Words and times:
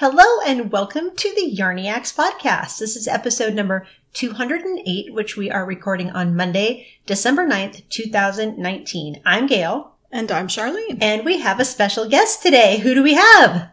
Hello 0.00 0.40
and 0.46 0.70
welcome 0.70 1.10
to 1.16 1.34
the 1.34 1.56
Yarniacs 1.58 2.14
podcast. 2.14 2.78
This 2.78 2.94
is 2.94 3.08
episode 3.08 3.52
number 3.52 3.84
208, 4.12 5.12
which 5.12 5.36
we 5.36 5.50
are 5.50 5.66
recording 5.66 6.10
on 6.10 6.36
Monday, 6.36 6.86
December 7.04 7.44
9th, 7.44 7.82
2019. 7.88 9.20
I'm 9.26 9.48
Gail. 9.48 9.96
And 10.12 10.30
I'm 10.30 10.46
Charlene. 10.46 11.02
And 11.02 11.24
we 11.24 11.40
have 11.40 11.58
a 11.58 11.64
special 11.64 12.08
guest 12.08 12.44
today. 12.44 12.78
Who 12.78 12.94
do 12.94 13.02
we 13.02 13.14
have? 13.14 13.70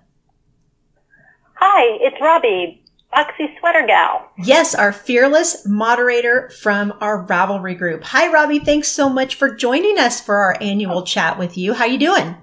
Hi, 1.57 1.95
it's 2.01 2.19
Robbie, 2.19 2.83
Boxy 3.15 3.59
Sweater 3.59 3.85
Gal. 3.85 4.27
Yes, 4.39 4.73
our 4.73 4.91
fearless 4.91 5.63
moderator 5.67 6.49
from 6.49 6.91
our 7.01 7.23
Ravelry 7.27 7.77
group. 7.77 8.03
Hi, 8.03 8.33
Robbie. 8.33 8.57
Thanks 8.57 8.87
so 8.87 9.09
much 9.09 9.35
for 9.35 9.53
joining 9.53 9.99
us 9.99 10.21
for 10.21 10.37
our 10.37 10.57
annual 10.59 11.03
chat 11.03 11.37
with 11.37 11.55
you. 11.55 11.75
How 11.75 11.85
you 11.85 11.99
doing? 11.99 12.35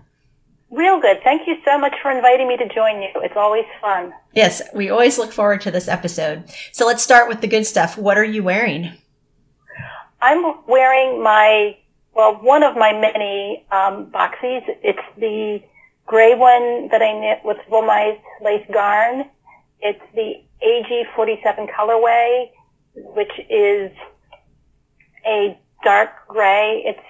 Real 0.72 0.98
good. 0.98 1.18
Thank 1.22 1.46
you 1.46 1.56
so 1.66 1.78
much 1.78 1.94
for 2.00 2.10
inviting 2.10 2.48
me 2.48 2.56
to 2.56 2.66
join 2.66 3.02
you. 3.02 3.10
It's 3.16 3.36
always 3.36 3.66
fun. 3.82 4.14
Yes, 4.32 4.62
we 4.74 4.88
always 4.88 5.18
look 5.18 5.30
forward 5.30 5.60
to 5.60 5.70
this 5.70 5.86
episode. 5.86 6.44
So 6.72 6.86
let's 6.86 7.02
start 7.02 7.28
with 7.28 7.42
the 7.42 7.46
good 7.46 7.66
stuff. 7.66 7.98
What 7.98 8.16
are 8.16 8.24
you 8.24 8.42
wearing? 8.42 8.90
I'm 10.22 10.54
wearing 10.66 11.22
my, 11.22 11.76
well, 12.14 12.36
one 12.36 12.62
of 12.62 12.74
my 12.74 12.90
many 12.90 13.66
um, 13.70 14.06
boxies. 14.06 14.62
It's 14.82 14.98
the 15.18 15.62
gray 16.06 16.34
one 16.34 16.88
that 16.88 17.02
I 17.02 17.20
knit 17.20 17.40
with 17.44 17.58
Wollmeise 17.70 18.18
lace 18.40 18.66
garn. 18.72 19.28
It's 19.80 20.00
the 20.14 20.42
AG47 20.64 21.68
colorway, 21.70 22.50
which 22.94 23.32
is 23.50 23.92
a 25.26 25.58
dark 25.84 26.26
gray. 26.28 26.82
It's 26.86 27.06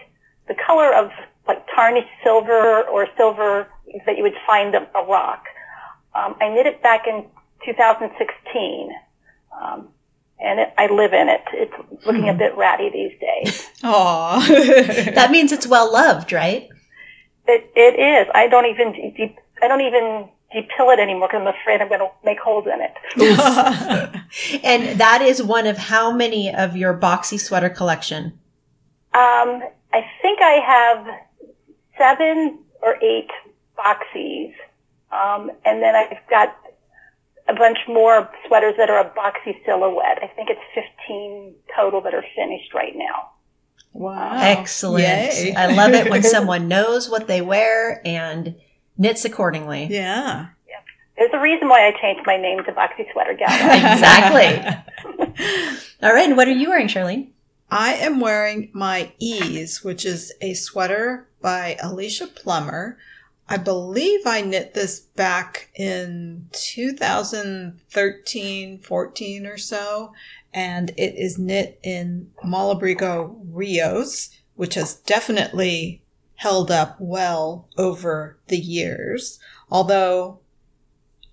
the 0.49 0.57
color 0.67 0.93
of 0.93 1.13
like 1.47 1.67
tarnished 1.75 2.09
silver 2.23 2.83
or 2.83 3.09
silver 3.17 3.69
that 4.07 4.17
you 4.17 4.23
would 4.23 4.37
find 4.47 4.75
a, 4.75 4.89
a 4.97 5.05
rock. 5.05 5.45
Um, 6.15 6.37
I 6.41 6.49
knit 6.49 6.67
it 6.67 6.83
back 6.83 7.07
in 7.07 7.25
2016. 7.65 8.91
Um, 9.61 9.89
and 10.41 10.61
it, 10.61 10.75
I 10.77 10.89
live 10.89 11.13
in 11.13 11.29
it. 11.29 11.43
It's 11.53 11.73
looking 12.05 12.29
a 12.29 12.33
hmm. 12.33 12.39
bit 12.39 12.57
ratty 12.57 12.91
these 12.91 13.13
days. 13.21 13.69
Aww. 13.83 15.15
that 15.15 15.31
means 15.31 15.53
it's 15.53 15.67
well 15.67 15.93
loved, 15.93 16.33
right? 16.33 16.69
It, 17.47 17.71
it 17.75 17.99
is. 17.99 18.31
I 18.35 18.49
don't 18.49 18.67
even, 18.67 18.93
de- 18.93 19.37
I 19.63 19.69
don't 19.69 19.81
even 19.81 20.29
depill 20.55 20.93
it 20.93 20.99
anymore 20.99 21.29
because 21.29 21.41
I'm 21.41 21.47
afraid 21.47 21.81
I'm 21.81 21.89
going 21.89 22.01
to 22.01 22.11
make 22.25 22.39
holes 22.39 22.67
in 22.67 22.81
it. 22.81 22.95
and 24.65 25.01
that 25.01 25.23
is 25.23 25.43
one 25.43 25.67
of 25.67 25.79
how 25.79 26.13
many 26.13 26.53
of 26.55 26.77
your 26.77 26.97
boxy 26.97 27.39
sweater 27.41 27.71
collection? 27.71 28.39
Um, 29.15 29.63
I 29.93 30.07
think 30.21 30.41
I 30.41 30.61
have 30.65 31.07
seven 31.99 32.59
or 32.83 32.97
eight 33.03 33.31
boxies. 33.79 34.53
Um, 35.11 35.51
and 35.65 35.83
then 35.83 35.95
I've 35.95 36.17
got 36.31 36.57
a 37.49 37.55
bunch 37.55 37.79
more 37.89 38.31
sweaters 38.47 38.75
that 38.79 38.89
are 38.89 39.01
a 39.01 39.11
boxy 39.11 39.65
silhouette. 39.65 40.19
I 40.23 40.29
think 40.29 40.49
it's 40.51 40.61
15 41.07 41.55
total 41.77 42.01
that 42.03 42.15
are 42.15 42.25
finished 42.35 42.73
right 42.75 42.95
now. 42.97 43.31
Wow. 43.93 44.39
Excellent. 44.41 45.05
Yay. 45.05 45.55
I 45.55 45.75
love 45.75 45.93
it 45.93 46.11
when 46.11 46.23
someone 46.23 46.69
knows 46.69 47.11
what 47.11 47.27
they 47.27 47.43
wear 47.43 48.01
and 48.07 48.55
knits 48.97 49.25
accordingly. 49.25 49.89
Yeah. 49.91 50.47
yeah. 50.67 50.75
There's 51.17 51.31
a 51.35 51.41
reason 51.41 51.69
why 51.69 51.87
I 51.89 51.93
changed 52.01 52.23
my 52.27 52.37
name 52.37 52.65
to 52.65 52.73
Boxy 52.73 53.11
Sweater 53.13 53.35
Gal. 53.35 53.49
exactly. 53.51 54.81
All 56.03 56.13
right. 56.15 56.29
And 56.29 56.37
what 56.37 56.49
are 56.49 56.53
you 56.53 56.71
wearing, 56.71 56.89
Charlene? 56.89 57.32
I 57.75 57.95
am 57.95 58.21
wearing 58.21 58.69
my 58.75 59.13
Ease, 59.19 59.83
which 59.83 60.05
is 60.05 60.31
a 60.43 60.53
sweater 60.53 61.27
by 61.41 61.79
Alicia 61.83 62.27
Plummer. 62.27 62.99
I 63.49 63.57
believe 63.57 64.27
I 64.27 64.43
knit 64.43 64.75
this 64.75 65.01
back 65.01 65.71
in 65.75 66.51
2013, 66.53 68.79
14 68.79 69.47
or 69.47 69.57
so, 69.57 70.13
and 70.53 70.91
it 70.99 71.15
is 71.17 71.39
knit 71.39 71.81
in 71.83 72.31
Malabrigo 72.45 73.41
Rios, 73.51 74.29
which 74.55 74.75
has 74.75 74.97
definitely 74.97 76.03
held 76.35 76.71
up 76.71 76.99
well 77.01 77.71
over 77.79 78.37
the 78.49 78.59
years. 78.59 79.39
Although 79.71 80.41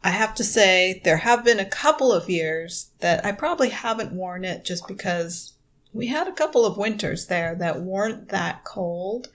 I 0.06 0.12
have 0.12 0.36
to 0.36 0.46
say, 0.46 1.02
there 1.04 1.18
have 1.18 1.44
been 1.44 1.60
a 1.60 1.66
couple 1.66 2.14
of 2.14 2.30
years 2.30 2.92
that 3.00 3.26
I 3.26 3.34
probably 3.34 3.72
haven't 3.72 4.14
worn 4.14 4.46
it 4.46 4.64
just 4.64 4.88
because 4.88 5.56
we 5.94 6.08
had 6.08 6.28
a 6.28 6.34
couple 6.34 6.66
of 6.66 6.78
winters 6.78 7.28
there 7.28 7.56
that 7.56 7.82
weren't 7.82 8.30
that 8.30 8.64
cold. 8.64 9.30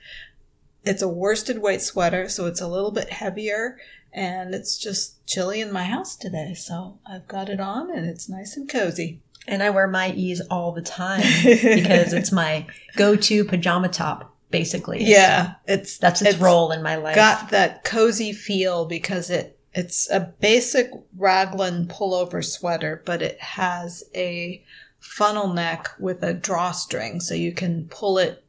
It's 0.85 1.03
a 1.03 1.09
worsted 1.09 1.61
weight 1.61 1.81
sweater, 1.81 2.29
so 2.29 2.47
it's 2.47 2.61
a 2.61 2.69
little 2.69 2.91
bit 2.91 3.11
heavier, 3.11 3.79
and 4.13 4.55
it's 4.55 4.79
just 4.79 5.25
chilly 5.27 5.61
in 5.61 5.73
my 5.73 5.85
house 5.85 6.17
today. 6.17 6.55
So 6.55 6.99
I've 7.07 7.27
got 7.27 7.49
it 7.49 7.61
on, 7.61 7.91
and 7.91 8.07
it's 8.07 8.29
nice 8.29 8.57
and 8.57 8.69
cozy. 8.69 9.21
And 9.47 9.63
I 9.63 9.71
wear 9.71 9.87
my 9.87 10.13
ease 10.13 10.41
all 10.51 10.73
the 10.73 10.83
time 10.83 11.21
because 11.43 12.13
it's 12.13 12.33
my 12.33 12.67
go-to 12.97 13.45
pajama 13.45 13.89
top, 13.89 14.35
basically. 14.51 15.05
Yeah, 15.05 15.55
it's 15.67 15.99
that's 15.99 16.23
its, 16.23 16.33
it's 16.33 16.41
role 16.41 16.71
in 16.71 16.83
my 16.83 16.97
life. 16.97 17.17
Got 17.17 17.51
that 17.51 17.85
cozy 17.85 18.33
feel 18.33 18.87
because 18.87 19.31
it 19.31 19.59
it's 19.75 20.09
a 20.11 20.21
basic 20.41 20.91
raglan 21.17 21.89
pullover 21.89 22.45
sweater, 22.45 23.03
but 23.05 23.23
it 23.23 23.41
has 23.41 24.05
a 24.15 24.65
funnel 25.05 25.53
neck 25.53 25.91
with 25.99 26.23
a 26.23 26.33
drawstring 26.33 27.21
so 27.21 27.35
you 27.35 27.53
can 27.53 27.87
pull 27.89 28.19
it 28.19 28.43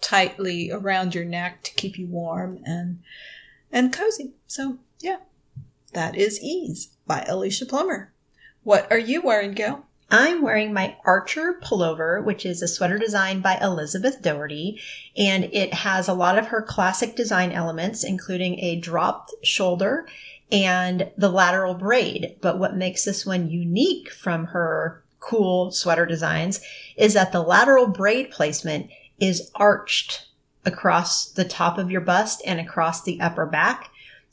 tightly 0.00 0.70
around 0.72 1.14
your 1.14 1.26
neck 1.26 1.62
to 1.62 1.74
keep 1.74 1.98
you 1.98 2.06
warm 2.06 2.58
and 2.64 3.00
and 3.70 3.92
cozy. 3.92 4.32
So 4.46 4.78
yeah, 4.98 5.18
that 5.92 6.16
is 6.16 6.40
Ease 6.42 6.88
by 7.06 7.24
Alicia 7.28 7.66
Plummer. 7.66 8.12
What 8.64 8.90
are 8.90 8.98
you 8.98 9.20
wearing, 9.20 9.52
Gail? 9.52 9.86
I'm 10.10 10.42
wearing 10.42 10.72
my 10.72 10.96
Archer 11.04 11.60
pullover, 11.62 12.24
which 12.24 12.44
is 12.44 12.62
a 12.62 12.66
sweater 12.66 12.98
designed 12.98 13.44
by 13.44 13.58
Elizabeth 13.62 14.20
Doherty, 14.20 14.80
and 15.16 15.44
it 15.52 15.72
has 15.72 16.08
a 16.08 16.14
lot 16.14 16.38
of 16.38 16.46
her 16.46 16.62
classic 16.62 17.14
design 17.14 17.52
elements, 17.52 18.02
including 18.02 18.58
a 18.58 18.80
dropped 18.80 19.32
shoulder 19.44 20.08
and 20.50 21.12
the 21.16 21.28
lateral 21.28 21.74
braid. 21.74 22.36
But 22.40 22.58
what 22.58 22.74
makes 22.74 23.04
this 23.04 23.24
one 23.24 23.50
unique 23.50 24.10
from 24.10 24.46
her 24.46 25.04
cool 25.20 25.70
sweater 25.70 26.06
designs 26.06 26.60
is 26.96 27.14
that 27.14 27.32
the 27.32 27.42
lateral 27.42 27.86
braid 27.86 28.30
placement 28.30 28.90
is 29.20 29.50
arched 29.54 30.26
across 30.64 31.30
the 31.30 31.44
top 31.44 31.78
of 31.78 31.90
your 31.90 32.00
bust 32.00 32.42
and 32.44 32.58
across 32.58 33.02
the 33.02 33.20
upper 33.20 33.46
back. 33.46 33.90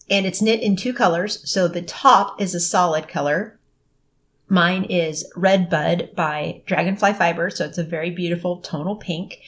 And 0.09 0.25
it's 0.25 0.41
knit 0.41 0.61
in 0.61 0.75
two 0.75 0.93
colors. 0.93 1.49
So 1.49 1.67
the 1.67 1.81
top 1.81 2.41
is 2.41 2.55
a 2.55 2.59
solid 2.59 3.07
color. 3.07 3.59
Mine 4.49 4.85
is 4.85 5.29
Red 5.35 5.69
Bud 5.69 6.11
by 6.15 6.61
Dragonfly 6.65 7.13
Fiber. 7.13 7.49
So 7.49 7.65
it's 7.65 7.77
a 7.77 7.83
very 7.83 8.09
beautiful 8.09 8.57
tonal 8.57 8.95
pink. 8.95 9.39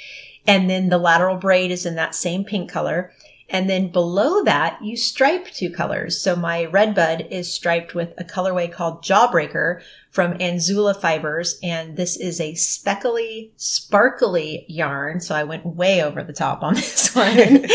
And 0.46 0.70
then 0.70 0.90
the 0.90 0.98
lateral 0.98 1.38
braid 1.38 1.72
is 1.72 1.86
in 1.86 1.96
that 1.96 2.16
same 2.16 2.44
pink 2.44 2.70
color. 2.70 3.14
And 3.50 3.70
then 3.70 3.92
below 3.92 4.44
that, 4.44 4.84
you 4.84 4.96
stripe 4.96 5.48
two 5.48 5.72
colors. 5.72 6.22
So 6.22 6.36
my 6.36 6.66
red 6.66 6.94
bud 6.94 7.28
is 7.32 7.52
striped 7.52 7.96
with 7.96 8.14
a 8.18 8.24
colorway 8.24 8.72
called 8.72 9.04
Jawbreaker 9.04 9.82
from 10.12 10.36
Anzula 10.36 10.96
Fibers. 10.96 11.60
And 11.64 11.98
this 11.98 12.16
is 12.16 12.40
a 12.40 12.54
speckly, 12.54 13.52
sparkly 13.58 14.66
yarn. 14.68 15.20
So 15.20 15.34
I 15.34 15.44
went 15.46 15.66
way 15.66 16.04
over 16.04 16.24
the 16.24 16.34
top 16.34 16.62
on 16.62 16.74
this 16.76 17.16
one. 17.16 17.38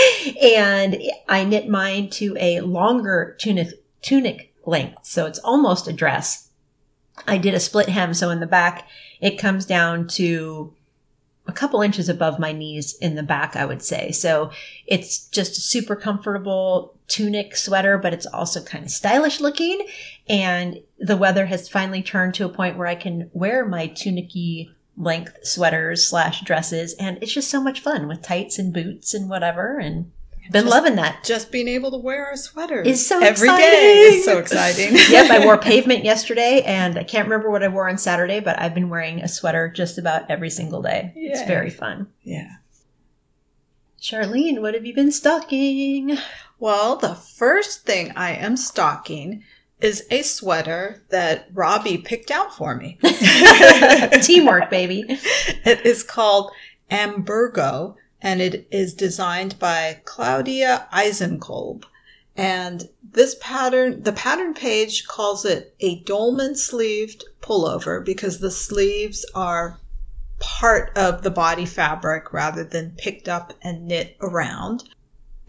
and 0.42 1.02
I 1.28 1.44
knit 1.44 1.68
mine 1.68 2.08
to 2.10 2.36
a 2.38 2.60
longer 2.60 3.36
tunic, 3.40 3.68
tunic 4.00 4.54
length. 4.64 5.06
So 5.06 5.26
it's 5.26 5.40
almost 5.40 5.88
a 5.88 5.92
dress. 5.92 6.50
I 7.26 7.38
did 7.38 7.54
a 7.54 7.60
split 7.60 7.88
hem. 7.88 8.14
So 8.14 8.30
in 8.30 8.40
the 8.40 8.46
back, 8.46 8.88
it 9.20 9.38
comes 9.38 9.66
down 9.66 10.06
to 10.08 10.72
a 11.46 11.52
couple 11.52 11.82
inches 11.82 12.08
above 12.08 12.38
my 12.38 12.52
knees 12.52 12.96
in 12.98 13.16
the 13.16 13.22
back, 13.22 13.54
I 13.54 13.66
would 13.66 13.82
say. 13.82 14.12
So 14.12 14.50
it's 14.86 15.26
just 15.28 15.58
a 15.58 15.60
super 15.60 15.94
comfortable 15.94 16.94
tunic 17.06 17.54
sweater, 17.54 17.98
but 17.98 18.14
it's 18.14 18.26
also 18.26 18.62
kind 18.62 18.84
of 18.84 18.90
stylish 18.90 19.40
looking. 19.40 19.86
And 20.28 20.80
the 20.98 21.16
weather 21.16 21.46
has 21.46 21.68
finally 21.68 22.02
turned 22.02 22.34
to 22.34 22.46
a 22.46 22.50
point 22.50 22.78
where 22.78 22.86
I 22.86 22.94
can 22.94 23.30
wear 23.34 23.66
my 23.66 23.88
tunicky 23.88 24.70
length 24.96 25.36
sweaters 25.42 26.06
slash 26.06 26.40
dresses. 26.42 26.94
And 26.94 27.18
it's 27.20 27.32
just 27.32 27.50
so 27.50 27.60
much 27.60 27.80
fun 27.80 28.08
with 28.08 28.22
tights 28.22 28.58
and 28.58 28.72
boots 28.72 29.12
and 29.12 29.28
whatever. 29.28 29.78
And 29.78 30.12
been 30.50 30.64
just, 30.64 30.74
loving 30.74 30.96
that. 30.96 31.24
Just 31.24 31.50
being 31.50 31.68
able 31.68 31.90
to 31.90 31.96
wear 31.96 32.26
our 32.26 32.36
sweater 32.36 32.80
is 32.80 33.06
so 33.06 33.16
every 33.16 33.48
exciting. 33.48 33.70
day 33.70 33.92
is 33.92 34.24
so 34.24 34.38
exciting. 34.38 34.94
yep, 35.10 35.30
I 35.30 35.44
wore 35.44 35.58
pavement 35.60 36.04
yesterday, 36.04 36.62
and 36.66 36.98
I 36.98 37.04
can't 37.04 37.26
remember 37.26 37.50
what 37.50 37.62
I 37.62 37.68
wore 37.68 37.88
on 37.88 37.98
Saturday, 37.98 38.40
but 38.40 38.58
I've 38.58 38.74
been 38.74 38.90
wearing 38.90 39.20
a 39.20 39.28
sweater 39.28 39.68
just 39.68 39.98
about 39.98 40.30
every 40.30 40.50
single 40.50 40.82
day. 40.82 41.12
Yeah. 41.16 41.32
It's 41.32 41.42
very 41.42 41.70
fun. 41.70 42.08
Yeah. 42.22 42.50
Charlene, 44.00 44.60
what 44.60 44.74
have 44.74 44.84
you 44.84 44.94
been 44.94 45.12
stocking? 45.12 46.18
Well, 46.58 46.96
the 46.96 47.14
first 47.14 47.86
thing 47.86 48.12
I 48.14 48.32
am 48.32 48.56
stocking 48.58 49.44
is 49.80 50.06
a 50.10 50.22
sweater 50.22 51.02
that 51.08 51.48
Robbie 51.52 51.98
picked 51.98 52.30
out 52.30 52.54
for 52.54 52.74
me. 52.74 52.98
Teamwork, 54.22 54.70
baby. 54.70 55.04
It 55.08 55.86
is 55.86 56.02
called 56.02 56.52
Ambergo 56.90 57.96
and 58.24 58.40
it 58.40 58.66
is 58.70 58.94
designed 58.94 59.58
by 59.58 60.00
Claudia 60.06 60.88
Eisenkolb. 60.90 61.84
And 62.34 62.88
this 63.12 63.36
pattern, 63.38 64.02
the 64.02 64.14
pattern 64.14 64.54
page 64.54 65.06
calls 65.06 65.44
it 65.44 65.76
a 65.78 66.00
dolman 66.00 66.56
sleeved 66.56 67.22
pullover 67.42 68.02
because 68.02 68.40
the 68.40 68.50
sleeves 68.50 69.26
are 69.34 69.78
part 70.40 70.90
of 70.96 71.22
the 71.22 71.30
body 71.30 71.66
fabric 71.66 72.32
rather 72.32 72.64
than 72.64 72.96
picked 72.96 73.28
up 73.28 73.52
and 73.62 73.86
knit 73.86 74.16
around. 74.22 74.84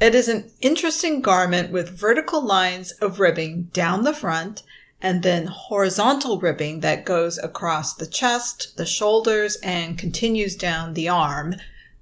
It 0.01 0.13
is 0.13 0.28
an 0.28 0.51
interesting 0.60 1.21
garment 1.21 1.71
with 1.71 1.98
vertical 1.98 2.45
lines 2.45 2.92
of 2.92 3.21
ribbing 3.21 3.69
down 3.71 4.04
the 4.04 4.13
front 4.13 4.63
and 5.01 5.24
then 5.24 5.48
horizontal 5.48 6.39
ribbing 6.39 6.81
that 6.81 7.06
goes 7.06 7.38
across 7.38 7.94
the 7.94 8.07
chest, 8.07 8.75
the 8.75 8.86
shoulders, 8.86 9.56
and 9.63 9.98
continues 9.98 10.57
down 10.57 10.94
the 10.94 11.07
arm, 11.07 11.56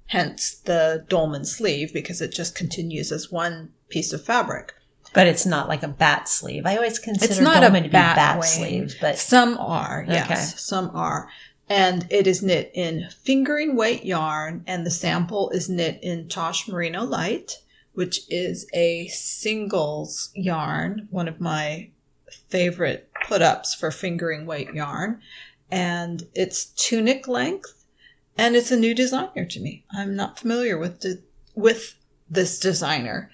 hence 0.06 0.54
the 0.54 1.04
dolman 1.08 1.44
sleeve 1.44 1.92
because 1.92 2.20
it 2.20 2.32
just 2.32 2.54
continues 2.54 3.10
as 3.12 3.30
one 3.32 3.70
piece 3.88 4.12
of 4.12 4.24
fabric. 4.24 4.74
But 5.12 5.26
it's 5.28 5.46
not 5.46 5.68
like 5.68 5.82
a 5.84 5.88
bat 5.88 6.28
sleeve. 6.28 6.66
I 6.66 6.76
always 6.76 6.98
consider 6.98 7.30
It's 7.30 7.40
not 7.40 7.62
a 7.62 7.70
bat, 7.70 8.16
bat 8.16 8.44
wing. 8.58 8.90
but 9.00 9.16
some 9.16 9.56
are, 9.58 10.04
yes, 10.08 10.26
Okay. 10.26 10.40
some 10.56 10.90
are. 10.92 11.28
And 11.68 12.06
it 12.10 12.26
is 12.26 12.42
knit 12.42 12.70
in 12.74 13.08
fingering 13.22 13.76
weight 13.76 14.04
yarn, 14.04 14.64
and 14.66 14.84
the 14.84 14.90
sample 14.90 15.50
is 15.50 15.68
knit 15.68 15.98
in 16.02 16.28
Tosh 16.28 16.68
Merino 16.68 17.04
Light, 17.04 17.60
which 17.94 18.22
is 18.28 18.66
a 18.74 19.06
singles 19.08 20.30
yarn, 20.34 21.06
one 21.10 21.28
of 21.28 21.40
my 21.40 21.88
favorite 22.48 23.08
put 23.28 23.40
ups 23.40 23.72
for 23.74 23.90
fingering 23.90 24.46
weight 24.46 24.74
yarn. 24.74 25.20
And 25.70 26.26
it's 26.34 26.66
tunic 26.66 27.28
length, 27.28 27.83
and 28.36 28.56
it's 28.56 28.70
a 28.70 28.76
new 28.76 28.94
designer 28.94 29.44
to 29.44 29.60
me. 29.60 29.84
I'm 29.92 30.16
not 30.16 30.38
familiar 30.38 30.76
with 30.76 31.00
the, 31.00 31.22
with 31.54 31.94
this 32.28 32.58
designer. 32.58 33.30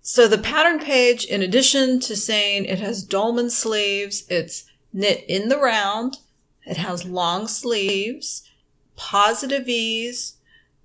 So 0.00 0.26
the 0.26 0.38
pattern 0.38 0.78
page, 0.78 1.24
in 1.24 1.42
addition 1.42 2.00
to 2.00 2.16
saying 2.16 2.64
it 2.64 2.80
has 2.80 3.02
dolman 3.02 3.50
sleeves, 3.50 4.24
it's 4.28 4.64
knit 4.92 5.24
in 5.28 5.48
the 5.48 5.58
round, 5.58 6.18
it 6.64 6.76
has 6.76 7.04
long 7.04 7.46
sleeves, 7.46 8.48
positive 8.96 9.68
ease, 9.68 10.36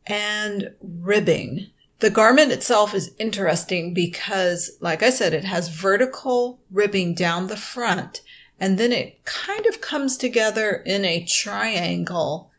and 0.06 0.74
ribbing. 0.82 1.68
The 2.00 2.10
garment 2.10 2.52
itself 2.52 2.94
is 2.94 3.16
interesting 3.18 3.94
because, 3.94 4.72
like 4.82 5.02
I 5.02 5.10
said, 5.10 5.34
it 5.34 5.46
has 5.46 5.70
vertical 5.70 6.60
ribbing 6.70 7.16
down 7.16 7.48
the 7.48 7.56
front, 7.58 8.22
and 8.60 8.78
then 8.78 8.92
it 8.92 9.24
kind 9.24 9.66
of 9.66 9.80
comes 9.80 10.18
together 10.18 10.84
in 10.86 11.06
a 11.06 11.26
triangle 11.26 12.52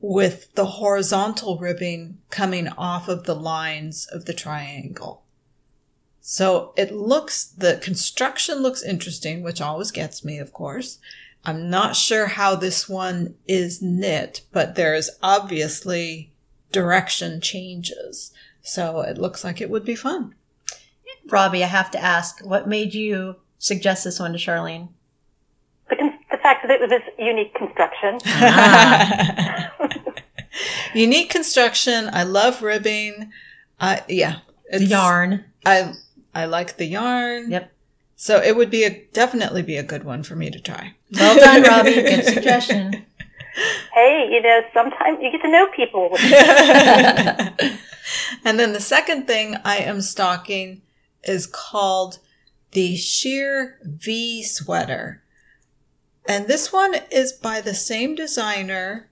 with 0.00 0.52
the 0.54 0.66
horizontal 0.66 1.58
ribbing 1.58 2.18
coming 2.30 2.68
off 2.68 3.08
of 3.08 3.24
the 3.24 3.34
lines 3.34 4.06
of 4.06 4.24
the 4.24 4.32
triangle. 4.32 5.22
So 6.20 6.72
it 6.76 6.92
looks, 6.92 7.44
the 7.44 7.78
construction 7.82 8.58
looks 8.58 8.82
interesting, 8.82 9.42
which 9.42 9.60
always 9.60 9.90
gets 9.90 10.24
me, 10.24 10.38
of 10.38 10.52
course. 10.52 10.98
I'm 11.44 11.70
not 11.70 11.96
sure 11.96 12.26
how 12.26 12.54
this 12.54 12.88
one 12.88 13.34
is 13.46 13.80
knit, 13.80 14.42
but 14.52 14.74
there's 14.74 15.10
obviously 15.22 16.32
direction 16.72 17.40
changes. 17.40 18.32
So 18.62 19.00
it 19.00 19.18
looks 19.18 19.42
like 19.42 19.60
it 19.60 19.70
would 19.70 19.84
be 19.84 19.94
fun. 19.94 20.34
Robbie, 21.28 21.64
I 21.64 21.68
have 21.68 21.90
to 21.92 22.02
ask, 22.02 22.44
what 22.44 22.68
made 22.68 22.94
you 22.94 23.36
suggest 23.58 24.04
this 24.04 24.20
one 24.20 24.32
to 24.32 24.38
Charlene? 24.38 24.88
The, 26.50 26.54
fact 26.54 26.66
that 26.66 26.74
it 26.74 26.80
was 26.80 26.90
this 26.90 27.02
unique 27.18 27.54
construction. 27.54 28.18
Ah. 28.26 29.72
Unique 30.94 31.30
construction. 31.30 32.10
I 32.12 32.24
love 32.24 32.60
ribbing. 32.60 33.30
Uh, 33.78 33.98
yeah. 34.08 34.40
The 34.70 34.84
yarn. 34.84 35.44
I 35.64 35.92
I 36.34 36.46
like 36.46 36.76
the 36.76 36.86
yarn. 36.86 37.52
Yep. 37.52 37.72
So 38.16 38.42
it 38.42 38.56
would 38.56 38.70
be 38.70 38.82
a 38.82 39.04
definitely 39.12 39.62
be 39.62 39.76
a 39.76 39.84
good 39.84 40.02
one 40.02 40.24
for 40.24 40.34
me 40.34 40.50
to 40.50 40.58
try. 40.58 40.94
Well 41.12 41.36
done, 41.38 41.62
Robbie. 41.62 41.94
Good 42.02 42.24
suggestion. 42.24 43.06
hey, 43.94 44.28
you 44.32 44.42
know, 44.42 44.62
sometimes 44.74 45.20
you 45.22 45.30
get 45.30 45.42
to 45.42 45.48
know 45.48 45.68
people. 45.68 46.10
and 48.44 48.58
then 48.58 48.72
the 48.72 48.80
second 48.80 49.28
thing 49.28 49.56
I 49.64 49.76
am 49.76 50.00
stocking 50.00 50.82
is 51.22 51.46
called 51.46 52.18
the 52.72 52.96
Sheer 52.96 53.78
V 53.84 54.42
sweater. 54.42 55.19
And 56.26 56.46
this 56.46 56.72
one 56.72 56.96
is 57.10 57.32
by 57.32 57.60
the 57.60 57.74
same 57.74 58.14
designer 58.14 59.08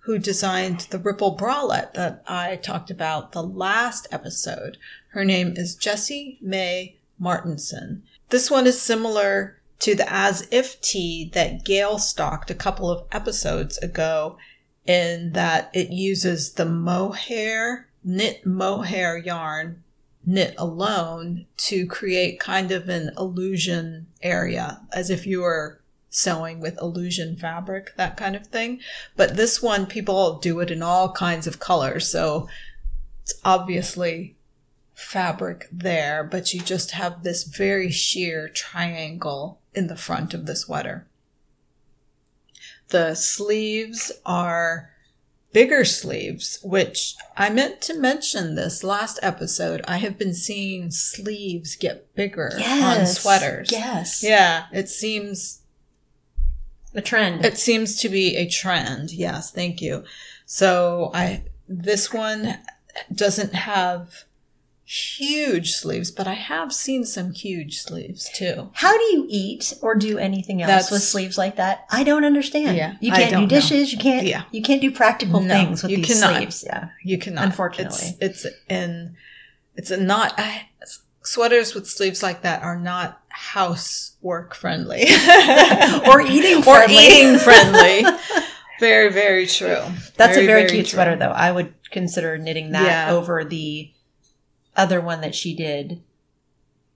who 0.00 0.18
designed 0.18 0.80
the 0.90 0.98
ripple 0.98 1.36
bralette 1.36 1.94
that 1.94 2.24
I 2.26 2.56
talked 2.56 2.90
about 2.90 3.32
the 3.32 3.42
last 3.42 4.08
episode. 4.10 4.76
Her 5.10 5.24
name 5.24 5.54
is 5.56 5.76
Jessie 5.76 6.38
May 6.40 6.96
Martinson. 7.18 8.02
This 8.30 8.50
one 8.50 8.66
is 8.66 8.80
similar 8.80 9.60
to 9.80 9.94
the 9.94 10.10
As 10.12 10.48
If 10.50 10.80
tee 10.80 11.30
that 11.34 11.64
Gail 11.64 11.98
stocked 11.98 12.50
a 12.50 12.54
couple 12.54 12.90
of 12.90 13.06
episodes 13.12 13.78
ago 13.78 14.38
in 14.86 15.32
that 15.32 15.70
it 15.72 15.90
uses 15.90 16.52
the 16.52 16.64
mohair, 16.64 17.88
knit 18.02 18.46
mohair 18.46 19.16
yarn, 19.16 19.82
knit 20.24 20.54
alone 20.58 21.46
to 21.56 21.86
create 21.86 22.40
kind 22.40 22.72
of 22.72 22.88
an 22.88 23.10
illusion 23.18 24.06
area 24.22 24.80
as 24.92 25.10
if 25.10 25.26
you 25.26 25.42
were 25.42 25.80
sewing 26.12 26.60
with 26.60 26.80
illusion 26.80 27.34
fabric, 27.36 27.96
that 27.96 28.16
kind 28.16 28.36
of 28.36 28.46
thing. 28.46 28.80
But 29.16 29.36
this 29.36 29.60
one, 29.60 29.86
people 29.86 30.38
do 30.38 30.60
it 30.60 30.70
in 30.70 30.82
all 30.82 31.10
kinds 31.12 31.46
of 31.46 31.58
colors. 31.58 32.06
So 32.06 32.48
it's 33.22 33.34
obviously 33.44 34.36
fabric 34.94 35.66
there, 35.72 36.22
but 36.22 36.52
you 36.54 36.60
just 36.60 36.92
have 36.92 37.22
this 37.22 37.44
very 37.44 37.90
sheer 37.90 38.48
triangle 38.48 39.58
in 39.74 39.86
the 39.86 39.96
front 39.96 40.34
of 40.34 40.46
the 40.46 40.54
sweater. 40.54 41.06
The 42.88 43.14
sleeves 43.14 44.12
are 44.26 44.90
bigger 45.54 45.84
sleeves, 45.84 46.58
which 46.62 47.14
I 47.38 47.48
meant 47.48 47.80
to 47.82 47.98
mention 47.98 48.54
this 48.54 48.84
last 48.84 49.18
episode. 49.22 49.80
I 49.88 49.96
have 49.96 50.18
been 50.18 50.34
seeing 50.34 50.90
sleeves 50.90 51.74
get 51.74 52.14
bigger 52.14 52.52
on 52.62 53.06
sweaters. 53.06 53.70
Yes. 53.72 54.22
Yeah, 54.22 54.66
it 54.72 54.90
seems 54.90 55.61
The 56.92 57.02
trend. 57.02 57.44
it 57.44 57.58
seems 57.58 57.96
to 58.00 58.08
be 58.08 58.36
a 58.36 58.48
trend. 58.48 59.12
Yes, 59.12 59.50
thank 59.50 59.80
you. 59.80 60.04
So 60.46 61.10
I 61.14 61.44
this 61.68 62.12
one 62.12 62.58
doesn't 63.14 63.54
have 63.54 64.24
huge 64.84 65.72
sleeves, 65.72 66.10
but 66.10 66.26
I 66.26 66.34
have 66.34 66.72
seen 66.72 67.04
some 67.06 67.32
huge 67.32 67.80
sleeves 67.80 68.28
too. 68.34 68.70
How 68.74 68.92
do 68.96 69.04
you 69.04 69.26
eat 69.28 69.72
or 69.80 69.94
do 69.94 70.18
anything 70.18 70.60
else 70.60 70.68
That's- 70.68 70.90
with 70.90 71.02
sleeves 71.02 71.38
like 71.38 71.56
that? 71.56 71.86
I 71.90 72.04
don't 72.04 72.24
understand. 72.24 72.76
Yeah, 72.76 72.96
you 73.00 73.10
can't 73.10 73.30
do 73.30 73.36
don't 73.36 73.42
know. 73.44 73.48
dishes. 73.48 73.92
You 73.92 73.98
can't. 73.98 74.26
Yeah. 74.26 74.42
You 74.50 74.60
can't 74.60 74.82
do 74.82 74.90
practical 74.90 75.40
No, 75.40 75.54
things 75.54 75.82
with 75.82 75.92
you 75.92 75.98
these 75.98 76.20
cannot. 76.20 76.36
sleeves. 76.36 76.64
Yeah. 76.66 76.88
You 77.02 77.16
cannot. 77.18 77.44
Unfortunately. 77.46 78.16
it's, 78.20 78.44
it's 78.44 78.56
in 78.68 79.16
it's 79.76 79.90
a 79.90 79.96
not 79.96 80.34
I, 80.38 80.68
sweaters 81.24 81.74
with 81.74 81.88
sleeves 81.88 82.22
like 82.22 82.42
that 82.42 82.62
are 82.62 82.76
not 82.78 83.20
housework 83.28 84.54
friendly 84.54 85.02
Or 86.06 86.20
eating 86.20 86.58
or 86.58 86.62
friendly. 86.62 86.96
eating 86.96 87.38
friendly. 87.38 88.04
Very 88.80 89.12
very 89.12 89.46
true. 89.46 89.78
That's 90.16 90.36
a 90.36 90.44
very, 90.44 90.46
very 90.46 90.68
cute 90.68 90.86
true. 90.86 90.96
sweater, 90.96 91.16
though. 91.16 91.30
I 91.30 91.52
would 91.52 91.72
consider 91.90 92.36
knitting 92.38 92.72
that 92.72 93.08
Yeah. 93.08 93.14
over 93.14 93.44
the 93.44 93.90
other 94.76 95.00
one 95.00 95.20
that 95.20 95.34
she 95.34 95.54
did 95.54 96.02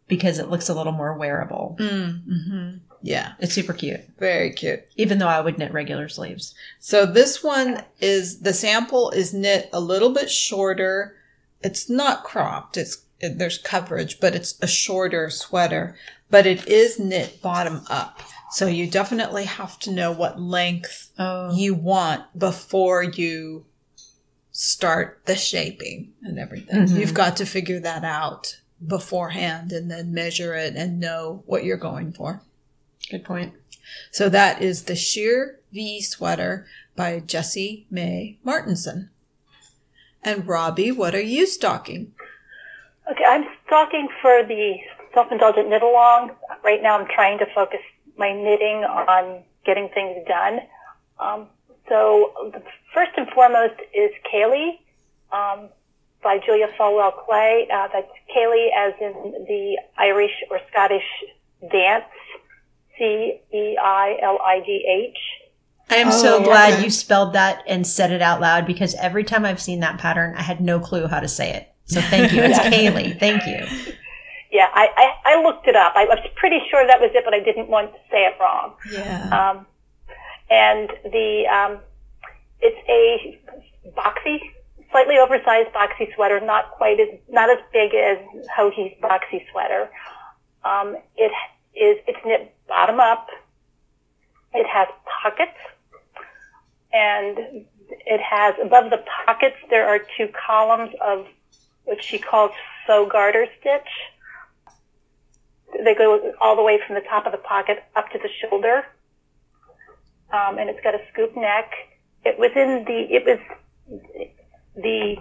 because 0.09 0.39
it 0.39 0.49
looks 0.51 0.69
a 0.69 0.75
little 0.75 0.93
more 0.93 1.15
wearable. 1.17 1.77
Mm, 1.79 2.23
hmm 2.25 2.71
Yeah, 3.03 3.33
It's 3.39 3.53
super 3.55 3.73
cute, 3.73 4.01
very 4.19 4.53
cute. 4.53 4.85
even 4.97 5.19
though 5.19 5.29
I 5.29 5.41
would 5.41 5.59
knit 5.59 5.73
regular 5.73 6.09
sleeves. 6.09 6.55
So 6.81 7.07
this 7.07 7.43
one 7.45 7.83
is 8.01 8.41
the 8.41 8.53
sample 8.55 9.11
is 9.11 9.33
knit 9.35 9.69
a 9.73 9.81
little 9.81 10.11
bit 10.11 10.31
shorter. 10.31 11.17
It's 11.61 11.89
not 11.91 12.25
cropped. 12.25 12.77
It's 12.77 12.97
it, 12.97 13.01
there's 13.29 13.59
coverage, 13.59 14.21
but 14.21 14.35
it's 14.35 14.59
a 14.63 14.67
shorter 14.67 15.31
sweater. 15.31 15.97
But 16.31 16.47
it 16.47 16.67
is 16.67 16.99
knit 16.99 17.41
bottom 17.43 17.83
up. 17.89 18.21
So 18.53 18.67
you 18.67 18.89
definitely 18.89 19.45
have 19.45 19.79
to 19.81 19.91
know 19.93 20.13
what 20.13 20.41
length 20.41 21.11
Oh, 21.19 21.55
you 21.55 21.75
want 21.75 22.23
before 22.39 23.03
you 23.03 23.67
start 24.53 25.21
the 25.27 25.37
shaping 25.37 26.13
and 26.23 26.39
everything. 26.39 26.87
Mhm. 26.87 26.99
You've 26.99 27.15
got 27.15 27.37
to 27.37 27.47
figure 27.47 27.81
that 27.81 28.05
out 28.05 28.61
beforehand 28.87 29.73
and 29.73 29.91
then 29.91 30.13
measure 30.13 30.55
it 30.55 30.75
and 30.77 30.99
know 31.01 31.43
what 31.47 31.65
you're 31.65 31.77
going 31.77 32.13
for. 32.13 32.43
good 33.11 33.25
point. 33.25 33.53
So 34.11 34.29
that 34.31 34.61
is 34.61 34.85
the 34.85 34.97
Sheer 34.97 35.61
V 35.73 36.01
sweater 36.03 36.67
by 36.97 37.21
Jessie 37.21 37.87
May 37.89 38.39
Martinson. 38.43 39.11
And 40.25 40.49
Robbie, 40.49 40.91
what 40.91 41.15
are 41.15 41.21
you 41.21 41.47
stocking? 41.47 42.13
Okay, 43.11 43.25
I'm 43.27 43.45
stalking 43.67 44.09
for 44.21 44.43
the 44.45 44.77
self-indulgent 45.15 45.69
knit 45.69 45.83
along. 45.83 46.33
Right 46.65 46.83
now 46.83 46.99
I'm 46.99 47.07
trying 47.07 47.39
to 47.39 47.47
focus 47.55 47.81
my 48.19 48.33
knitting 48.33 48.85
on 48.85 49.43
getting 49.65 49.89
things 49.91 50.27
done. 50.27 50.61
Um, 51.19 51.47
so 51.89 52.51
the 52.53 52.63
first 52.93 53.13
and 53.17 53.29
foremost 53.31 53.75
is 53.95 54.11
Ceilidh 54.33 54.79
um, 55.33 55.69
by 56.23 56.39
Julia 56.45 56.69
Farwell 56.77 57.13
Clay. 57.13 57.69
Uh, 57.73 57.89
that's 57.93 58.11
Ceilidh 58.35 58.71
as 58.77 58.93
in 59.01 59.13
the 59.47 59.77
Irish 59.97 60.33
or 60.51 60.61
Scottish 60.71 61.05
dance. 61.71 62.05
C 62.99 63.41
E 63.53 63.77
I 63.81 64.19
L 64.23 64.39
I 64.43 64.61
D 64.61 64.85
H. 64.89 65.19
I 65.91 65.97
am 65.97 66.09
Oh, 66.09 66.11
so 66.11 66.43
glad 66.43 66.75
okay. 66.75 66.85
you 66.85 66.91
spelled 66.91 67.35
that 67.35 67.63
and 67.69 67.87
said 67.87 68.11
it 68.11 68.23
out 68.23 68.41
loud 68.41 68.67
because 68.67 68.95
every 68.95 69.23
time 69.23 69.45
I've 69.45 69.61
seen 69.61 69.81
that 69.81 69.99
pattern, 69.99 70.35
I 70.35 70.43
had 70.43 70.61
no 70.61 70.81
clue 70.81 71.07
how 71.07 71.21
to 71.21 71.29
say 71.29 71.53
it. 71.53 71.69
So 71.87 72.01
thank 72.01 72.33
you. 72.33 72.43
It's 72.43 72.59
Yeah. 72.65 72.71
Ceilidh. 72.71 73.19
Thank 73.21 73.47
you. 73.47 73.95
Yeah, 74.51 74.69
I, 74.73 74.89
I, 75.25 75.35
I 75.35 75.43
looked 75.43 75.67
it 75.67 75.77
up. 75.77 75.93
I 75.97 76.05
was 76.05 76.19
pretty 76.37 76.61
sure 76.71 76.87
that 76.87 77.01
was 77.01 77.11
it, 77.15 77.25
but 77.25 77.35
I 77.35 77.41
didn't 77.41 77.69
want 77.69 77.93
to 77.93 77.99
say 78.11 78.25
it 78.27 78.35
wrong. 78.41 78.75
Yeah. 78.91 79.29
Um, 79.51 79.67
and 80.51 80.91
the 81.05 81.47
um, 81.47 81.79
it's 82.61 82.79
a 82.89 83.41
boxy, 83.97 84.39
slightly 84.91 85.19
oversized 85.19 85.71
boxy 85.71 86.15
sweater, 86.15 86.41
not 86.41 86.71
quite 86.73 87.01
as 87.01 87.09
not 87.29 87.51
as 87.51 87.59
big 87.73 87.95
as 87.95 88.19
Joji's 88.57 88.99
boxy 89.01 89.45
sweater. 89.51 89.91
Um, 90.65 90.97
it 91.17 91.33
is 91.75 91.99
it's 92.07 92.19
knit 92.25 92.55
bottom 92.69 93.01
up. 93.01 93.29
It 94.55 94.67
has 94.67 94.89
pockets, 95.23 95.59
and 96.93 97.67
it 97.89 98.21
has 98.21 98.55
above 98.63 98.91
the 98.91 99.05
pockets 99.27 99.57
there 99.71 99.87
are 99.89 100.01
two 100.17 100.29
columns 100.47 100.93
of 101.05 101.27
what 101.87 102.05
she 102.05 102.19
calls 102.19 102.53
faux 102.87 103.11
garter 103.11 103.47
stitch. 103.59 103.89
They 105.83 105.95
go 105.95 106.33
all 106.41 106.55
the 106.55 106.63
way 106.63 106.79
from 106.87 106.95
the 106.95 107.03
top 107.03 107.27
of 107.27 107.33
the 107.33 107.39
pocket 107.39 107.83
up 107.97 108.11
to 108.11 108.19
the 108.19 108.29
shoulder 108.41 108.85
um, 110.33 110.59
and 110.59 110.69
it's 110.69 110.81
got 110.83 110.95
a 110.95 111.01
scoop 111.13 111.37
neck. 111.37 111.71
It 112.25 112.39
was 112.39 112.51
in 112.57 112.85
the 112.85 113.07
it 113.15 113.25
was 113.25 113.39
the 114.75 115.17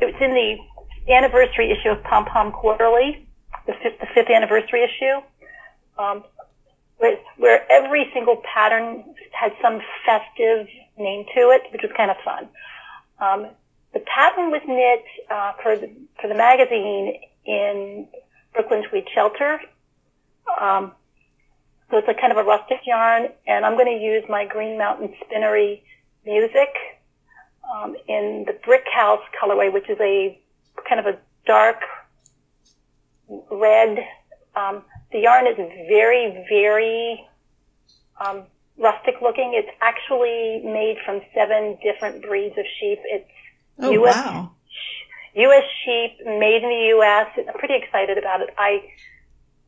it 0.00 0.04
was 0.04 0.14
in 0.20 0.34
the 0.34 1.12
anniversary 1.12 1.70
issue 1.70 1.90
of 1.90 2.02
Pom 2.04 2.24
Pom 2.24 2.52
Quarterly, 2.52 3.26
the 3.66 3.74
fifth, 3.82 4.00
the 4.00 4.06
fifth 4.14 4.30
anniversary 4.30 4.82
issue, 4.82 5.20
um, 5.98 6.24
where, 6.98 7.18
where 7.36 7.70
every 7.70 8.10
single 8.12 8.42
pattern 8.54 9.04
had 9.32 9.52
some 9.62 9.80
festive 10.04 10.66
name 10.98 11.24
to 11.34 11.50
it, 11.50 11.62
which 11.72 11.82
was 11.82 11.90
kind 11.96 12.10
of 12.10 12.16
fun. 12.24 12.48
Um, 13.20 13.50
the 13.92 14.00
pattern 14.00 14.50
was 14.50 14.62
knit 14.66 15.04
uh, 15.30 15.52
for 15.62 15.76
the 15.76 15.90
for 16.20 16.28
the 16.28 16.34
magazine 16.34 17.20
in 17.44 18.06
Brooklyn 18.52 18.84
Tweed 18.88 19.06
Shelter. 19.14 19.60
Um, 20.60 20.92
so 21.90 21.98
it's 21.98 22.08
a 22.08 22.14
kind 22.14 22.32
of 22.32 22.38
a 22.38 22.44
rustic 22.44 22.80
yarn, 22.86 23.28
and 23.46 23.64
I'm 23.64 23.74
going 23.74 23.98
to 23.98 24.04
use 24.04 24.24
my 24.28 24.46
Green 24.46 24.78
Mountain 24.78 25.14
Spinnery 25.24 25.82
music 26.24 26.70
um, 27.74 27.96
in 28.06 28.44
the 28.46 28.52
Brick 28.64 28.84
House 28.94 29.22
colorway, 29.40 29.72
which 29.72 29.88
is 29.88 29.98
a 30.00 30.38
kind 30.88 31.00
of 31.00 31.06
a 31.06 31.18
dark 31.46 31.80
red. 33.50 33.98
Um, 34.54 34.84
the 35.12 35.20
yarn 35.20 35.46
is 35.46 35.56
very, 35.88 36.44
very 36.48 37.26
um, 38.24 38.44
rustic 38.78 39.16
looking. 39.20 39.52
It's 39.54 39.70
actually 39.80 40.62
made 40.64 40.96
from 41.04 41.20
seven 41.34 41.76
different 41.82 42.22
breeds 42.22 42.56
of 42.56 42.64
sheep. 42.78 42.98
It's 43.04 43.30
oh, 43.82 43.90
US 43.90 44.16
wow. 44.16 44.50
U.S. 45.34 45.64
sheep, 45.84 46.26
made 46.26 46.62
in 46.62 46.68
the 46.68 46.86
U.S. 46.96 47.28
I'm 47.36 47.58
pretty 47.58 47.76
excited 47.76 48.18
about 48.18 48.40
it. 48.40 48.50
I 48.58 48.82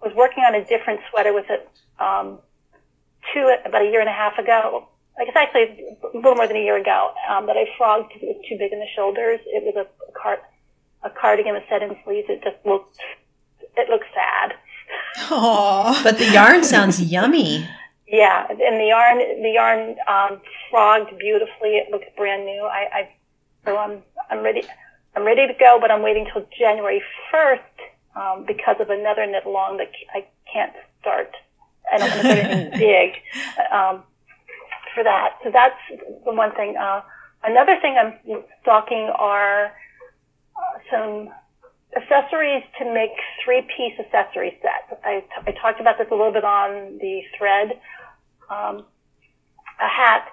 was 0.03 0.13
working 0.15 0.43
on 0.45 0.55
a 0.55 0.65
different 0.65 1.01
sweater 1.11 1.33
with 1.33 1.47
it 1.49 1.69
um, 2.01 2.39
two 3.33 3.55
about 3.65 3.83
a 3.83 3.85
year 3.85 4.01
and 4.01 4.09
a 4.09 4.13
half 4.13 4.39
ago. 4.39 4.89
I 5.19 5.25
guess 5.25 5.37
actually 5.37 5.97
a 6.03 6.17
little 6.17 6.35
more 6.35 6.49
than 6.49 6.57
a 6.57 6.65
year 6.65 6.77
ago. 6.77 7.13
Um, 7.29 7.47
that 7.47 7.57
I 7.57 7.67
frogged 7.77 8.09
because 8.09 8.23
it 8.23 8.37
was 8.37 8.45
too 8.49 8.57
big 8.59 8.73
in 8.73 8.81
the 8.81 8.87
shoulders. 8.97 9.41
It 9.47 9.63
was 9.63 9.77
a, 9.77 10.09
a 10.09 10.13
cart 10.21 10.43
a 11.05 11.11
cardigan 11.11 11.55
with 11.55 11.65
set-in 11.69 11.97
sleeves. 12.05 12.29
It 12.29 12.43
just 12.43 12.57
looked 12.65 12.99
it 13.77 13.89
looked 13.89 14.07
sad. 14.15 14.55
Aww. 15.29 16.03
But 16.03 16.19
the 16.19 16.31
yarn 16.31 16.65
sounds 16.65 17.01
yummy. 17.01 17.69
Yeah, 18.09 18.47
and 18.51 18.81
the 18.81 18.87
yarn 18.87 19.19
the 19.43 19.51
yarn 19.51 19.97
um, 20.09 20.41
frogged 20.71 21.17
beautifully. 21.19 21.77
It 21.77 21.91
looks 21.91 22.07
brand 22.17 22.45
new. 22.45 22.65
I, 22.65 22.89
I 22.93 23.09
so 23.65 23.77
I'm 23.77 24.03
I'm 24.31 24.43
ready. 24.43 24.63
I'm 25.15 25.25
ready 25.25 25.47
to 25.47 25.55
go, 25.59 25.79
but 25.81 25.91
I'm 25.91 26.03
waiting 26.03 26.27
till 26.33 26.47
January 26.59 27.03
1st 27.33 27.59
um, 28.17 28.45
because 28.47 28.77
of 28.81 28.89
another 28.89 29.27
knit 29.27 29.45
along 29.45 29.77
that 29.77 29.91
I 30.15 30.27
can't 30.51 30.73
start. 31.01 31.35
And 31.93 32.03
I 32.03 32.09
don't 32.09 32.25
want 32.25 32.73
to 32.73 32.79
big 32.79 33.13
um, 33.71 34.03
for 34.95 35.05
that. 35.05 35.37
So 35.45 35.51
that's 35.53 35.77
the 36.25 36.33
one 36.33 36.55
thing. 36.55 36.77
Uh, 36.77 37.03
another 37.45 37.79
thing 37.81 37.97
I'm 37.99 38.43
stocking 38.63 39.11
are 39.19 39.67
uh, 40.57 40.79
some 40.91 41.29
accessories 41.95 42.63
to 42.79 42.93
make 42.93 43.11
three-piece 43.45 43.99
accessory 44.01 44.59
sets. 44.63 44.99
I, 45.05 45.23
I 45.47 45.53
talked 45.53 45.81
about 45.81 45.99
this 45.99 46.09
a 46.11 46.15
little 46.15 46.33
bit 46.33 46.45
on 46.45 46.99
the 46.99 47.21
thread. 47.37 47.79
Um, 48.49 48.87
a 49.81 49.89
hat, 49.89 50.29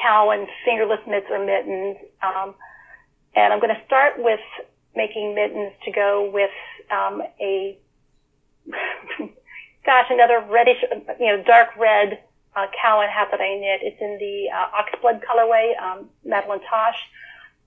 cowl, 0.00 0.32
and 0.32 0.48
fingerless 0.64 1.00
mitts 1.06 1.26
or 1.30 1.44
mittens. 1.44 1.98
Um, 2.22 2.54
and 3.34 3.52
I'm 3.52 3.60
going 3.60 3.74
to 3.74 3.84
start 3.86 4.14
with 4.18 4.40
making 4.94 5.34
mittens 5.34 5.72
to 5.84 5.90
go 5.90 6.30
with 6.32 6.50
um, 6.90 7.22
a, 7.40 7.78
gosh, 9.84 10.06
another 10.10 10.44
reddish, 10.48 10.82
you 11.18 11.26
know, 11.26 11.42
dark 11.42 11.76
red 11.76 12.22
uh, 12.56 12.66
cowl 12.80 13.02
and 13.02 13.10
hat 13.10 13.28
that 13.30 13.40
I 13.40 13.54
knit. 13.58 13.80
It's 13.82 14.00
in 14.00 14.18
the 14.18 14.50
uh, 14.50 14.70
oxblood 14.70 15.22
colorway, 15.24 15.80
um, 15.82 16.08
Madeline 16.24 16.60
Tosh, 16.68 16.98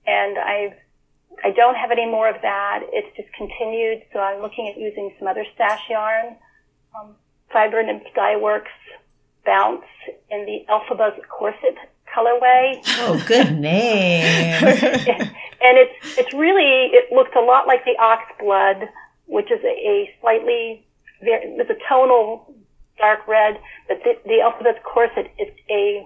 and 0.05 0.37
I've 0.37 0.73
I 1.43 1.51
don't 1.51 1.75
have 1.75 1.91
any 1.91 2.05
more 2.05 2.27
of 2.27 2.41
that. 2.41 2.81
It's 2.91 3.15
discontinued, 3.15 4.03
so 4.11 4.19
I'm 4.19 4.41
looking 4.41 4.69
at 4.69 4.79
using 4.79 5.13
some 5.19 5.27
other 5.27 5.45
stash 5.53 5.81
yarn. 5.89 6.35
Um, 6.99 7.15
Fiber 7.51 7.79
and 7.79 8.01
Dye 8.15 8.37
Works 8.37 8.71
Bounce 9.45 9.85
in 10.31 10.45
the 10.45 10.65
Elphaba's 10.67 11.19
corset 11.29 11.75
colorway. 12.17 12.81
Oh, 12.99 13.23
good 13.27 13.57
name. 13.59 14.63
and 14.63 15.77
it's 15.77 16.17
it's 16.17 16.33
really 16.33 16.89
it 16.93 17.11
looks 17.13 17.31
a 17.35 17.41
lot 17.41 17.67
like 17.67 17.85
the 17.85 17.95
ox 17.99 18.23
blood, 18.39 18.89
which 19.25 19.51
is 19.51 19.63
a, 19.63 19.67
a 19.67 20.15
slightly 20.21 20.85
it's 21.21 21.69
a 21.69 21.77
tonal 21.89 22.53
dark 22.97 23.27
red, 23.27 23.59
but 23.87 24.01
the, 24.03 24.13
the 24.25 24.39
Elphaba's 24.41 24.79
corset 24.83 25.31
is 25.39 25.49
a 25.69 26.05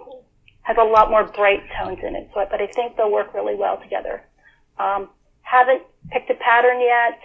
has 0.64 0.78
a 0.80 0.84
lot 0.84 1.10
more 1.10 1.24
bright 1.24 1.64
tones 1.78 2.00
in 2.04 2.16
it. 2.16 2.30
So, 2.34 2.46
but 2.50 2.62
I 2.62 2.68
think 2.68 2.98
they'll 2.98 3.12
work 3.12 3.34
really 3.34 3.56
well 3.56 3.78
together. 3.82 4.24
Um, 4.78 5.10
haven't 5.42 5.84
picked 6.12 6.30
a 6.30 6.36
pattern 6.36 6.80
yet, 6.80 7.20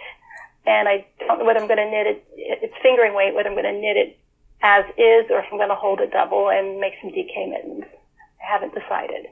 and 0.66 0.88
I 0.88 1.06
don't 1.20 1.38
know 1.38 1.44
whether 1.44 1.60
I'm 1.60 1.68
going 1.68 1.78
to 1.78 1.90
knit 1.90 2.06
it. 2.06 2.24
It's 2.36 2.74
fingering 2.82 3.14
weight. 3.14 3.34
Whether 3.34 3.48
I'm 3.48 3.54
going 3.54 3.72
to 3.72 3.80
knit 3.80 3.96
it 3.96 4.18
as 4.62 4.84
is, 4.96 5.30
or 5.30 5.40
if 5.40 5.46
I'm 5.52 5.58
going 5.58 5.68
to 5.68 5.74
hold 5.74 6.00
it 6.00 6.12
double 6.12 6.48
and 6.48 6.80
make 6.80 6.94
some 7.02 7.10
DK 7.10 7.50
mittens. 7.50 7.84
I 8.46 8.52
haven't 8.52 8.74
decided. 8.74 9.26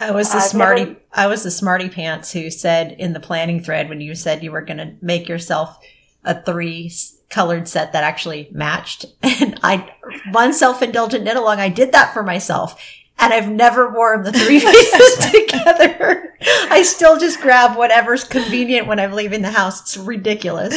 I 0.00 0.12
was 0.12 0.30
the 0.30 0.36
I've 0.38 0.44
smarty. 0.44 0.84
never- 0.84 0.96
I 1.12 1.26
was 1.26 1.42
the 1.42 1.50
smarty 1.50 1.88
pants 1.88 2.32
who 2.32 2.50
said 2.50 2.92
in 2.98 3.12
the 3.12 3.20
planning 3.20 3.62
thread 3.62 3.88
when 3.88 4.00
you 4.00 4.14
said 4.14 4.42
you 4.44 4.52
were 4.52 4.60
going 4.60 4.78
to 4.78 4.92
make 5.02 5.28
yourself 5.28 5.76
a 6.24 6.40
three 6.40 6.92
colored 7.30 7.66
set 7.68 7.92
that 7.92 8.04
actually 8.04 8.48
matched, 8.52 9.06
and 9.22 9.58
I 9.62 9.92
one 10.30 10.52
self 10.52 10.82
indulgent 10.82 11.24
knit 11.24 11.36
along. 11.36 11.58
I 11.58 11.68
did 11.68 11.92
that 11.92 12.12
for 12.14 12.22
myself, 12.22 12.80
and 13.18 13.32
I've 13.32 13.48
never 13.50 13.88
worn 13.92 14.22
the 14.22 14.32
three 14.32 14.60
pieces 14.60 15.30
together. 15.32 16.34
I 16.70 16.82
still 16.82 17.18
just 17.18 17.40
grab 17.40 17.76
whatever's 17.76 18.22
convenient 18.24 18.86
when 18.86 19.00
I'm 19.00 19.12
leaving 19.12 19.42
the 19.42 19.50
house. 19.50 19.80
It's 19.80 19.96
ridiculous. 19.96 20.74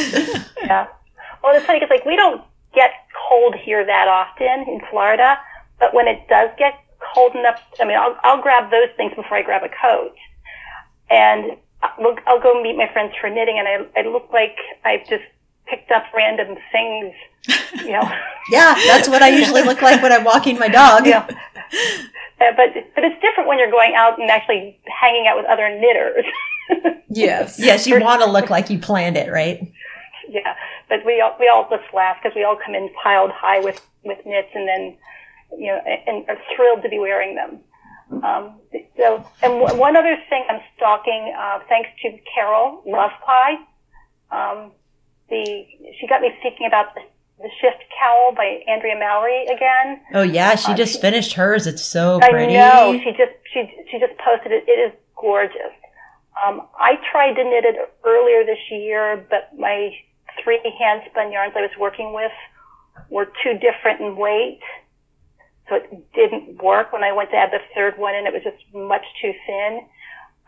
Yeah. 0.62 0.88
Well, 1.44 1.54
it's 1.56 1.66
funny 1.66 1.78
because 1.78 1.90
like 1.90 2.04
we 2.06 2.16
don't 2.16 2.42
get 2.74 2.90
cold 3.28 3.54
here 3.54 3.84
that 3.86 4.08
often 4.08 4.64
in 4.68 4.80
Florida, 4.90 5.38
but 5.78 5.94
when 5.94 6.08
it 6.08 6.26
does 6.28 6.50
get 6.58 6.74
cold 7.14 7.36
up. 7.36 7.56
I 7.80 7.84
mean, 7.84 7.96
I'll, 7.96 8.16
I'll 8.22 8.42
grab 8.42 8.70
those 8.70 8.88
things 8.96 9.12
before 9.14 9.36
I 9.36 9.42
grab 9.42 9.62
a 9.62 9.68
coat, 9.68 10.14
and 11.10 11.56
I'll, 11.82 12.16
I'll 12.26 12.40
go 12.40 12.62
meet 12.62 12.76
my 12.76 12.90
friends 12.92 13.14
for 13.20 13.28
knitting, 13.28 13.58
and 13.58 13.68
I, 13.68 14.00
I 14.00 14.08
look 14.08 14.28
like 14.32 14.56
I've 14.84 15.06
just 15.08 15.24
picked 15.66 15.90
up 15.90 16.04
random 16.14 16.56
things, 16.70 17.14
you 17.84 17.92
know. 17.92 18.10
Yeah, 18.50 18.74
that's 18.88 19.08
what 19.08 19.22
I 19.22 19.28
usually 19.28 19.62
look 19.62 19.80
like 19.82 20.02
when 20.02 20.10
I'm 20.10 20.24
walking 20.24 20.58
my 20.58 20.66
dog. 20.66 21.06
Yeah. 21.06 21.28
Uh, 21.28 22.50
but 22.56 22.74
but 22.96 23.04
it's 23.04 23.20
different 23.22 23.48
when 23.48 23.56
you're 23.56 23.70
going 23.70 23.94
out 23.94 24.18
and 24.18 24.28
actually 24.28 24.80
hanging 25.00 25.28
out 25.28 25.36
with 25.36 25.46
other 25.46 25.68
knitters. 25.68 26.24
yes. 27.08 27.60
Yes, 27.60 27.86
you 27.86 28.00
want 28.00 28.20
to 28.22 28.28
look 28.28 28.50
like 28.50 28.68
you 28.68 28.80
planned 28.80 29.16
it, 29.16 29.30
right? 29.30 29.72
yeah, 30.32 30.56
but 30.88 31.04
we 31.04 31.20
all 31.20 31.36
we 31.38 31.48
all 31.48 31.68
just 31.70 31.92
laugh 31.94 32.16
because 32.22 32.34
we 32.34 32.44
all 32.44 32.56
come 32.56 32.74
in 32.74 32.90
piled 33.02 33.30
high 33.30 33.60
with 33.60 33.80
with 34.04 34.18
knits, 34.26 34.48
and 34.54 34.66
then 34.66 34.96
you 35.58 35.66
know, 35.68 35.80
and, 36.06 36.28
are 36.28 36.38
thrilled 36.56 36.82
to 36.82 36.88
be 36.88 36.98
wearing 36.98 37.34
them. 37.34 37.60
Um, 38.22 38.54
so, 38.96 39.24
and 39.42 39.60
w- 39.60 39.80
one 39.80 39.96
other 39.96 40.16
thing 40.28 40.44
I'm 40.50 40.60
stalking, 40.76 41.34
uh, 41.38 41.60
thanks 41.68 41.88
to 42.02 42.18
Carol 42.34 42.82
Love 42.86 43.10
Pie. 43.24 43.54
Um, 44.30 44.72
the 45.30 45.66
she 45.98 46.06
got 46.08 46.20
me 46.20 46.30
thinking 46.42 46.66
about 46.66 46.94
the, 46.94 47.00
the 47.38 47.48
shift 47.60 47.82
cowl 47.98 48.34
by 48.34 48.62
Andrea 48.68 48.96
Mowry 48.98 49.46
again. 49.46 50.00
Oh 50.14 50.22
yeah, 50.22 50.54
she 50.56 50.72
Uh, 50.72 50.76
just 50.76 50.94
she- 50.94 51.00
finished 51.00 51.34
hers. 51.34 51.66
It's 51.66 51.82
so 51.84 52.20
pretty. 52.20 52.56
I 52.58 52.92
know 52.92 52.98
she 53.02 53.10
just 53.12 53.32
she 53.52 53.70
she 53.90 53.98
just 53.98 54.16
posted 54.18 54.52
it. 54.52 54.64
It 54.68 54.78
is 54.78 54.92
gorgeous. 55.16 55.72
Um, 56.44 56.62
I 56.78 56.96
tried 57.10 57.34
to 57.34 57.44
knit 57.44 57.64
it 57.64 57.76
earlier 58.04 58.44
this 58.44 58.58
year, 58.70 59.24
but 59.30 59.50
my 59.58 59.94
three 60.42 60.60
hand 60.78 61.02
spun 61.10 61.30
yarns 61.32 61.52
I 61.56 61.60
was 61.62 61.70
working 61.78 62.12
with 62.14 62.32
were 63.10 63.26
too 63.42 63.54
different 63.58 64.00
in 64.00 64.16
weight. 64.16 64.60
Didn't 66.22 66.62
work 66.62 66.92
when 66.92 67.02
I 67.02 67.12
went 67.12 67.30
to 67.30 67.36
add 67.36 67.50
the 67.50 67.58
third 67.74 67.98
one 67.98 68.14
and 68.14 68.26
it 68.26 68.32
was 68.32 68.42
just 68.44 68.62
much 68.72 69.04
too 69.20 69.32
thin. 69.46 69.80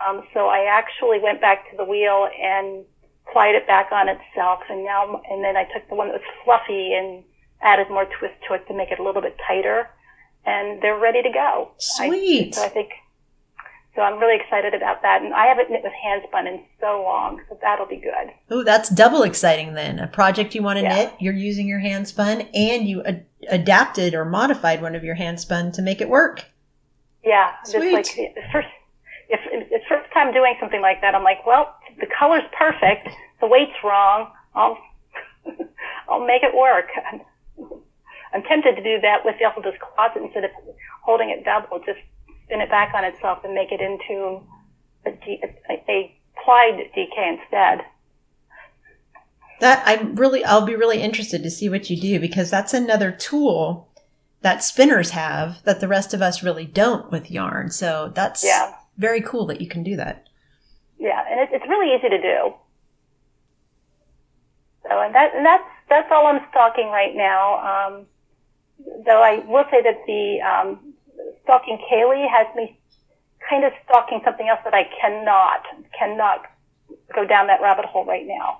Um, 0.06 0.22
so 0.32 0.46
I 0.46 0.66
actually 0.70 1.18
went 1.18 1.40
back 1.40 1.70
to 1.70 1.76
the 1.76 1.84
wheel 1.84 2.28
and 2.40 2.84
plied 3.32 3.54
it 3.54 3.66
back 3.66 3.90
on 3.90 4.08
itself 4.08 4.60
and 4.70 4.84
now, 4.84 5.20
and 5.28 5.42
then 5.42 5.56
I 5.56 5.64
took 5.64 5.88
the 5.88 5.96
one 5.96 6.08
that 6.08 6.20
was 6.20 6.28
fluffy 6.44 6.94
and 6.94 7.24
added 7.62 7.88
more 7.90 8.06
twist 8.18 8.34
to 8.46 8.54
it 8.54 8.68
to 8.68 8.74
make 8.74 8.90
it 8.90 9.00
a 9.00 9.02
little 9.02 9.22
bit 9.22 9.36
tighter 9.46 9.90
and 10.46 10.80
they're 10.82 10.98
ready 10.98 11.22
to 11.22 11.30
go. 11.30 11.72
Sweet. 11.78 12.54
I, 12.54 12.60
so 12.60 12.64
I 12.64 12.68
think 12.68 12.90
so 13.94 14.02
I'm 14.02 14.18
really 14.18 14.36
excited 14.40 14.74
about 14.74 15.02
that. 15.02 15.22
And 15.22 15.32
I 15.34 15.46
haven't 15.46 15.70
knit 15.70 15.82
with 15.84 15.92
handspun 16.04 16.46
in 16.46 16.62
so 16.80 17.02
long, 17.02 17.40
so 17.48 17.58
that'll 17.62 17.86
be 17.86 17.96
good. 17.96 18.32
Oh, 18.50 18.64
that's 18.64 18.88
double 18.88 19.22
exciting 19.22 19.74
then. 19.74 19.98
A 19.98 20.06
project 20.06 20.54
you 20.54 20.62
want 20.62 20.78
to 20.78 20.82
Yeah. 20.84 20.94
knit, 20.94 21.12
you're 21.20 21.34
using 21.34 21.66
your 21.68 21.80
handspun, 21.80 22.48
and 22.54 22.86
you 22.88 23.02
ad- 23.04 23.26
adapted 23.48 24.14
or 24.14 24.24
modified 24.24 24.82
one 24.82 24.94
of 24.94 25.04
your 25.04 25.16
handspun 25.16 25.72
to 25.74 25.82
make 25.82 26.00
it 26.00 26.08
work. 26.08 26.44
Yeah, 27.24 27.52
Sweet. 27.64 28.04
just 28.04 28.16
like 28.18 28.34
the 28.34 28.42
first, 28.52 28.68
if 29.28 29.40
it's 29.52 29.86
first 29.88 30.12
time 30.12 30.32
doing 30.32 30.54
something 30.60 30.80
like 30.82 31.00
that, 31.00 31.14
I'm 31.14 31.22
like, 31.24 31.46
well, 31.46 31.74
the 32.00 32.06
color's 32.18 32.42
perfect, 32.58 33.08
the 33.40 33.46
weight's 33.46 33.72
wrong. 33.82 34.30
I'll 34.54 34.76
I'll 36.08 36.24
make 36.26 36.42
it 36.42 36.54
work. 36.54 36.86
I'm, 38.34 38.42
tempted 38.42 38.74
to 38.76 38.82
do 38.82 39.00
that 39.00 39.24
with 39.24 39.36
the 39.38 39.44
Elphaba's 39.44 39.78
corset 39.80 40.20
instead 40.22 40.42
of 40.44 40.50
holding 41.04 41.30
it 41.30 41.44
double, 41.44 41.78
just 41.78 42.00
spin 42.44 42.60
it 42.60 42.70
back 42.70 42.94
on 42.94 43.04
itself 43.04 43.44
and 43.44 43.54
make 43.54 43.72
it 43.72 43.80
into 43.80 44.40
a, 45.06 45.10
D, 45.12 45.42
a, 45.42 45.72
a 45.90 46.16
plied 46.44 46.90
DK 46.96 47.38
instead. 47.38 47.84
That 49.60 49.82
I'm 49.86 50.14
really, 50.16 50.44
I'll 50.44 50.66
be 50.66 50.74
really 50.74 51.00
interested 51.00 51.42
to 51.42 51.50
see 51.50 51.68
what 51.68 51.88
you 51.88 52.00
do 52.00 52.18
because 52.20 52.50
that's 52.50 52.74
another 52.74 53.12
tool 53.12 53.88
that 54.42 54.62
spinners 54.62 55.10
have 55.10 55.62
that 55.64 55.80
the 55.80 55.88
rest 55.88 56.12
of 56.12 56.20
us 56.20 56.42
really 56.42 56.66
don't 56.66 57.10
with 57.10 57.30
yarn. 57.30 57.70
So 57.70 58.12
that's 58.14 58.44
Yeah. 58.44 58.74
very 58.98 59.20
cool 59.22 59.46
that 59.46 59.60
you 59.60 59.68
can 59.68 59.82
do 59.82 59.96
that. 59.96 60.28
Yeah, 60.98 61.24
and 61.30 61.40
it, 61.40 61.48
it's 61.52 61.68
really 61.68 61.94
easy 61.94 62.08
to 62.08 62.20
do. 62.20 62.54
So, 64.88 65.00
and 65.00 65.14
that 65.14 65.34
and 65.34 65.44
that's 65.46 65.64
that's 65.88 66.10
all 66.12 66.26
I'm 66.26 66.40
stalking 66.50 66.88
right 66.88 67.14
now. 67.14 67.58
Um, 67.88 68.06
though 69.04 69.22
I 69.22 69.38
will 69.46 69.64
say 69.70 69.82
that 69.82 69.98
the 70.06 70.40
um, 70.42 70.93
stalking 71.42 71.78
Ceilidh 71.90 72.28
has 72.28 72.46
me 72.56 72.78
kind 73.48 73.64
of 73.64 73.72
stalking 73.84 74.20
something 74.24 74.48
else 74.48 74.60
that 74.64 74.74
I 74.74 74.84
cannot 75.00 75.62
cannot 75.98 76.46
go 77.14 77.26
down 77.26 77.46
that 77.48 77.60
rabbit 77.60 77.84
hole 77.84 78.04
right 78.04 78.26
now. 78.26 78.58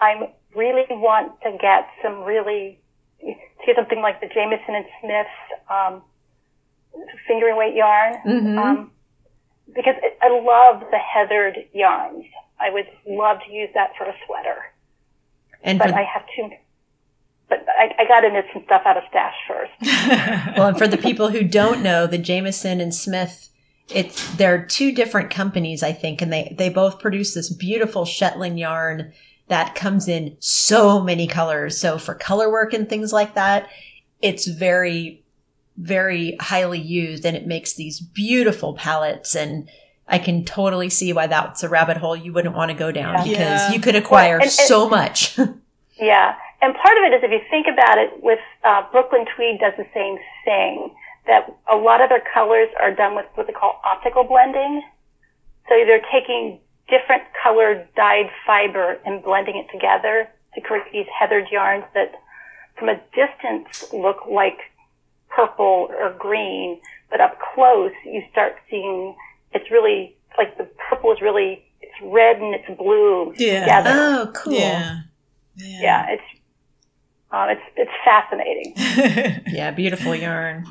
I 0.00 0.32
really 0.54 0.84
want 0.90 1.40
to 1.42 1.56
get 1.60 1.88
some 2.02 2.22
really 2.24 2.78
to 3.20 3.34
get 3.66 3.76
something 3.76 4.00
like 4.00 4.20
the 4.20 4.26
Jamieson 4.28 4.74
and 4.74 4.84
Smith 5.00 5.26
um, 5.70 6.02
fingering 7.26 7.56
weight 7.56 7.74
yarn 7.74 8.16
Mhm. 8.26 8.58
um, 8.58 8.90
because 9.74 9.94
it, 10.02 10.18
I 10.20 10.28
love 10.28 10.80
the 10.90 10.98
heathered 10.98 11.56
yarns. 11.72 12.24
I 12.58 12.70
would 12.70 12.86
love 13.06 13.38
to 13.46 13.52
use 13.52 13.70
that 13.74 13.96
for 13.96 14.04
a 14.04 14.14
sweater, 14.26 14.72
And 15.62 15.78
but 15.78 15.90
for, 15.90 15.94
I 15.96 16.02
have 16.02 16.26
to. 16.36 16.50
But 17.52 17.66
I, 17.78 17.94
I 17.98 18.04
got 18.08 18.20
to 18.20 18.30
knit 18.30 18.46
some 18.52 18.62
stuff 18.64 18.80
out 18.86 18.96
of 18.96 19.02
stash 19.10 19.34
first. 19.46 19.72
well, 20.56 20.68
and 20.68 20.78
for 20.78 20.88
the 20.88 20.96
people 20.96 21.28
who 21.28 21.42
don't 21.44 21.82
know, 21.82 22.06
the 22.06 22.16
Jamieson 22.16 22.80
and 22.80 22.94
Smith, 22.94 23.50
it's 23.90 24.34
they're 24.36 24.64
two 24.64 24.90
different 24.92 25.28
companies, 25.30 25.82
I 25.82 25.92
think, 25.92 26.22
and 26.22 26.32
they 26.32 26.54
they 26.56 26.70
both 26.70 26.98
produce 26.98 27.34
this 27.34 27.52
beautiful 27.52 28.06
Shetland 28.06 28.58
yarn 28.58 29.12
that 29.48 29.74
comes 29.74 30.08
in 30.08 30.36
so 30.40 31.02
many 31.02 31.26
colors. 31.26 31.78
So 31.78 31.98
for 31.98 32.14
color 32.14 32.50
work 32.50 32.72
and 32.72 32.88
things 32.88 33.12
like 33.12 33.34
that, 33.34 33.68
it's 34.22 34.46
very 34.46 35.22
very 35.76 36.36
highly 36.40 36.78
used 36.80 37.26
and 37.26 37.36
it 37.36 37.46
makes 37.46 37.74
these 37.74 37.98
beautiful 38.00 38.74
palettes 38.74 39.34
and 39.34 39.68
I 40.06 40.18
can 40.18 40.44
totally 40.44 40.90
see 40.90 41.12
why 41.14 41.26
that's 41.26 41.62
a 41.62 41.68
rabbit 41.68 41.96
hole 41.96 42.14
you 42.14 42.32
wouldn't 42.32 42.54
want 42.54 42.70
to 42.70 42.76
go 42.76 42.92
down 42.92 43.14
Yeah. 43.14 43.22
because 43.24 43.38
Yeah. 43.38 43.72
you 43.72 43.80
could 43.80 43.94
acquire 43.96 44.38
Well, 44.38 44.42
and- 44.42 44.58
and- 44.58 44.68
so 44.68 44.88
much. 44.88 45.38
Yeah, 46.00 46.34
and 46.62 46.74
part 46.74 46.96
of 46.98 47.04
it 47.04 47.14
is 47.16 47.22
if 47.24 47.30
you 47.30 47.40
think 47.50 47.66
about 47.72 47.98
it, 47.98 48.22
with 48.22 48.38
uh, 48.64 48.82
Brooklyn 48.92 49.26
Tweed 49.36 49.60
does 49.60 49.74
the 49.76 49.86
same 49.94 50.16
thing. 50.44 50.94
That 51.26 51.54
a 51.70 51.76
lot 51.76 52.00
of 52.00 52.08
their 52.08 52.22
colors 52.34 52.68
are 52.80 52.92
done 52.92 53.14
with 53.14 53.26
what 53.34 53.46
they 53.46 53.52
call 53.52 53.80
optical 53.84 54.24
blending. 54.24 54.82
So 55.68 55.74
they're 55.86 56.02
taking 56.10 56.58
different 56.88 57.22
colored 57.40 57.86
dyed 57.94 58.26
fiber 58.44 58.98
and 59.06 59.22
blending 59.22 59.56
it 59.56 59.70
together 59.72 60.28
to 60.56 60.60
create 60.60 60.90
these 60.92 61.06
heathered 61.16 61.46
yarns 61.52 61.84
that, 61.94 62.12
from 62.76 62.88
a 62.88 63.00
distance, 63.14 63.92
look 63.92 64.26
like 64.28 64.58
purple 65.28 65.90
or 65.96 66.12
green, 66.18 66.80
but 67.08 67.20
up 67.20 67.38
close 67.54 67.92
you 68.04 68.22
start 68.32 68.56
seeing 68.68 69.14
it's 69.52 69.70
really 69.70 70.16
like 70.36 70.58
the 70.58 70.66
purple 70.90 71.12
is 71.12 71.20
really 71.20 71.64
it's 71.80 71.92
red 72.02 72.36
and 72.40 72.52
it's 72.54 72.78
blue 72.78 73.32
Yeah. 73.36 73.60
together. 73.60 73.90
oh, 73.94 74.32
cool. 74.34 74.54
Yeah. 74.54 75.00
yeah, 75.56 76.06
it's 76.10 76.22
um, 77.32 77.48
it's 77.48 77.62
it's 77.76 77.90
fascinating. 78.04 78.74
Yeah, 79.52 79.70
beautiful 79.70 80.14
yarn. 80.14 80.66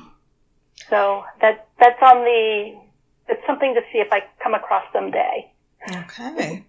So 0.90 1.24
that 1.42 1.68
that's 1.80 2.02
on 2.02 2.24
the 2.24 2.80
it's 3.28 3.46
something 3.46 3.74
to 3.74 3.82
see 3.92 4.00
if 4.00 4.12
I 4.12 4.24
come 4.44 4.54
across 4.54 4.84
someday. 4.94 5.52
okay. 5.90 6.66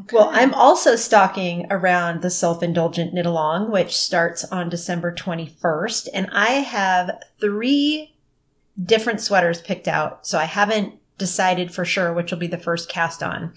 Okay. 0.00 0.16
Well, 0.16 0.28
I'm 0.32 0.52
also 0.52 0.96
stalking 0.96 1.66
around 1.70 2.20
the 2.20 2.30
self 2.30 2.62
indulgent 2.62 3.14
knit 3.14 3.24
along, 3.24 3.70
which 3.70 3.96
starts 3.96 4.44
on 4.44 4.68
December 4.68 5.14
21st. 5.14 6.08
And 6.12 6.28
I 6.30 6.50
have 6.60 7.22
three 7.40 8.14
different 8.82 9.20
sweaters 9.20 9.62
picked 9.62 9.88
out. 9.88 10.26
So 10.26 10.38
I 10.38 10.44
haven't 10.44 10.94
decided 11.16 11.72
for 11.72 11.84
sure 11.84 12.12
which 12.12 12.30
will 12.30 12.38
be 12.38 12.46
the 12.46 12.58
first 12.58 12.88
cast 12.88 13.22
on. 13.22 13.54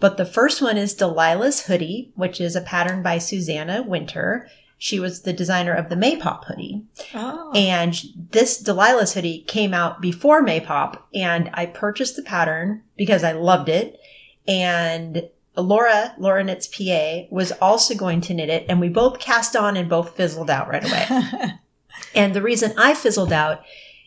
But 0.00 0.16
the 0.16 0.24
first 0.24 0.60
one 0.62 0.76
is 0.76 0.94
Delilah's 0.94 1.66
hoodie, 1.66 2.12
which 2.14 2.40
is 2.40 2.56
a 2.56 2.60
pattern 2.60 3.02
by 3.02 3.18
Susanna 3.18 3.82
Winter. 3.82 4.48
She 4.84 5.00
was 5.00 5.22
the 5.22 5.32
designer 5.32 5.72
of 5.72 5.88
the 5.88 5.94
Maypop 5.94 6.44
hoodie. 6.44 6.84
Oh. 7.14 7.50
And 7.54 7.98
this 8.32 8.62
Delilah's 8.62 9.14
hoodie 9.14 9.40
came 9.46 9.72
out 9.72 10.02
before 10.02 10.44
Maypop, 10.44 10.98
and 11.14 11.48
I 11.54 11.64
purchased 11.64 12.16
the 12.16 12.22
pattern 12.22 12.82
because 12.94 13.24
I 13.24 13.32
loved 13.32 13.70
it. 13.70 13.98
And 14.46 15.30
Laura, 15.56 16.14
Laura 16.18 16.44
Knits 16.44 16.66
PA, 16.66 17.22
was 17.30 17.50
also 17.62 17.94
going 17.94 18.20
to 18.20 18.34
knit 18.34 18.50
it, 18.50 18.66
and 18.68 18.78
we 18.78 18.90
both 18.90 19.20
cast 19.20 19.56
on 19.56 19.78
and 19.78 19.88
both 19.88 20.16
fizzled 20.16 20.50
out 20.50 20.68
right 20.68 20.84
away. 20.84 21.52
and 22.14 22.34
the 22.34 22.42
reason 22.42 22.74
I 22.76 22.92
fizzled 22.92 23.32
out 23.32 23.62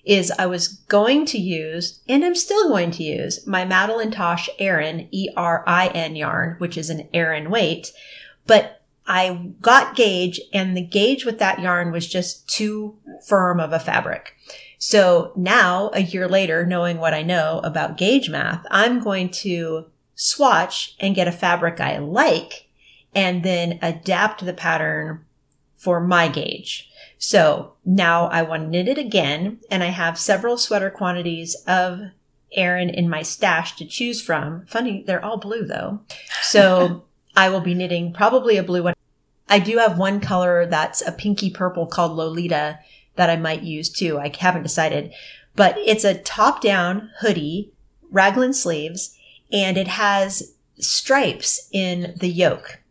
is 0.05 0.31
I 0.37 0.45
was 0.45 0.67
going 0.67 1.25
to 1.25 1.39
use, 1.39 2.01
and 2.07 2.23
I'm 2.23 2.35
still 2.35 2.69
going 2.69 2.91
to 2.91 3.03
use, 3.03 3.47
my 3.47 3.65
Madeline 3.65 4.11
Tosh 4.11 4.47
Erin, 4.59 5.07
E 5.09 5.29
R 5.35 5.63
I 5.65 5.87
N 5.87 6.15
yarn, 6.15 6.57
which 6.59 6.77
is 6.77 6.91
an 6.91 7.09
Erin 7.15 7.49
weight, 7.49 7.91
but 8.45 8.76
I 9.07 9.51
got 9.61 9.95
gauge 9.95 10.39
and 10.53 10.75
the 10.75 10.81
gauge 10.81 11.25
with 11.25 11.39
that 11.39 11.59
yarn 11.59 11.91
was 11.91 12.07
just 12.07 12.47
too 12.49 12.97
firm 13.25 13.59
of 13.59 13.71
a 13.71 13.79
fabric. 13.79 14.33
So 14.77 15.31
now, 15.35 15.89
a 15.93 16.01
year 16.01 16.27
later, 16.27 16.65
knowing 16.65 16.97
what 16.97 17.13
I 17.13 17.23
know 17.23 17.61
about 17.63 17.97
gauge 17.97 18.29
math, 18.29 18.65
I'm 18.69 18.99
going 18.99 19.29
to 19.29 19.85
swatch 20.13 20.95
and 20.99 21.15
get 21.15 21.27
a 21.27 21.31
fabric 21.31 21.79
I 21.79 21.97
like 21.97 22.67
and 23.15 23.43
then 23.43 23.79
adapt 23.81 24.45
the 24.45 24.53
pattern 24.53 25.25
for 25.77 25.99
my 25.99 26.27
gauge. 26.27 26.89
So 27.17 27.73
now 27.85 28.27
I 28.27 28.43
want 28.43 28.63
to 28.63 28.69
knit 28.69 28.87
it 28.87 28.97
again 28.97 29.59
and 29.71 29.83
I 29.83 29.87
have 29.87 30.19
several 30.19 30.57
sweater 30.57 30.89
quantities 30.89 31.55
of 31.67 32.01
Erin 32.51 32.89
in 32.89 33.09
my 33.09 33.21
stash 33.21 33.75
to 33.77 33.85
choose 33.85 34.21
from. 34.21 34.65
Funny, 34.67 35.03
they're 35.05 35.23
all 35.23 35.37
blue 35.37 35.65
though. 35.65 36.01
So 36.41 37.05
I 37.35 37.49
will 37.49 37.61
be 37.61 37.73
knitting 37.73 38.13
probably 38.13 38.57
a 38.57 38.63
blue 38.63 38.83
one. 38.83 38.93
I 39.49 39.59
do 39.59 39.77
have 39.77 39.97
one 39.97 40.19
color 40.19 40.65
that's 40.65 41.01
a 41.01 41.11
pinky 41.11 41.49
purple 41.49 41.87
called 41.87 42.13
Lolita 42.13 42.79
that 43.15 43.29
I 43.29 43.35
might 43.35 43.63
use 43.63 43.89
too. 43.89 44.19
I 44.19 44.31
haven't 44.37 44.63
decided, 44.63 45.13
but 45.55 45.77
it's 45.77 46.03
a 46.03 46.19
top 46.21 46.61
down 46.61 47.09
hoodie, 47.19 47.71
raglan 48.11 48.53
sleeves, 48.53 49.17
and 49.51 49.77
it 49.77 49.87
has 49.87 50.53
stripes 50.79 51.69
in 51.71 52.13
the 52.17 52.29
yoke. 52.29 52.81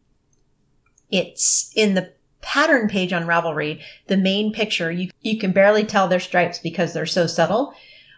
It's 1.11 1.71
in 1.77 1.95
the 1.95 2.12
pattern 2.40 2.88
page 2.88 3.12
on 3.12 3.27
Ravelry, 3.27 3.81
the 4.07 4.16
main 4.16 4.53
picture, 4.53 4.90
you, 4.90 5.11
you 5.21 5.38
can 5.38 5.53
barely 5.53 5.85
tell 5.85 6.09
they're 6.09 6.21
stripes 6.21 6.59
because 6.59 6.92
they're 6.92 7.07
so 7.07 7.27
subtle, 7.27 7.75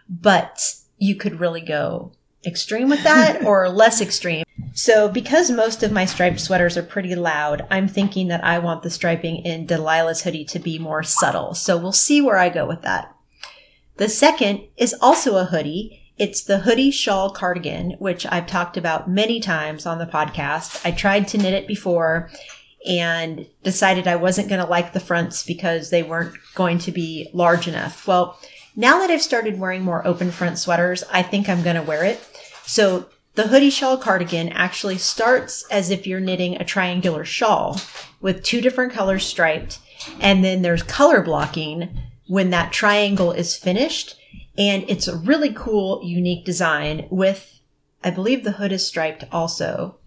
but 0.07 0.75
you 0.97 1.15
could 1.15 1.39
really 1.39 1.61
go 1.61 2.11
extreme 2.45 2.89
with 2.89 3.03
that 3.03 3.43
or 3.45 3.69
less 3.69 4.01
extreme. 4.01 4.43
So 4.73 5.09
because 5.09 5.51
most 5.51 5.83
of 5.83 5.91
my 5.91 6.05
striped 6.05 6.39
sweaters 6.39 6.77
are 6.77 6.83
pretty 6.83 7.15
loud, 7.15 7.67
I'm 7.69 7.87
thinking 7.87 8.27
that 8.29 8.43
I 8.43 8.59
want 8.59 8.83
the 8.83 8.89
striping 8.89 9.37
in 9.45 9.67
Delilah's 9.67 10.21
hoodie 10.21 10.45
to 10.45 10.59
be 10.59 10.79
more 10.79 11.03
subtle. 11.03 11.53
So 11.53 11.77
we'll 11.77 11.91
see 11.91 12.21
where 12.21 12.37
I 12.37 12.49
go 12.49 12.65
with 12.65 12.81
that. 12.83 13.13
The 13.97 14.07
second 14.07 14.61
is 14.77 14.95
also 15.01 15.35
a 15.37 15.45
hoodie 15.45 16.01
It's 16.17 16.41
the 16.43 16.59
hoodie 16.59 16.91
shawl 16.91 17.29
cardigan, 17.29 17.95
which 17.99 18.25
I've 18.25 18.45
talked 18.47 18.75
about 18.75 19.09
many 19.09 19.39
times 19.39 19.85
on 19.85 19.99
the 19.99 20.05
podcast. 20.05 20.85
I 20.85 20.91
tried 20.91 21.27
to 21.29 21.37
knit 21.37 21.53
it 21.53 21.67
before 21.67 22.29
and 22.85 23.47
decided 23.63 24.07
I 24.07 24.17
wasn't 24.17 24.49
going 24.49 24.61
to 24.61 24.69
like 24.69 24.93
the 24.93 24.99
fronts 24.99 25.43
because 25.43 25.89
they 25.89 26.03
weren't 26.03 26.35
going 26.55 26.77
to 26.79 26.91
be 26.91 27.29
large 27.33 27.67
enough. 27.67 28.07
Well, 28.07 28.37
now 28.79 28.99
that 28.99 29.11
I've 29.11 29.21
started 29.21 29.59
wearing 29.59 29.83
more 29.83 30.07
open 30.07 30.31
front 30.31 30.57
sweaters, 30.57 31.03
I 31.11 31.21
think 31.21 31.49
I'm 31.49 31.63
going 31.63 31.75
to 31.75 31.81
wear 31.81 32.05
it. 32.05 32.25
So 32.65 33.09
the 33.35 33.49
hoodie 33.49 33.71
shawl 33.71 33.97
cardigan 33.97 34.47
actually 34.53 34.97
starts 34.97 35.65
as 35.69 35.89
if 35.89 36.07
you're 36.07 36.21
knitting 36.21 36.55
a 36.55 36.63
triangular 36.63 37.25
shawl 37.25 37.81
with 38.21 38.41
two 38.41 38.61
different 38.61 38.93
colors 38.93 39.25
striped. 39.25 39.79
And 40.21 40.45
then 40.45 40.61
there's 40.61 40.81
color 40.81 41.21
blocking 41.21 41.89
when 42.27 42.51
that 42.51 42.71
triangle 42.71 43.33
is 43.33 43.53
finished. 43.53 44.15
And 44.57 44.85
it's 44.87 45.09
a 45.09 45.17
really 45.17 45.51
cool, 45.53 45.99
unique 46.01 46.45
design 46.45 47.05
with, 47.09 47.59
I 48.01 48.11
believe 48.11 48.45
the 48.45 48.53
hood 48.53 48.71
is 48.71 48.87
striped 48.87 49.25
also. 49.29 49.97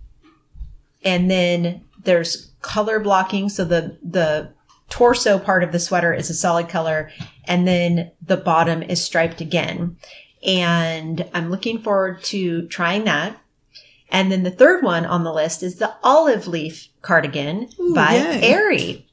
And 1.04 1.30
then 1.30 1.82
there's 2.02 2.52
color 2.62 3.00
blocking. 3.00 3.50
So 3.50 3.66
the, 3.66 3.98
the 4.02 4.48
torso 4.92 5.38
part 5.38 5.64
of 5.64 5.72
the 5.72 5.81
sweater 5.81 6.12
is 6.12 6.28
a 6.28 6.35
solid 6.35 6.68
color. 6.68 7.11
And 7.46 7.66
then 7.66 8.12
the 8.20 8.37
bottom 8.37 8.83
is 8.83 9.02
striped 9.02 9.40
again. 9.40 9.96
And 10.46 11.28
I'm 11.33 11.50
looking 11.50 11.78
forward 11.78 12.22
to 12.24 12.68
trying 12.68 13.05
that. 13.05 13.40
And 14.11 14.31
then 14.31 14.42
the 14.42 14.50
third 14.50 14.85
one 14.85 15.07
on 15.07 15.24
the 15.24 15.33
list 15.33 15.62
is 15.62 15.76
the 15.76 15.94
olive 16.02 16.46
leaf 16.46 16.88
cardigan 17.00 17.70
Ooh, 17.81 17.94
by 17.94 18.16
yay. 18.16 18.42
Aerie. 18.42 19.09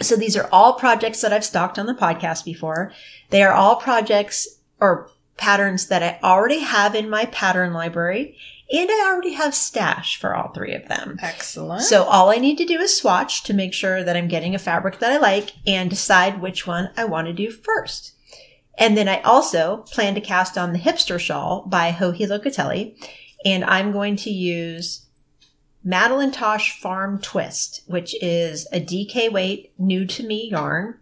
So 0.00 0.14
these 0.14 0.36
are 0.36 0.48
all 0.52 0.74
projects 0.74 1.20
that 1.22 1.32
I've 1.32 1.44
stocked 1.44 1.80
on 1.80 1.86
the 1.86 1.94
podcast 1.94 2.44
before. 2.44 2.92
They 3.30 3.42
are 3.42 3.52
all 3.52 3.76
projects 3.76 4.46
or 4.80 5.10
patterns 5.36 5.88
that 5.88 6.04
I 6.04 6.20
already 6.22 6.60
have 6.60 6.94
in 6.94 7.10
my 7.10 7.24
pattern 7.26 7.72
library 7.72 8.38
and 8.72 8.90
I 8.90 9.06
already 9.06 9.34
have 9.34 9.54
stash 9.54 10.18
for 10.18 10.34
all 10.34 10.52
three 10.52 10.74
of 10.74 10.88
them. 10.88 11.18
Excellent. 11.20 11.82
So 11.82 12.04
all 12.04 12.30
I 12.30 12.36
need 12.36 12.56
to 12.58 12.64
do 12.64 12.80
is 12.80 12.96
swatch 12.96 13.42
to 13.44 13.54
make 13.54 13.74
sure 13.74 14.02
that 14.02 14.16
I'm 14.16 14.28
getting 14.28 14.54
a 14.54 14.58
fabric 14.58 14.98
that 15.00 15.12
I 15.12 15.18
like 15.18 15.50
and 15.66 15.90
decide 15.90 16.40
which 16.40 16.66
one 16.66 16.90
I 16.96 17.04
want 17.04 17.26
to 17.26 17.32
do 17.32 17.50
first. 17.50 18.14
And 18.78 18.96
then 18.96 19.08
I 19.08 19.20
also 19.20 19.84
plan 19.90 20.14
to 20.14 20.20
cast 20.20 20.56
on 20.56 20.72
the 20.72 20.78
hipster 20.78 21.20
shawl 21.20 21.66
by 21.66 21.92
Joji 21.92 22.26
Locatelli 22.26 22.96
and 23.44 23.64
I'm 23.64 23.92
going 23.92 24.16
to 24.16 24.30
use 24.30 25.06
Madeline 25.84 26.30
Tosh 26.30 26.80
Farm 26.80 27.20
Twist, 27.20 27.82
which 27.86 28.14
is 28.22 28.66
a 28.72 28.80
DK 28.80 29.32
weight 29.32 29.72
new 29.78 30.06
to 30.06 30.24
me 30.24 30.48
yarn 30.50 30.98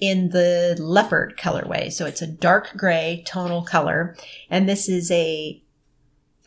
in 0.00 0.30
the 0.30 0.76
leopard 0.80 1.36
colorway. 1.38 1.92
So 1.92 2.06
it's 2.06 2.22
a 2.22 2.26
dark 2.26 2.72
gray 2.76 3.22
tonal 3.26 3.62
color. 3.62 4.16
And 4.50 4.68
this 4.68 4.88
is 4.88 5.10
a 5.10 5.62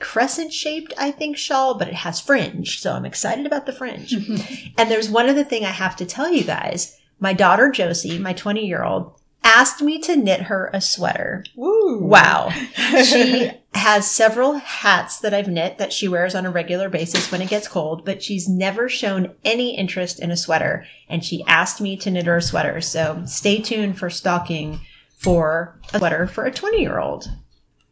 crescent 0.06 0.54
shaped, 0.54 0.94
I 1.00 1.10
think, 1.10 1.36
shawl, 1.36 1.74
but 1.80 1.88
it 1.88 1.96
has 1.96 2.22
fringe. 2.22 2.80
So 2.80 2.94
I'm 2.94 3.06
excited 3.06 3.48
about 3.48 3.65
the 3.65 3.74
fringe. 3.74 4.13
and 4.78 4.91
there's 4.91 5.10
one 5.10 5.28
other 5.28 5.44
thing 5.44 5.65
I 5.65 5.72
have 5.72 5.96
to 5.96 6.06
tell 6.06 6.30
you 6.30 6.44
guys. 6.44 6.98
My 7.20 7.34
daughter 7.34 7.72
Josie, 7.72 8.20
my 8.20 8.32
20 8.32 8.65
year 8.65 8.84
old, 8.84 9.20
asked 9.44 9.82
me 9.82 9.98
to 10.00 10.15
knit 10.15 10.44
her 10.44 10.70
a 10.72 10.80
sweater. 10.80 11.44
Woo. 11.56 12.00
Wow. 12.00 12.52
She 13.04 13.52
has 13.74 14.10
several 14.10 14.54
hats 14.54 15.20
that 15.20 15.34
I've 15.34 15.48
knit 15.48 15.80
that 15.80 15.91
she 15.91 16.08
wears 16.08 16.36
on 16.36 16.46
a 16.46 16.52
regular 16.52 16.88
basis 16.88 17.32
when 17.32 17.41
it 17.41 17.50
gets 17.50 17.68
cold, 17.68 18.06
but 18.06 18.22
she's 18.22 18.48
never 18.48 18.88
shown 18.88 19.34
any 19.44 19.76
interest 19.76 20.20
in 20.20 20.30
a 20.32 20.38
sweater. 20.38 20.86
And 21.10 21.26
she 21.26 21.44
asked 21.48 21.82
me 21.82 21.98
to 21.98 22.12
knit 22.12 22.28
her 22.28 22.38
a 22.38 22.41
sweater. 22.41 22.80
So 22.80 23.24
stay 23.26 23.60
tuned 23.60 23.98
for 23.98 24.10
stocking 24.10 24.80
for 25.18 25.80
a 25.94 25.98
sweater 25.98 26.28
for 26.28 26.46
a 26.46 26.52
20 26.52 26.80
year 26.80 27.00
old. 27.00 27.28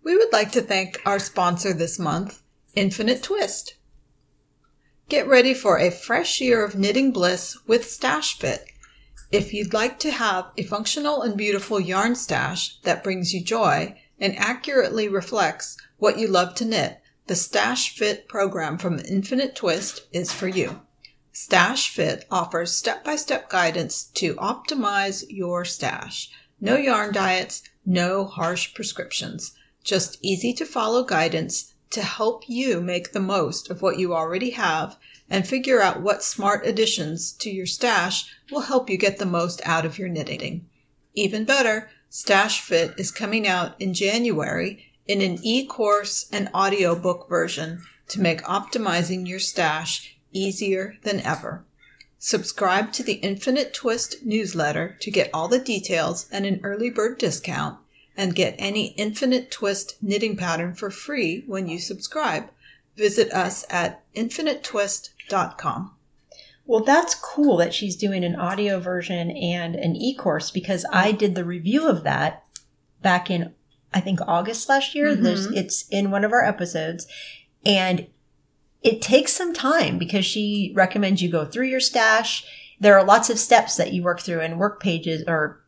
We 0.03 0.17
would 0.17 0.33
like 0.33 0.51
to 0.51 0.61
thank 0.61 1.01
our 1.05 1.17
sponsor 1.17 1.71
this 1.71 1.97
month, 1.97 2.43
Infinite 2.75 3.23
Twist. 3.23 3.75
Get 5.07 5.29
ready 5.29 5.53
for 5.53 5.79
a 5.79 5.91
fresh 5.91 6.41
year 6.41 6.65
of 6.65 6.75
knitting 6.75 7.11
bliss 7.11 7.57
with 7.67 7.89
Stash 7.89 8.37
Fit. 8.37 8.65
If 9.31 9.53
you'd 9.53 9.71
like 9.71 9.99
to 9.99 10.11
have 10.11 10.51
a 10.57 10.63
functional 10.63 11.21
and 11.21 11.37
beautiful 11.37 11.79
yarn 11.79 12.15
stash 12.15 12.81
that 12.81 13.01
brings 13.01 13.33
you 13.33 13.41
joy 13.41 13.97
and 14.19 14.37
accurately 14.37 15.07
reflects 15.07 15.77
what 15.99 16.19
you 16.19 16.27
love 16.27 16.53
to 16.55 16.65
knit, 16.65 16.99
the 17.27 17.35
Stash 17.35 17.95
Fit 17.95 18.27
program 18.27 18.77
from 18.77 18.99
Infinite 18.99 19.55
Twist 19.55 20.01
is 20.11 20.33
for 20.33 20.49
you. 20.49 20.81
Stash 21.31 21.89
Fit 21.89 22.25
offers 22.29 22.75
step 22.75 23.05
by 23.05 23.15
step 23.15 23.49
guidance 23.49 24.03
to 24.15 24.35
optimize 24.35 25.23
your 25.29 25.63
stash. 25.63 26.29
No 26.59 26.75
yarn 26.75 27.13
diets, 27.13 27.63
no 27.85 28.25
harsh 28.25 28.73
prescriptions. 28.73 29.53
Just 29.83 30.17
easy 30.21 30.53
to 30.53 30.65
follow 30.65 31.03
guidance 31.03 31.73
to 31.89 32.01
help 32.01 32.47
you 32.47 32.81
make 32.81 33.11
the 33.11 33.19
most 33.19 33.69
of 33.69 33.81
what 33.81 33.99
you 33.99 34.13
already 34.13 34.51
have 34.51 34.97
and 35.29 35.47
figure 35.47 35.81
out 35.81 36.01
what 36.01 36.23
smart 36.23 36.65
additions 36.65 37.31
to 37.33 37.51
your 37.51 37.65
stash 37.65 38.25
will 38.51 38.61
help 38.61 38.89
you 38.89 38.97
get 38.97 39.19
the 39.19 39.25
most 39.25 39.61
out 39.65 39.85
of 39.85 39.99
your 39.99 40.09
knitting. 40.09 40.65
Even 41.13 41.45
better, 41.45 41.89
Stash 42.09 42.61
Fit 42.61 42.93
is 42.97 43.11
coming 43.11 43.47
out 43.47 43.79
in 43.81 43.93
January 43.93 44.85
in 45.07 45.21
an 45.21 45.39
e-course 45.41 46.27
and 46.31 46.49
audiobook 46.53 47.27
version 47.27 47.81
to 48.07 48.21
make 48.21 48.41
optimizing 48.43 49.27
your 49.27 49.39
stash 49.39 50.15
easier 50.31 50.95
than 51.01 51.19
ever. 51.21 51.65
Subscribe 52.19 52.93
to 52.93 53.03
the 53.03 53.15
Infinite 53.15 53.73
Twist 53.73 54.23
newsletter 54.23 54.95
to 55.01 55.11
get 55.11 55.29
all 55.33 55.47
the 55.47 55.59
details 55.59 56.27
and 56.31 56.45
an 56.45 56.61
early 56.63 56.89
bird 56.89 57.17
discount 57.17 57.79
and 58.15 58.35
get 58.35 58.55
any 58.57 58.87
Infinite 58.93 59.51
Twist 59.51 59.97
knitting 60.01 60.37
pattern 60.37 60.73
for 60.73 60.89
free 60.89 61.43
when 61.47 61.67
you 61.67 61.79
subscribe. 61.79 62.49
Visit 62.95 63.31
us 63.31 63.65
at 63.69 64.03
infinitetwist.com. 64.13 65.95
Well, 66.65 66.83
that's 66.83 67.15
cool 67.15 67.57
that 67.57 67.73
she's 67.73 67.95
doing 67.95 68.23
an 68.23 68.35
audio 68.35 68.79
version 68.79 69.31
and 69.31 69.75
an 69.75 69.95
e 69.95 70.15
course 70.15 70.51
because 70.51 70.85
I 70.91 71.11
did 71.11 71.35
the 71.35 71.43
review 71.43 71.89
of 71.89 72.03
that 72.03 72.45
back 73.01 73.29
in, 73.29 73.53
I 73.93 73.99
think, 73.99 74.19
August 74.21 74.69
last 74.69 74.95
year. 74.95 75.07
Mm-hmm. 75.07 75.23
There's, 75.23 75.45
it's 75.47 75.87
in 75.89 76.11
one 76.11 76.23
of 76.23 76.31
our 76.31 76.45
episodes. 76.45 77.07
And 77.65 78.07
it 78.81 79.01
takes 79.01 79.33
some 79.33 79.53
time 79.53 79.97
because 79.97 80.25
she 80.25 80.71
recommends 80.75 81.21
you 81.21 81.29
go 81.29 81.45
through 81.45 81.67
your 81.67 81.79
stash. 81.79 82.45
There 82.79 82.97
are 82.97 83.03
lots 83.03 83.29
of 83.29 83.39
steps 83.39 83.75
that 83.77 83.93
you 83.93 84.03
work 84.03 84.21
through 84.21 84.41
and 84.41 84.59
work 84.59 84.81
pages 84.81 85.23
or 85.27 85.62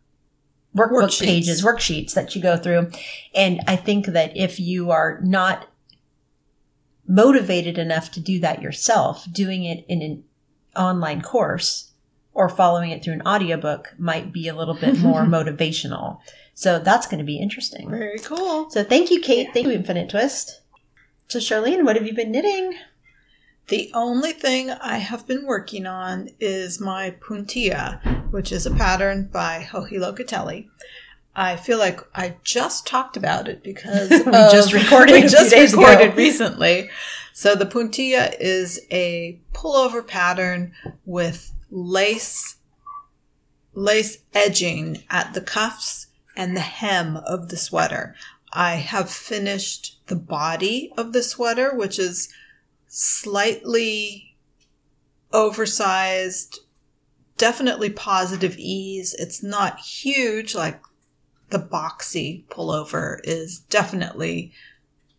workbook 0.76 1.06
Worksheets. 1.10 1.24
pages, 1.26 1.64
worksheets 1.64 2.14
that 2.14 2.36
you 2.36 2.42
go 2.42 2.58
through. 2.58 2.92
And 3.34 3.62
I 3.68 3.76
think 3.76 4.08
that 4.08 4.36
if 4.36 4.60
you 4.60 4.92
are 4.92 5.20
not 5.24 5.68
motivated 7.08 7.78
enough 7.78 8.12
to 8.12 8.20
do 8.20 8.40
that 8.40 8.62
yourself, 8.62 9.26
doing 9.32 9.64
it 9.64 9.86
in 9.88 10.02
an 10.02 10.24
online 10.76 11.22
course 11.22 11.92
or 12.34 12.50
following 12.50 12.92
it 12.92 13.04
through 13.04 13.14
an 13.14 13.22
audiobook 13.26 13.94
might 13.98 14.34
be 14.34 14.48
a 14.48 14.56
little 14.56 14.74
bit 14.74 14.98
more 15.00 15.22
motivational. 15.26 16.20
So 16.54 16.80
that's 16.80 17.08
going 17.08 17.20
to 17.20 17.26
be 17.26 17.38
interesting. 17.38 17.90
Very 17.90 18.20
cool. 18.20 18.70
So 18.70 18.84
thank 18.84 19.12
you, 19.12 19.22
Kate. 19.22 19.50
Thank 19.54 19.68
you, 19.68 19.74
Infinite 19.74 20.10
Twist. 20.10 20.62
So 21.28 21.40
Charlene, 21.40 21.84
what 21.86 21.96
have 21.96 22.06
you 22.06 22.14
been 22.14 22.32
knitting? 22.32 22.76
The 23.68 23.90
only 23.94 24.32
thing 24.32 24.70
I 24.70 24.98
have 24.98 25.26
been 25.26 25.46
working 25.46 25.88
on 25.88 26.30
is 26.40 26.80
my 26.80 27.16
puntilla, 27.20 28.15
which 28.36 28.52
is 28.52 28.66
a 28.66 28.72
pattern 28.72 29.30
by 29.32 29.66
Joji 29.72 29.96
Locatelli. 29.96 30.68
I 31.38 31.56
feel 31.56 31.78
like 31.78 32.02
I 32.14 32.36
just 32.44 32.86
talked 32.86 33.16
about 33.16 33.48
it 33.48 33.64
because 33.64 34.10
We 34.26 34.26
just 34.26 34.74
recorded 34.82 35.14
we 35.14 35.22
just 35.22 35.52
days 35.52 35.72
ago. 35.72 35.84
recorded 35.84 36.18
recently. 36.18 36.90
So 37.32 37.56
the 37.56 37.66
puntilla 37.66 38.36
is 38.38 38.82
a 38.92 39.40
pullover 39.54 40.06
pattern 40.06 40.74
with 41.06 41.54
lace 41.72 42.58
lace 43.74 44.18
edging 44.34 45.04
at 45.10 45.34
the 45.34 45.42
cuffs 45.42 46.08
and 46.36 46.58
the 46.58 46.62
hem 46.62 47.16
of 47.16 47.48
the 47.48 47.58
sweater. 47.58 48.16
I 48.52 48.76
have 48.76 49.10
finished 49.10 49.98
the 50.08 50.18
body 50.18 50.92
of 50.98 51.14
the 51.14 51.24
sweater, 51.24 51.74
which 51.74 51.98
is 52.00 52.28
slightly 52.88 54.36
oversized, 55.32 56.60
definitely 57.38 57.90
positive 57.90 58.56
ease. 58.58 59.14
It's 59.18 59.44
not 59.44 59.80
huge 59.80 60.56
like 60.56 60.82
the 61.50 61.60
boxy 61.60 62.46
pullover 62.48 63.20
is 63.24 63.60
definitely 63.60 64.52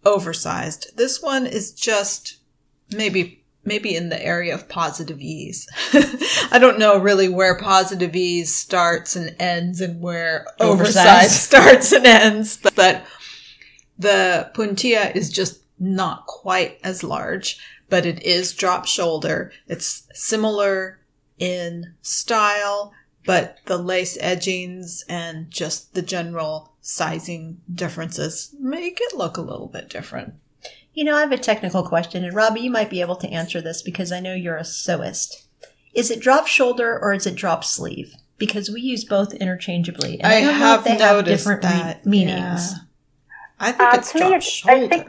oversized. 0.05 0.97
This 0.97 1.23
one 1.23 1.47
is 1.47 1.73
just 1.73 2.39
maybe 2.93 3.43
maybe 3.65 3.97
in 3.97 4.09
the 4.09 4.25
area 4.25 4.55
of 4.55 4.69
positive 4.69 5.21
ease. 5.21 5.67
I 6.53 6.59
don't 6.61 6.79
know 6.79 6.99
really 6.99 7.29
where 7.29 7.59
positive 7.59 8.15
ease 8.15 8.55
starts 8.55 9.17
and 9.17 9.35
ends 9.41 9.81
and 9.81 10.01
where 10.01 10.47
oversized, 10.61 10.99
Oversized. 10.99 11.33
starts 11.41 11.93
and 11.93 12.07
ends, 12.07 12.57
but, 12.57 12.77
but 12.77 13.05
the 13.99 14.51
puntilla 14.55 15.15
is 15.17 15.31
just 15.31 15.63
not 15.81 16.27
quite 16.27 16.79
as 16.85 17.03
large, 17.03 17.59
but 17.89 18.07
it 18.07 18.23
is 18.23 18.55
drop 18.55 18.87
shoulder. 18.87 19.51
It's 19.67 20.07
similar 20.15 21.01
in 21.39 21.95
style, 22.03 22.93
but 23.25 23.59
the 23.67 23.77
lace 23.79 24.17
edgings 24.21 25.05
and 25.09 25.51
just 25.51 25.95
the 25.95 26.03
general 26.03 26.73
sizing 26.81 27.61
differences 27.73 28.55
make 28.61 28.99
it 29.01 29.17
look 29.17 29.37
a 29.37 29.41
little 29.43 29.67
bit 29.69 29.89
different. 29.89 30.35
You 30.95 31.05
know, 31.05 31.17
I 31.17 31.21
have 31.21 31.33
a 31.33 31.39
technical 31.39 31.83
question, 31.83 32.25
and 32.25 32.35
Robbie, 32.35 32.61
you 32.61 32.71
might 32.71 32.89
be 32.89 33.01
able 33.03 33.17
to 33.17 33.29
answer 33.29 33.61
this 33.61 33.83
because 33.83 34.13
I 34.13 34.21
know 34.21 34.35
you're 34.35 34.57
a 34.57 34.63
sewist. 34.63 35.47
Is 35.95 36.11
it 36.11 36.21
drop 36.21 36.47
shoulder 36.47 36.99
or 36.99 37.13
is 37.13 37.27
it 37.27 37.35
drop 37.35 37.65
sleeve? 37.65 38.15
Because 38.39 38.71
we 38.71 38.81
use 38.81 39.05
both 39.05 39.33
interchangeably. 39.35 40.21
And 40.21 40.33
I, 40.33 40.37
I 40.37 40.41
don't 40.43 40.53
know 40.61 40.67
have 40.67 40.79
if 40.81 40.85
they 40.85 40.91
have 40.93 41.17
noticed 41.17 41.45
different 41.45 41.65
re- 41.65 41.97
meanings. 42.05 42.73
yeah. 42.73 42.79
I 43.59 43.73
think 43.73 43.93
Uh, 43.95 43.97
it's 43.97 44.13
to 44.13 44.19
me, 44.19 44.21
drop 44.21 44.35
I 44.35 44.39
shoulder. 44.41 44.89
think- 44.89 45.09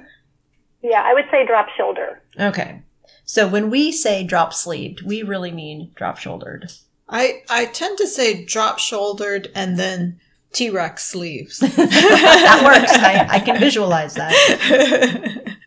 Yeah, 0.82 1.02
I 1.06 1.14
would 1.14 1.26
say 1.32 1.46
drop 1.46 1.68
shoulder. 1.78 2.22
Okay. 2.40 2.82
So 3.28 3.46
when 3.46 3.70
we 3.70 3.92
say 3.92 4.24
drop 4.24 4.54
sleeved, 4.54 5.02
we 5.02 5.22
really 5.22 5.52
mean 5.52 5.92
drop 5.96 6.18
shouldered. 6.18 6.72
I 7.10 7.44
I 7.50 7.66
tend 7.66 7.98
to 8.00 8.08
say 8.08 8.46
drop 8.46 8.80
shouldered 8.80 9.52
and 9.54 9.78
then 9.78 10.20
T 10.54 10.70
Rex 10.70 11.04
sleeves. 11.04 11.60
that 11.60 12.62
works. 12.64 12.94
I, 12.94 13.28
I 13.30 13.40
can 13.40 13.60
visualize 13.60 14.16
that. 14.16 14.32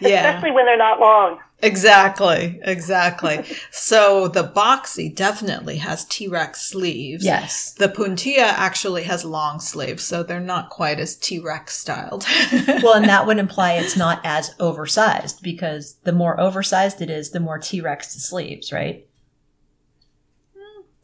yeah, 0.00 0.28
Especially 0.28 0.52
when 0.52 0.66
they're 0.66 0.78
not 0.78 1.00
long. 1.00 1.40
Exactly, 1.62 2.60
exactly. 2.62 3.44
so 3.70 4.28
the 4.28 4.44
boxy 4.44 5.14
definitely 5.14 5.76
has 5.78 6.04
T 6.06 6.28
Rex 6.28 6.62
sleeves. 6.62 7.24
Yes. 7.24 7.72
The 7.72 7.88
puntilla 7.88 8.42
actually 8.52 9.02
has 9.04 9.24
long 9.24 9.60
sleeves, 9.60 10.02
so 10.04 10.22
they're 10.22 10.40
not 10.40 10.70
quite 10.70 10.98
as 11.00 11.16
T 11.16 11.38
Rex 11.38 11.76
styled. 11.76 12.24
Well, 12.82 12.94
and 12.94 13.06
that 13.08 13.26
would 13.26 13.38
imply 13.38 13.72
it's 13.74 13.96
not 13.96 14.20
as 14.24 14.54
oversized 14.60 15.42
because 15.42 15.94
the 16.04 16.12
more 16.12 16.38
oversized 16.40 17.00
it 17.00 17.10
is, 17.10 17.30
the 17.30 17.40
more 17.40 17.58
T 17.58 17.80
Rex 17.80 18.14
the 18.14 18.20
sleeves, 18.20 18.72
right? 18.72 19.04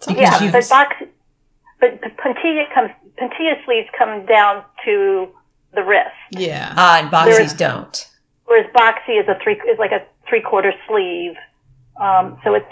Yeah, 0.08 0.50
but 0.52 0.68
box, 0.68 0.96
but 1.80 2.00
puntilla 2.18 2.72
comes, 2.74 2.90
puntilla 3.18 3.64
sleeves 3.64 3.88
come 3.96 4.26
down 4.26 4.62
to 4.84 5.28
the 5.74 5.82
wrist, 5.82 6.10
yeah. 6.30 6.74
Ah, 6.76 7.00
and 7.00 7.10
boxies 7.10 7.36
There's- 7.36 7.54
don't. 7.54 8.10
whereas 8.44 8.70
boxy 8.74 9.18
is 9.20 9.26
a 9.28 9.38
three 9.42 9.54
is 9.54 9.78
like 9.78 9.92
a 9.92 10.04
three 10.28 10.42
quarter 10.42 10.72
sleeve. 10.88 11.34
Um, 12.00 12.38
so 12.44 12.54
it's 12.54 12.66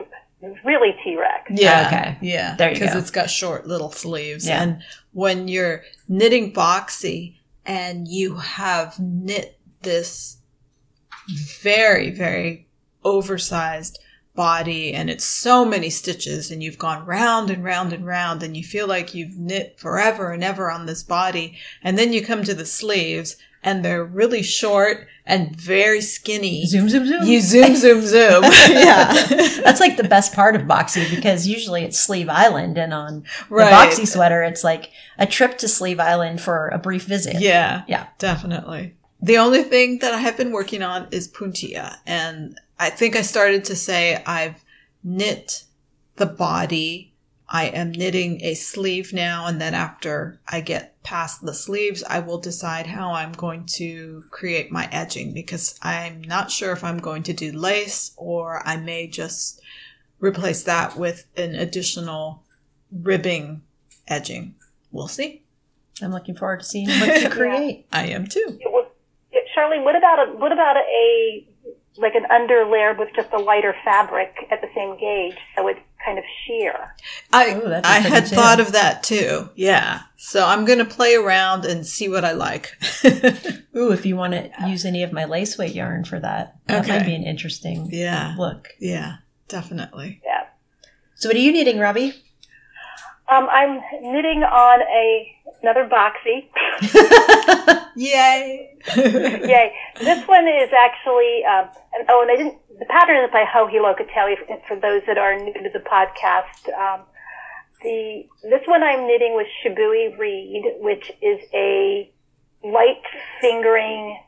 really 0.64 0.94
T 1.04 1.16
Rex. 1.16 1.50
Yeah. 1.50 1.86
Okay. 1.86 2.18
Yeah. 2.20 2.56
There 2.56 2.70
you 2.70 2.74
Because 2.74 2.96
it's 2.96 3.10
got 3.10 3.30
short 3.30 3.66
little 3.66 3.92
sleeves. 3.92 4.46
Yeah. 4.46 4.62
And 4.62 4.82
when 5.12 5.48
you're 5.48 5.82
knitting 6.08 6.52
boxy 6.52 7.36
and 7.64 8.08
you 8.08 8.36
have 8.36 8.98
knit 8.98 9.58
this 9.82 10.38
very, 11.62 12.10
very 12.10 12.66
oversized 13.04 13.98
body 14.34 14.94
and 14.94 15.10
it's 15.10 15.24
so 15.24 15.64
many 15.64 15.90
stitches 15.90 16.50
and 16.50 16.62
you've 16.62 16.78
gone 16.78 17.04
round 17.04 17.50
and 17.50 17.62
round 17.62 17.92
and 17.92 18.06
round 18.06 18.42
and 18.42 18.56
you 18.56 18.64
feel 18.64 18.86
like 18.86 19.14
you've 19.14 19.36
knit 19.36 19.78
forever 19.78 20.32
and 20.32 20.42
ever 20.42 20.70
on 20.70 20.86
this 20.86 21.02
body. 21.02 21.56
And 21.82 21.98
then 21.98 22.12
you 22.12 22.24
come 22.24 22.42
to 22.44 22.54
the 22.54 22.66
sleeves 22.66 23.36
and 23.62 23.85
they're 23.85 24.05
really 24.05 24.42
short 24.42 25.07
and 25.25 25.55
very 25.55 26.01
skinny. 26.01 26.66
Zoom, 26.66 26.88
zoom, 26.88 27.07
zoom. 27.07 27.25
You 27.25 27.40
zoom, 27.40 27.77
zoom, 27.77 28.03
zoom. 28.03 28.42
yeah. 28.68 29.12
That's 29.62 29.81
like 29.81 29.96
the 29.96 30.05
best 30.09 30.33
part 30.35 30.57
of 30.57 30.62
boxy 30.62 31.09
because 31.14 31.46
usually 31.46 31.85
it's 31.85 31.98
Sleeve 31.98 32.29
Island, 32.29 32.77
and 32.79 32.92
on 32.92 33.25
Right. 33.48 33.70
the 33.70 34.03
boxy 34.03 34.07
sweater, 34.07 34.42
it's 34.42 34.64
like 34.64 34.90
a 35.18 35.27
trip 35.27 35.59
to 35.59 35.68
Sleeve 35.68 36.01
Island 36.01 36.40
for 36.40 36.68
a 36.68 36.79
brief 36.79 37.05
visit. 37.05 37.37
Yeah. 37.40 37.83
Yeah. 37.87 38.07
Definitely. 38.18 38.96
The 39.20 39.38
only 39.38 39.62
thing 39.62 40.01
that 40.01 40.12
I 40.12 40.18
have 40.18 40.37
been 40.37 40.51
working 40.51 40.83
on 40.83 41.07
is 41.12 41.29
puntilla. 41.29 41.96
And 42.07 42.59
I 42.81 42.90
think 42.90 43.14
I 43.14 43.22
started 43.22 43.64
to 43.66 43.77
say 43.77 44.20
I've 44.27 44.64
knit 45.05 45.64
the 46.16 46.27
body. 46.27 47.12
I 47.52 47.64
am 47.66 47.92
knitting 47.92 48.42
a 48.42 48.54
sleeve 48.54 49.12
now. 49.12 49.46
And 49.46 49.60
then 49.60 49.74
after 49.74 50.40
I 50.48 50.62
get 50.62 51.00
past 51.02 51.44
the 51.44 51.52
sleeves, 51.52 52.02
I 52.02 52.20
will 52.20 52.38
decide 52.38 52.86
how 52.86 53.12
I'm 53.12 53.32
going 53.32 53.66
to 53.74 54.24
create 54.30 54.72
my 54.72 54.88
edging 54.90 55.34
because 55.34 55.78
I'm 55.82 56.22
not 56.22 56.50
sure 56.50 56.72
if 56.72 56.82
I'm 56.82 56.98
going 56.98 57.22
to 57.24 57.34
do 57.34 57.52
lace 57.52 58.12
or 58.16 58.66
I 58.66 58.78
may 58.78 59.06
just 59.06 59.60
replace 60.18 60.62
that 60.62 60.96
with 60.96 61.26
an 61.36 61.54
additional 61.54 62.42
ribbing 62.90 63.60
edging. 64.08 64.54
We'll 64.90 65.08
see. 65.08 65.42
I'm 66.00 66.10
looking 66.10 66.34
forward 66.34 66.60
to 66.60 66.66
seeing 66.66 66.88
what 66.88 67.20
you 67.20 67.28
create. 67.30 67.86
I 67.92 68.06
am 68.06 68.26
too. 68.26 68.58
It 68.60 68.72
Charlene, 69.54 69.84
what 69.84 69.96
about 69.96 70.28
a 70.28 70.32
what 70.32 70.52
about 70.52 70.76
a 70.76 71.46
like 71.98 72.14
an 72.14 72.24
under 72.30 72.64
layer 72.64 72.94
with 72.94 73.10
just 73.14 73.30
a 73.32 73.38
lighter 73.38 73.74
fabric 73.84 74.34
at 74.50 74.60
the 74.62 74.68
same 74.74 74.98
gauge, 74.98 75.36
so 75.56 75.68
it's 75.68 75.80
kind 76.04 76.18
of 76.18 76.24
sheer? 76.46 76.94
I 77.32 77.54
Ooh, 77.54 77.80
I 77.84 77.98
had 78.00 78.26
too. 78.26 78.34
thought 78.36 78.60
of 78.60 78.72
that 78.72 79.02
too. 79.02 79.48
Yeah. 79.54 80.00
So 80.16 80.46
I'm 80.46 80.64
gonna 80.64 80.84
play 80.84 81.14
around 81.14 81.64
and 81.64 81.86
see 81.86 82.08
what 82.08 82.24
I 82.24 82.32
like. 82.32 82.72
Ooh, 83.76 83.90
if 83.92 84.04
you 84.06 84.16
want 84.16 84.34
to 84.34 84.50
use 84.68 84.84
any 84.84 85.02
of 85.02 85.12
my 85.12 85.24
lace 85.24 85.56
weight 85.58 85.74
yarn 85.74 86.04
for 86.04 86.20
that, 86.20 86.56
that 86.66 86.84
Okay. 86.84 86.98
might 86.98 87.06
be 87.06 87.14
an 87.14 87.24
interesting 87.24 87.88
yeah. 87.90 88.34
look. 88.38 88.68
Yeah. 88.78 89.16
Definitely. 89.48 90.20
Yeah. 90.24 90.44
So, 91.14 91.28
what 91.28 91.36
are 91.36 91.40
you 91.40 91.52
knitting, 91.52 91.78
Robbie? 91.78 92.14
Um, 93.28 93.48
I'm 93.50 93.80
knitting 94.02 94.42
on 94.42 94.80
a 94.82 95.36
another 95.62 95.88
boxy. 95.88 96.48
Yay. 97.96 98.70
Yay! 98.96 99.75
This 99.98 100.27
one 100.27 100.48
is 100.48 100.70
actually 100.72 101.44
um, 101.44 101.68
and, 101.94 102.07
oh, 102.09 102.22
and 102.22 102.31
I 102.31 102.37
didn't. 102.37 102.59
The 102.79 102.87
pattern 102.87 103.25
is 103.25 103.31
by 103.31 103.44
Joji 103.53 103.77
Locatelli. 103.77 104.37
For, 104.38 104.59
for 104.68 104.77
those 104.77 105.03
that 105.07 105.18
are 105.18 105.38
new 105.38 105.53
to 105.53 105.70
the 105.72 105.81
podcast, 105.81 106.72
um, 106.79 107.03
the 107.83 108.27
this 108.42 108.62
one 108.66 108.83
I'm 108.83 109.07
knitting 109.07 109.35
with 109.37 109.46
Shibui 109.62 110.18
Reed, 110.18 110.64
which 110.79 111.12
is 111.20 111.40
a 111.55 112.11
light 112.64 113.03
fingering 113.40 114.18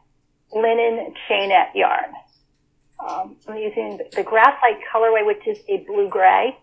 linen 0.52 1.14
chainette 1.26 1.74
yarn. 1.74 2.12
Um, 3.06 3.36
I'm 3.48 3.56
using 3.58 3.98
the 4.12 4.22
graphite 4.22 4.80
colorway, 4.92 5.26
which 5.26 5.46
is 5.46 5.58
a 5.68 5.84
blue 5.86 6.08
gray. 6.08 6.56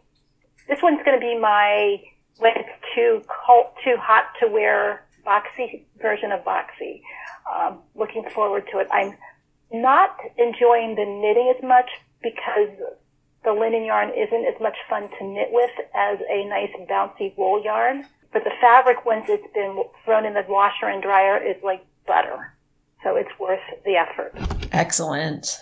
This 0.67 0.79
one's 0.81 1.03
going 1.03 1.19
to 1.19 1.21
be 1.21 1.37
my 1.37 2.01
when 2.41 2.53
it's 2.55 2.69
too 2.95 3.21
cold, 3.45 3.67
too 3.83 3.95
hot 3.99 4.25
to 4.39 4.47
wear 4.47 5.05
boxy 5.25 5.83
version 6.01 6.31
of 6.31 6.43
boxy. 6.43 7.01
Um, 7.45 7.79
looking 7.93 8.27
forward 8.33 8.63
to 8.71 8.79
it. 8.79 8.87
I'm 8.91 9.15
not 9.71 10.17
enjoying 10.39 10.95
the 10.95 11.05
knitting 11.05 11.53
as 11.55 11.63
much 11.63 11.89
because 12.23 12.69
the 13.43 13.53
linen 13.53 13.85
yarn 13.85 14.09
isn't 14.09 14.45
as 14.45 14.59
much 14.59 14.75
fun 14.89 15.03
to 15.19 15.23
knit 15.23 15.49
with 15.51 15.69
as 15.95 16.17
a 16.29 16.45
nice 16.45 16.71
bouncy 16.89 17.37
wool 17.37 17.63
yarn. 17.63 18.05
But 18.33 18.43
the 18.43 18.51
fabric, 18.59 19.05
once 19.05 19.25
it's 19.29 19.53
been 19.53 19.83
thrown 20.03 20.25
in 20.25 20.33
the 20.33 20.43
washer 20.49 20.87
and 20.87 21.01
dryer, 21.03 21.37
is 21.37 21.61
like 21.63 21.85
butter. 22.07 22.55
So 23.03 23.17
it's 23.17 23.31
worth 23.39 23.59
the 23.85 23.97
effort. 23.97 24.33
Excellent. 24.71 25.59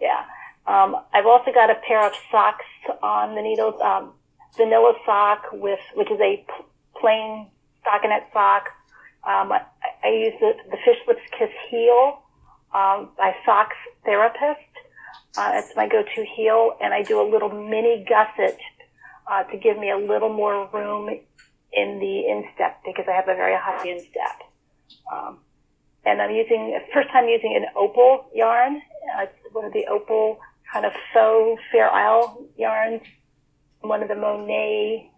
Yeah. 0.00 0.24
Um, 0.66 0.96
I've 1.12 1.26
also 1.26 1.50
got 1.52 1.70
a 1.70 1.76
pair 1.86 2.06
of 2.06 2.12
socks 2.30 2.64
on 3.02 3.34
the 3.34 3.42
needles. 3.42 3.80
Um, 3.80 4.12
vanilla 4.56 4.94
sock 5.04 5.44
with, 5.52 5.80
which 5.94 6.10
is 6.10 6.20
a 6.20 6.44
plain 7.00 7.48
stockinette 7.84 8.32
sock. 8.32 8.68
Um, 9.26 9.52
I, 9.52 9.62
I 10.02 10.08
use 10.08 10.34
the, 10.40 10.52
the 10.70 10.76
Fish 10.84 10.98
Lips 11.06 11.22
Kiss 11.38 11.50
heel 11.70 12.22
um, 12.74 13.10
by 13.16 13.34
Sox 13.44 13.74
Therapist. 14.04 14.60
Uh, 15.36 15.52
it's 15.54 15.74
my 15.74 15.88
go-to 15.88 16.24
heel, 16.36 16.76
and 16.80 16.94
I 16.94 17.02
do 17.02 17.20
a 17.20 17.26
little 17.28 17.50
mini 17.50 18.04
gusset 18.08 18.58
uh, 19.30 19.42
to 19.44 19.56
give 19.56 19.78
me 19.78 19.90
a 19.90 19.96
little 19.96 20.32
more 20.32 20.68
room 20.72 21.08
in 21.72 21.98
the 21.98 22.26
instep 22.28 22.80
because 22.84 23.06
I 23.08 23.12
have 23.12 23.28
a 23.28 23.34
very 23.34 23.56
high 23.56 23.84
instep. 23.88 24.42
Um, 25.12 25.38
and 26.04 26.20
I'm 26.20 26.30
using 26.30 26.78
first 26.92 27.10
time 27.10 27.28
using 27.28 27.56
an 27.56 27.66
opal 27.76 28.26
yarn. 28.34 28.80
Uh, 29.16 29.22
it's 29.22 29.54
one 29.54 29.64
of 29.64 29.72
the 29.72 29.86
opal 29.86 30.38
kind 30.72 30.86
of 30.86 30.92
faux 31.12 31.60
Fair 31.72 31.90
Isle 31.90 32.46
yarns. 32.56 33.02
One 33.84 34.02
of 34.02 34.08
the 34.08 34.14
Monet 34.14 35.10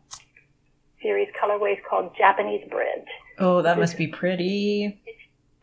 series 1.01 1.29
colorways 1.41 1.79
called 1.89 2.11
Japanese 2.19 2.69
Bridge. 2.69 3.07
Oh, 3.39 3.63
that 3.63 3.79
must 3.79 3.97
be 3.97 4.09
pretty. 4.09 5.01
It's 5.07 5.19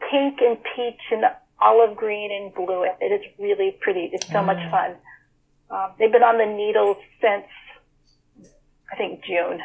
pink 0.09 0.39
and 0.41 0.57
peach 0.75 1.01
and 1.11 1.25
olive 1.61 1.97
green 1.97 2.31
and 2.31 2.53
blue. 2.53 2.85
It 3.01 3.11
is 3.11 3.21
really 3.37 3.77
pretty. 3.81 4.09
It's 4.13 4.27
so 4.31 4.41
much 4.41 4.57
Mm. 4.57 4.71
fun. 4.71 4.95
Um, 5.69 5.91
they've 5.99 6.11
been 6.11 6.23
on 6.23 6.37
the 6.37 6.45
needles 6.45 6.97
since 7.19 7.45
I 8.91 8.95
think 8.95 9.23
June. 9.25 9.59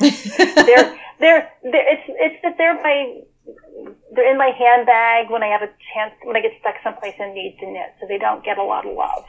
they're 0.00 0.98
they're 1.20 1.52
they're 1.62 1.92
it's 1.92 2.02
it's 2.08 2.42
that 2.42 2.56
they're 2.58 2.74
my 2.82 3.20
they're 4.12 4.30
in 4.30 4.38
my 4.38 4.50
handbag 4.58 5.30
when 5.30 5.42
I 5.44 5.48
have 5.48 5.62
a 5.62 5.70
chance 5.94 6.14
when 6.24 6.34
I 6.36 6.40
get 6.40 6.52
stuck 6.60 6.74
someplace 6.82 7.14
and 7.20 7.34
need 7.34 7.56
to 7.60 7.66
knit, 7.70 7.94
so 8.00 8.06
they 8.08 8.18
don't 8.18 8.42
get 8.44 8.58
a 8.58 8.64
lot 8.64 8.84
of 8.86 8.96
love. 8.96 9.24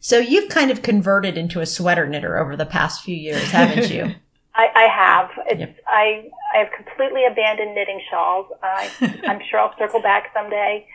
So, 0.00 0.18
you've 0.18 0.48
kind 0.48 0.70
of 0.70 0.82
converted 0.82 1.36
into 1.36 1.60
a 1.60 1.66
sweater 1.66 2.06
knitter 2.08 2.38
over 2.38 2.56
the 2.56 2.66
past 2.66 3.02
few 3.02 3.14
years, 3.16 3.42
haven't 3.50 3.90
you? 3.90 4.14
I, 4.54 4.66
I 4.74 4.82
have. 4.88 5.30
It's, 5.46 5.60
Yep. 5.60 5.76
I 5.86 6.28
I 6.54 6.58
have 6.58 6.68
completely 6.76 7.24
abandoned 7.24 7.74
knitting 7.74 8.00
shawls. 8.10 8.46
I, 8.62 8.90
I'm 9.28 9.40
sure 9.48 9.60
I'll 9.60 9.74
circle 9.78 10.00
back 10.02 10.30
someday. 10.34 10.86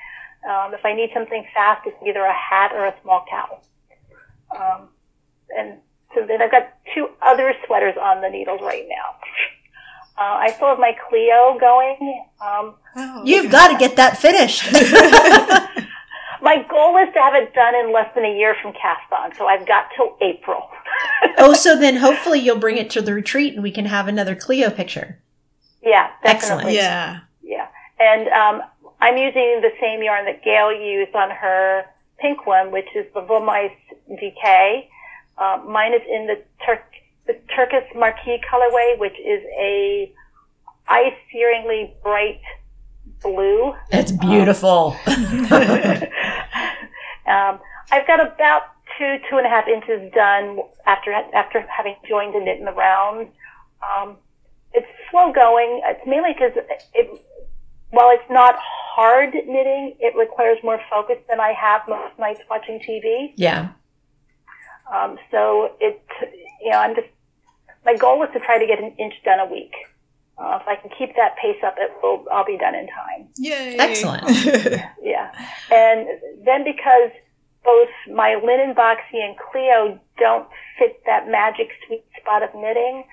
Um, 0.50 0.74
if 0.74 0.84
I 0.86 0.94
need 0.94 1.10
something 1.14 1.46
fast, 1.54 1.88
it's 1.88 1.96
either 2.06 2.22
a 2.22 2.34
hat 2.34 2.72
or 2.74 2.86
a 2.86 2.94
small 3.02 3.26
towel. 3.30 3.64
Um, 4.56 4.90
and 5.58 5.78
so 6.14 6.26
then 6.28 6.42
I've 6.42 6.52
got 6.52 6.74
two 6.94 7.10
other 7.22 7.54
sweaters 7.66 7.96
on 8.00 8.22
the 8.22 8.30
needles 8.30 8.60
right 8.62 8.86
now. 8.88 9.16
Uh, 10.18 10.36
I 10.38 10.52
still 10.52 10.68
have 10.68 10.80
my 10.80 10.96
Clio 11.10 11.58
going. 11.60 12.24
Um, 12.42 12.76
Oh, 12.98 13.22
You've 13.26 13.52
got 13.52 13.70
to 13.74 13.78
get 13.78 13.96
that 13.98 14.18
finished. 14.18 14.64
my 16.46 16.64
goal 16.70 16.96
is 16.98 17.12
to 17.16 17.20
have 17.20 17.34
it 17.34 17.56
done 17.56 17.74
in 17.74 17.92
less 17.92 18.14
than 18.14 18.24
a 18.24 18.38
year 18.38 18.56
from 18.62 18.72
cast 18.74 19.12
on, 19.12 19.34
so 19.36 19.48
I've 19.48 19.68
got 19.68 19.88
till 19.96 20.16
April. 20.22 20.70
oh, 21.40 21.56
so 21.56 21.76
then 21.78 21.96
hopefully 21.96 22.40
you'll 22.40 22.60
bring 22.60 22.78
it 22.78 22.92
to 22.92 23.02
the 23.02 23.16
retreat 23.16 23.56
and 23.56 23.64
we 23.64 23.72
can 23.72 23.86
have 23.86 24.08
another 24.08 24.36
Clio 24.36 24.70
picture. 24.70 25.18
yeah, 25.82 26.12
Excellent. 26.24 26.72
Yeah. 26.72 27.22
Yeah. 27.42 27.68
And 28.00 28.28
um, 28.28 28.62
I'm 29.02 29.18
using 29.18 29.62
the 29.62 29.72
same 29.82 30.04
yarn 30.04 30.26
that 30.26 30.44
Gail 30.44 30.72
used 30.72 31.16
on 31.16 31.32
her 31.32 31.86
pink 32.20 32.46
one, 32.46 32.72
which 32.72 32.90
is 32.96 33.08
the 33.16 33.22
Wollmeise 33.22 33.76
DK. 34.12 34.88
Uh, 35.40 35.64
mine 35.68 35.96
is 35.96 36.02
in 36.08 36.28
the 36.28 36.44
Turk 36.64 36.84
the 37.26 37.34
Turkish 37.56 37.90
Marquis 37.96 38.40
colorway, 38.48 39.00
which 39.00 39.18
is 39.20 39.42
a 39.60 40.14
eye-searingly 40.88 41.92
bright 42.04 42.40
blue. 43.22 43.74
It's 43.92 44.12
beautiful. 44.12 44.96
um, 47.28 47.60
I've 47.92 48.08
got 48.08 48.20
about 48.20 48.64
two, 48.98 49.18
two 49.30 49.38
and 49.38 49.46
a 49.46 49.50
half 49.50 49.68
inches 49.68 50.12
done 50.14 50.60
after 50.86 51.12
after 51.12 51.66
having 51.68 51.96
joined 52.08 52.36
the 52.36 52.40
knit 52.40 52.60
in 52.60 52.66
the 52.66 52.74
round. 52.74 53.30
Um, 53.84 54.18
it's 54.74 54.88
slow 55.10 55.32
going. 55.32 55.82
It's 55.86 56.06
mainly 56.06 56.34
because 56.34 56.54
it, 56.94 57.22
while 57.92 58.10
it's 58.12 58.30
not 58.30 58.56
hard 58.60 59.34
knitting, 59.34 59.96
it 60.00 60.16
requires 60.16 60.58
more 60.64 60.80
focus 60.90 61.18
than 61.30 61.40
I 61.40 61.54
have 61.54 61.82
most 61.88 62.18
nights 62.20 62.42
watching 62.50 62.80
TV. 62.80 63.34
yeah. 63.36 63.70
Um, 64.94 65.18
so 65.32 65.72
it, 65.80 66.00
you 66.62 66.70
know, 66.70 66.78
I'm 66.78 66.96
just 66.96 67.08
my 67.86 67.96
goal 67.96 68.24
is 68.24 68.30
to 68.34 68.40
try 68.40 68.58
to 68.58 68.66
get 68.66 68.80
an 68.80 68.94
inch 68.98 69.14
done 69.24 69.40
a 69.40 69.46
week. 69.46 69.74
Uh, 70.38 70.60
if 70.62 70.68
I 70.68 70.76
can 70.76 70.90
keep 70.98 71.16
that 71.16 71.38
pace 71.42 71.62
up, 71.66 71.76
it 71.78 71.92
will. 72.04 72.26
I'll 72.32 72.46
be 72.46 72.58
done 72.58 72.76
in 72.76 72.88
time. 72.88 73.28
Yay. 73.38 73.78
Excellent. 73.78 74.24
Yeah. 75.02 75.32
And 75.72 76.08
then 76.44 76.64
because 76.64 77.12
both 77.64 77.90
my 78.14 78.36
linen 78.36 78.76
boxy 78.76 79.24
and 79.24 79.36
Cleo 79.38 80.00
don't 80.18 80.48
fit 80.78 81.02
that 81.06 81.30
magic 81.30 81.70
sweet 81.86 82.04
spot 82.20 82.44
of 82.44 82.50
knitting, 82.56 83.04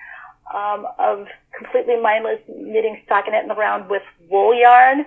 um, 0.53 0.85
of 0.99 1.27
completely 1.57 1.97
mindless 2.01 2.39
knitting 2.47 3.01
stockinette 3.07 3.43
in 3.43 3.47
the 3.47 3.55
round 3.55 3.89
with 3.89 4.01
wool 4.29 4.53
yarn, 4.53 5.05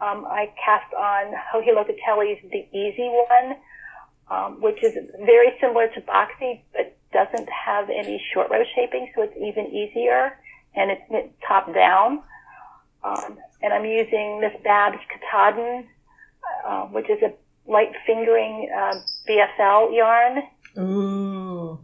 um, 0.00 0.24
I 0.26 0.50
cast 0.64 0.92
on 0.94 1.34
Joji 1.52 1.72
Locatelli's 1.72 2.40
The 2.50 2.66
Easy 2.76 3.08
One, 3.08 3.56
um, 4.30 4.60
which 4.62 4.82
is 4.82 4.94
very 5.26 5.52
similar 5.60 5.88
to 5.88 6.00
boxy, 6.00 6.62
but 6.72 6.96
doesn't 7.12 7.48
have 7.50 7.90
any 7.90 8.22
short 8.32 8.50
row 8.50 8.62
shaping, 8.74 9.10
so 9.14 9.22
it's 9.22 9.36
even 9.36 9.66
easier, 9.66 10.38
and 10.74 10.90
it's 10.90 11.02
knit 11.10 11.32
top 11.46 11.72
down. 11.74 12.22
Um, 13.02 13.38
and 13.62 13.72
I'm 13.72 13.84
using 13.84 14.40
Miss 14.40 14.52
Babs 14.62 14.98
Katahdin, 15.10 15.86
uh, 16.66 16.86
which 16.86 17.08
is 17.10 17.18
a 17.22 17.32
light 17.70 17.92
fingering 18.06 18.70
uh, 18.74 18.94
BFL 19.28 19.94
yarn, 19.96 20.42
Ooh. 20.78 21.78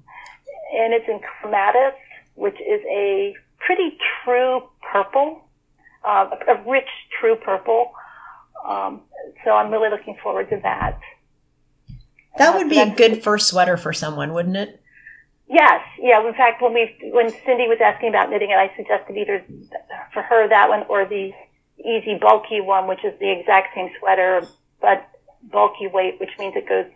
and 0.78 0.92
it's 0.92 1.08
in 1.08 1.20
chromatis, 1.20 1.94
which 2.34 2.54
is 2.60 2.80
a 2.90 3.34
pretty 3.58 3.96
true 4.24 4.62
purple, 4.92 5.42
uh, 6.04 6.28
a 6.48 6.70
rich 6.70 6.88
true 7.20 7.36
purple. 7.36 7.92
Um, 8.66 9.00
so 9.44 9.50
I'm 9.52 9.70
really 9.70 9.90
looking 9.90 10.16
forward 10.22 10.48
to 10.50 10.60
that. 10.62 10.98
That 12.38 12.54
Uh, 12.54 12.58
would 12.58 12.68
be 12.68 12.78
a 12.80 12.94
good 12.94 13.22
first 13.22 13.48
sweater 13.48 13.76
for 13.76 13.92
someone, 13.92 14.32
wouldn't 14.34 14.56
it? 14.56 14.82
Yes, 15.48 15.80
yeah. 16.00 16.26
In 16.26 16.34
fact, 16.34 16.60
when 16.60 16.74
we 16.74 16.94
when 17.12 17.30
Cindy 17.44 17.68
was 17.68 17.78
asking 17.80 18.08
about 18.08 18.30
knitting 18.30 18.50
it, 18.50 18.54
I 18.56 18.74
suggested 18.76 19.16
either 19.16 19.44
for 20.12 20.22
her 20.22 20.48
that 20.48 20.68
one 20.68 20.84
or 20.88 21.04
the 21.06 21.32
easy 21.78 22.16
bulky 22.20 22.60
one, 22.60 22.88
which 22.88 23.04
is 23.04 23.18
the 23.20 23.30
exact 23.30 23.74
same 23.74 23.90
sweater 24.00 24.46
but 24.80 25.08
bulky 25.42 25.86
weight, 25.86 26.18
which 26.18 26.30
means 26.38 26.54
it 26.56 26.68
goes 26.68 26.86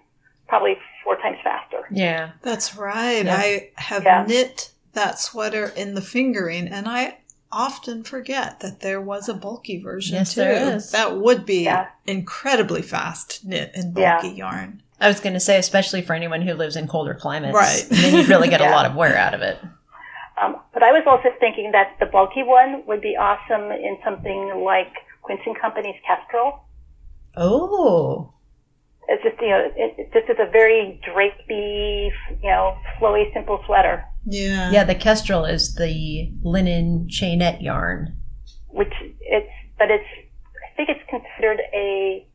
probably 0.49 0.77
four 1.05 1.17
times 1.17 1.39
faster. 1.45 1.87
Yeah. 1.93 2.31
That's 2.43 2.77
right. 2.77 3.25
Yeah. 3.25 3.37
I 3.37 3.71
have 3.77 4.03
Yeah. 4.05 4.25
knit 4.27 4.73
that 4.95 5.21
sweater 5.21 5.73
in 5.77 5.95
the 5.95 6.03
fingering, 6.03 6.67
and 6.67 6.89
I 6.89 7.19
often 7.53 8.03
forget 8.03 8.61
that 8.61 8.81
there 8.81 9.01
was 9.01 9.29
a 9.29 9.35
bulky 9.35 9.81
version 9.81 10.17
Yes, 10.17 10.35
too. 10.35 10.41
there 10.41 10.75
is. 10.75 10.91
That 10.91 11.17
would 11.17 11.47
be 11.47 11.65
Yeah. 11.65 11.87
incredibly 12.07 12.83
fast 12.83 13.45
knit 13.45 13.71
in 13.75 13.93
Yeah. 13.97 14.21
bulky 14.21 14.35
yarn. 14.37 14.83
I 15.01 15.09
was 15.09 15.21
going 15.21 15.33
to 15.35 15.41
say, 15.41 15.59
especially 15.59 16.03
for 16.03 16.13
anyone 16.13 16.43
who 16.43 16.55
lives 16.55 16.77
in 16.77 16.87
colder 16.87 17.15
climates. 17.15 17.55
Right. 17.55 17.87
Then 17.91 18.15
you'd 18.15 18.29
really 18.29 18.49
get 18.49 18.61
a 18.61 18.71
lot 18.71 18.87
of 18.87 18.95
wear 18.95 19.17
out 19.17 19.35
of 19.35 19.41
it. 19.41 19.59
Um, 20.43 20.57
but 20.73 20.83
I 20.83 20.93
was 20.93 21.03
also 21.07 21.29
thinking 21.39 21.73
that 21.73 21.97
the 22.01 22.07
bulky 22.07 22.43
one 22.43 22.85
would 22.87 23.01
be 23.01 23.17
awesome 23.17 23.71
in 23.73 23.99
something 24.05 24.63
like 24.65 24.93
Quince 25.23 25.41
and 25.47 25.59
Company's 25.61 25.97
Kestrel. 26.07 26.65
Oh. 27.37 28.35
It's 29.09 29.23
just 29.23 29.41
you 29.41 29.49
know, 29.49 29.71
it, 29.77 29.95
it 29.99 30.13
just 30.13 30.31
is 30.31 30.37
a 30.39 30.51
very 30.51 31.01
drapey, 31.07 32.11
you 32.43 32.51
know, 32.51 32.77
flowy, 33.01 33.33
simple 33.35 33.61
sweater. 33.67 34.05
Yeah. 34.25 34.71
Yeah, 34.71 34.85
the 34.85 34.95
Kestrel 34.95 35.45
is 35.45 35.75
the 35.75 36.31
linen 36.43 37.09
chainette 37.09 37.61
yarn. 37.63 38.17
which 38.69 38.93
it's 39.21 39.51
but 39.79 39.91
it's 39.91 40.05
I 40.73 40.77
think 40.77 40.89
it's 40.91 41.01
considered 41.11 41.61
a 41.75 42.27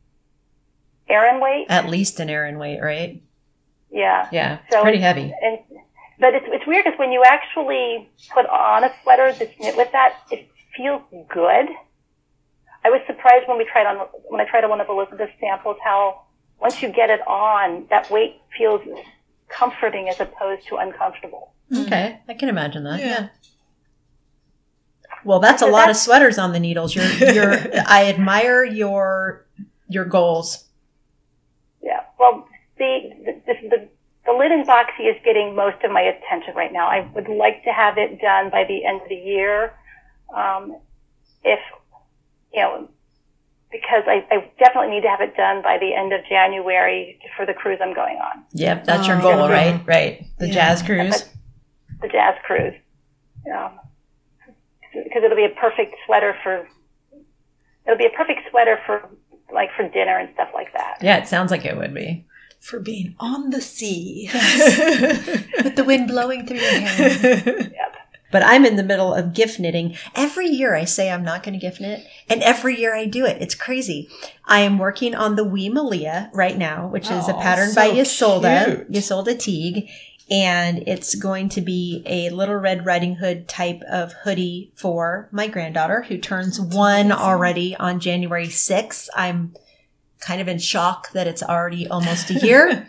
Aran 1.08 1.40
weight. 1.40 1.66
At 1.68 1.88
least 1.88 2.20
an 2.20 2.30
Aran 2.30 2.58
weight, 2.58 2.80
right? 2.80 3.22
Yeah. 3.90 4.28
Yeah. 4.32 4.58
So- 4.70 4.82
pretty 4.82 5.00
heavy. 5.00 5.32
And 5.42 5.58
but 6.18 6.34
it's 6.34 6.46
it's 6.48 6.66
weird 6.66 6.84
because 6.84 6.98
when 6.98 7.12
you 7.12 7.22
actually 7.24 8.08
put 8.32 8.46
on 8.46 8.84
a 8.84 8.90
sweater 9.02 9.32
that's 9.32 9.52
knit 9.60 9.76
with 9.76 9.92
that, 9.92 10.16
it 10.30 10.48
feels 10.76 11.02
good. 11.28 11.66
I 12.84 12.90
was 12.90 13.00
surprised 13.06 13.48
when 13.48 13.58
we 13.58 13.64
tried 13.64 13.86
on 13.86 14.06
when 14.28 14.40
I 14.40 14.44
tried 14.44 14.64
on 14.64 14.70
one 14.70 14.80
of 14.80 14.88
Elizabeth's 14.88 15.32
samples 15.40 15.76
how 15.84 16.22
once 16.60 16.82
you 16.82 16.88
get 16.88 17.10
it 17.10 17.20
on, 17.26 17.86
that 17.90 18.10
weight 18.10 18.40
feels 18.56 18.80
comforting 19.48 20.08
as 20.08 20.18
opposed 20.20 20.66
to 20.68 20.76
uncomfortable. 20.76 21.52
Mm-hmm. 21.70 21.84
Okay. 21.86 22.20
I 22.28 22.34
can 22.34 22.48
imagine 22.48 22.84
that. 22.84 23.00
Yeah. 23.00 23.06
Yeah. 23.06 23.28
Well, 25.24 25.40
that's 25.40 25.62
a 25.62 25.66
So 25.66 25.70
lot 25.72 25.90
of 25.90 25.96
sweaters 25.96 26.38
on 26.38 26.52
the 26.52 26.60
needles. 26.60 26.94
You're, 26.94 27.04
you're, 27.32 27.52
I 27.86 28.06
admire 28.06 28.64
your, 28.64 29.44
your 29.88 30.04
goals. 30.04 30.64
Yeah. 32.18 32.30
Well, 32.30 32.48
the 32.78 33.10
the, 33.46 33.68
the 33.68 33.88
the 34.26 34.32
linen 34.32 34.64
boxy 34.64 35.08
is 35.08 35.16
getting 35.24 35.54
most 35.54 35.82
of 35.84 35.90
my 35.92 36.00
attention 36.02 36.54
right 36.54 36.72
now. 36.72 36.86
I 36.88 37.08
would 37.14 37.28
like 37.28 37.62
to 37.64 37.70
have 37.72 37.96
it 37.98 38.20
done 38.20 38.50
by 38.50 38.64
the 38.64 38.84
end 38.84 39.02
of 39.02 39.08
the 39.08 39.14
year. 39.14 39.72
Um, 40.34 40.78
if 41.44 41.60
you 42.52 42.60
know, 42.60 42.88
because 43.70 44.02
I, 44.06 44.26
I 44.30 44.50
definitely 44.58 44.90
need 44.94 45.02
to 45.02 45.08
have 45.08 45.20
it 45.20 45.36
done 45.36 45.62
by 45.62 45.78
the 45.78 45.94
end 45.94 46.12
of 46.12 46.20
January 46.28 47.18
for 47.36 47.46
the 47.46 47.54
cruise 47.54 47.78
I'm 47.82 47.94
going 47.94 48.16
on, 48.16 48.44
Yep. 48.52 48.84
That's 48.84 49.06
your 49.06 49.18
Oh, 49.18 49.22
goal, 49.22 49.48
yeah. 49.48 49.52
right? 49.54 49.86
Right. 49.86 50.26
The 50.38 50.48
Yeah. 50.48 50.54
jazz 50.54 50.82
cruise. 50.82 51.24
the 52.00 52.08
jazz 52.08 52.34
cruise. 52.44 52.74
Um, 53.54 53.78
because 54.92 55.22
it'll 55.22 55.36
be 55.36 55.44
a 55.44 55.50
perfect 55.60 55.94
sweater 56.04 56.34
for. 56.42 56.66
It'll 57.86 57.98
be 57.98 58.06
a 58.06 58.10
perfect 58.16 58.40
sweater 58.50 58.78
for 58.86 59.08
like 59.52 59.70
for 59.76 59.88
dinner 59.88 60.18
and 60.18 60.28
stuff 60.34 60.50
like 60.54 60.72
that. 60.72 60.98
Yeah. 61.02 61.18
It 61.18 61.28
sounds 61.28 61.50
like 61.50 61.64
it 61.64 61.76
would 61.76 61.94
be. 61.94 62.24
For 62.60 62.80
being 62.80 63.14
on 63.20 63.50
the 63.50 63.60
sea. 63.60 64.28
With 64.34 65.76
the 65.76 65.84
wind 65.84 66.08
blowing 66.08 66.46
through 66.46 66.58
your 66.58 66.80
hair. 66.80 67.72
But 68.32 68.42
I'm 68.42 68.66
in 68.66 68.74
the 68.74 68.82
middle 68.82 69.14
of 69.14 69.34
gift 69.34 69.60
knitting. 69.60 69.96
Every 70.16 70.48
year 70.48 70.74
I 70.74 70.84
say 70.84 71.10
I'm 71.10 71.22
not 71.22 71.44
going 71.44 71.52
to 71.54 71.60
gift 71.64 71.80
knit, 71.80 72.04
and 72.28 72.42
every 72.42 72.78
year 72.78 72.92
I 72.94 73.06
do 73.06 73.24
it. 73.24 73.40
It's 73.40 73.54
crazy. 73.54 74.08
I 74.44 74.60
am 74.60 74.78
working 74.78 75.14
on 75.14 75.36
the 75.36 75.44
Wee 75.44 75.68
Malia 75.68 76.28
right 76.34 76.58
now, 76.58 76.88
which 76.88 77.08
is 77.08 77.28
a 77.28 77.36
Oh, 77.36 77.40
pattern 77.40 77.68
so 77.70 77.74
by 77.76 77.88
Isolde, 77.96 78.86
cute. 78.88 78.96
Isolde 78.96 79.38
Teague. 79.38 79.88
And 80.28 80.82
it's 80.86 81.14
going 81.14 81.48
to 81.50 81.60
be 81.60 82.02
a 82.04 82.30
Little 82.30 82.56
Red 82.56 82.84
Riding 82.84 83.16
Hood 83.16 83.46
type 83.46 83.80
of 83.88 84.12
hoodie 84.12 84.72
for 84.74 85.28
my 85.30 85.46
granddaughter 85.46 86.02
who 86.02 86.18
turns 86.18 86.60
one 86.60 87.12
already 87.12 87.76
on 87.76 88.00
January 88.00 88.48
6th. 88.48 89.08
I'm 89.14 89.54
kind 90.18 90.40
of 90.40 90.48
in 90.48 90.58
shock 90.58 91.12
that 91.12 91.26
it's 91.28 91.42
already 91.42 91.86
almost 91.86 92.30
a 92.30 92.34
year. 92.44 92.88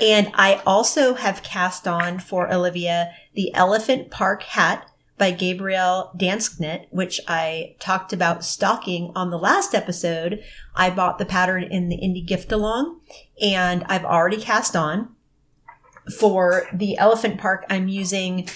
and 0.00 0.30
I 0.34 0.62
also 0.66 1.14
have 1.14 1.42
cast 1.42 1.86
on 1.86 2.18
for 2.18 2.52
Olivia 2.52 3.12
the 3.34 3.54
Elephant 3.54 4.10
Park 4.10 4.42
hat 4.42 4.86
by 5.18 5.30
Gabrielle 5.30 6.12
Dansknit, 6.16 6.86
which 6.90 7.20
I 7.28 7.76
talked 7.78 8.14
about 8.14 8.42
stocking 8.42 9.12
on 9.14 9.28
the 9.28 9.38
last 9.38 9.74
episode. 9.74 10.42
I 10.74 10.88
bought 10.88 11.18
the 11.18 11.26
pattern 11.26 11.62
in 11.62 11.90
the 11.90 11.98
indie 11.98 12.26
gift 12.26 12.50
along 12.50 13.00
and 13.40 13.84
I've 13.84 14.06
already 14.06 14.38
cast 14.38 14.74
on. 14.74 15.14
For 16.18 16.66
the 16.72 16.96
Elephant 16.98 17.38
Park, 17.38 17.64
I'm 17.68 17.88
using 17.88 18.48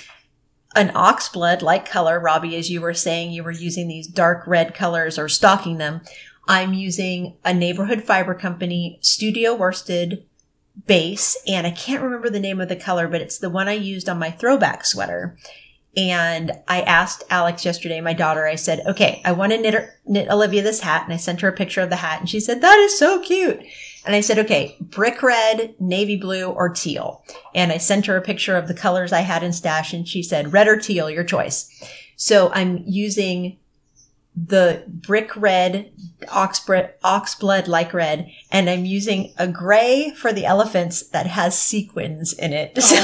an 0.75 0.89
oxblood 0.89 1.63
like 1.63 1.89
color. 1.89 2.19
Robbie, 2.19 2.57
as 2.57 2.71
you 2.71 2.81
were 2.81 2.95
saying, 2.95 3.33
you 3.33 3.45
were 3.45 3.51
using 3.51 3.87
these 3.87 4.07
dark 4.07 4.47
red 4.47 4.75
colors 4.75 5.19
or 5.19 5.29
stocking 5.29 5.79
them. 5.79 6.01
I'm 6.49 6.75
using 6.75 7.37
a 7.45 7.55
neighborhood 7.55 8.03
fiber 8.03 8.35
company 8.35 8.99
studio 9.01 9.55
worsted 9.55 10.25
base, 10.87 11.37
and 11.47 11.67
I 11.67 11.71
can't 11.71 12.03
remember 12.03 12.29
the 12.29 12.41
name 12.41 12.61
of 12.61 12.69
the 12.69 12.77
color, 12.77 13.07
but 13.09 13.21
it's 13.21 13.39
the 13.39 13.51
one 13.51 13.69
I 13.69 13.75
used 13.75 14.09
on 14.09 14.19
my 14.19 14.31
throwback 14.31 14.85
sweater. 14.85 15.39
And 15.97 16.53
I 16.67 16.81
asked 16.83 17.23
Alex 17.31 17.65
yesterday, 17.65 18.01
my 18.01 18.15
daughter, 18.15 18.47
I 18.47 18.57
said, 18.57 18.83
okay, 18.87 19.23
I 19.25 19.33
want 19.33 19.53
to 19.53 19.59
knit, 19.59 19.75
her, 19.75 19.95
knit 20.05 20.29
Olivia 20.29 20.63
this 20.63 20.81
hat. 20.81 21.05
And 21.05 21.13
I 21.13 21.17
sent 21.17 21.41
her 21.41 21.49
a 21.49 21.53
picture 21.53 21.83
of 21.83 21.91
the 21.91 21.97
hat 21.97 22.19
and 22.19 22.29
she 22.29 22.41
said, 22.41 22.61
that 22.61 22.79
is 22.79 22.99
so 22.99 23.21
cute. 23.21 23.63
And 24.07 24.15
I 24.15 24.21
said, 24.21 24.39
okay, 24.41 24.77
brick 24.81 25.23
red, 25.23 25.75
navy 25.81 26.17
blue, 26.17 26.47
or 26.47 26.69
teal. 26.69 27.25
And 27.55 27.73
I 27.73 27.79
sent 27.79 28.07
her 28.07 28.17
a 28.17 28.23
picture 28.23 28.57
of 28.57 28.69
the 28.69 28.75
colors 28.75 29.13
I 29.13 29.21
had 29.21 29.43
in 29.43 29.53
stash 29.53 29.93
and 29.93 30.07
she 30.07 30.23
said, 30.23 30.53
red 30.53 30.69
or 30.69 30.77
teal, 30.79 31.09
your 31.09 31.25
choice. 31.25 31.71
So 32.17 32.51
I'm 32.53 32.83
using 32.87 33.59
the 34.37 34.83
brick 34.89 35.37
red 35.37 35.93
oxblood, 36.23 36.91
oxblood 37.05 37.69
like 37.69 37.95
red 37.95 38.29
and 38.51 38.69
i'm 38.69 38.85
using 38.85 39.33
a 39.39 39.47
gray 39.47 40.13
for 40.17 40.33
the 40.33 40.45
elephants 40.45 41.07
that 41.09 41.27
has 41.27 41.57
sequins 41.57 42.33
in 42.33 42.53
it 42.53 42.75
so 42.83 42.97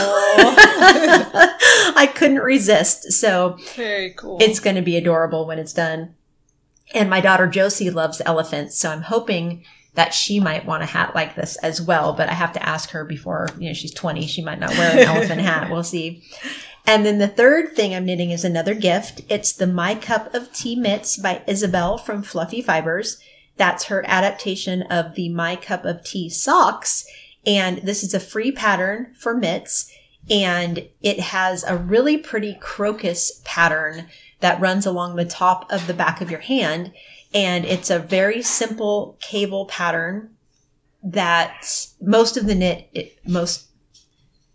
i 1.94 2.10
couldn't 2.16 2.40
resist 2.40 3.12
so 3.12 3.56
Very 3.76 4.12
cool. 4.14 4.38
it's 4.40 4.58
going 4.58 4.74
to 4.74 4.82
be 4.82 4.96
adorable 4.96 5.46
when 5.46 5.60
it's 5.60 5.72
done 5.72 6.16
and 6.94 7.08
my 7.08 7.20
daughter 7.20 7.46
josie 7.46 7.90
loves 7.90 8.20
elephants 8.26 8.76
so 8.76 8.90
i'm 8.90 9.02
hoping 9.02 9.64
that 9.94 10.14
she 10.14 10.40
might 10.40 10.64
want 10.64 10.82
a 10.82 10.86
hat 10.86 11.14
like 11.14 11.34
this 11.34 11.56
as 11.58 11.80
well 11.80 12.12
but 12.12 12.28
i 12.28 12.34
have 12.34 12.52
to 12.52 12.68
ask 12.68 12.90
her 12.90 13.04
before 13.04 13.48
you 13.58 13.68
know 13.68 13.74
she's 13.74 13.94
20 13.94 14.26
she 14.26 14.42
might 14.42 14.60
not 14.60 14.70
wear 14.70 14.92
an 14.92 14.98
elephant 15.16 15.40
hat 15.40 15.70
we'll 15.70 15.82
see 15.82 16.22
and 16.86 17.06
then 17.06 17.18
the 17.18 17.28
third 17.28 17.76
thing 17.76 17.94
I'm 17.94 18.04
knitting 18.04 18.30
is 18.30 18.44
another 18.44 18.74
gift. 18.74 19.20
It's 19.28 19.52
the 19.52 19.66
My 19.66 19.94
Cup 19.94 20.34
of 20.34 20.52
Tea 20.52 20.74
Mitts 20.74 21.16
by 21.16 21.42
Isabel 21.46 21.98
from 21.98 22.22
Fluffy 22.22 22.62
Fibers. 22.62 23.20
That's 23.56 23.84
her 23.84 24.04
adaptation 24.08 24.82
of 24.82 25.14
the 25.14 25.28
My 25.28 25.56
Cup 25.56 25.84
of 25.84 26.02
Tea 26.02 26.28
socks. 26.28 27.06
And 27.46 27.78
this 27.78 28.02
is 28.02 28.14
a 28.14 28.20
free 28.20 28.50
pattern 28.50 29.14
for 29.18 29.36
mitts. 29.36 29.92
And 30.28 30.88
it 31.02 31.20
has 31.20 31.64
a 31.64 31.76
really 31.76 32.16
pretty 32.16 32.56
crocus 32.60 33.40
pattern 33.44 34.08
that 34.40 34.60
runs 34.60 34.86
along 34.86 35.16
the 35.16 35.24
top 35.24 35.70
of 35.70 35.86
the 35.86 35.94
back 35.94 36.20
of 36.20 36.30
your 36.30 36.40
hand. 36.40 36.92
And 37.32 37.64
it's 37.64 37.90
a 37.90 37.98
very 37.98 38.42
simple 38.42 39.16
cable 39.20 39.66
pattern 39.66 40.30
that 41.02 41.88
most 42.00 42.36
of 42.36 42.46
the 42.46 42.54
knit, 42.54 42.88
it, 42.92 43.18
most 43.26 43.70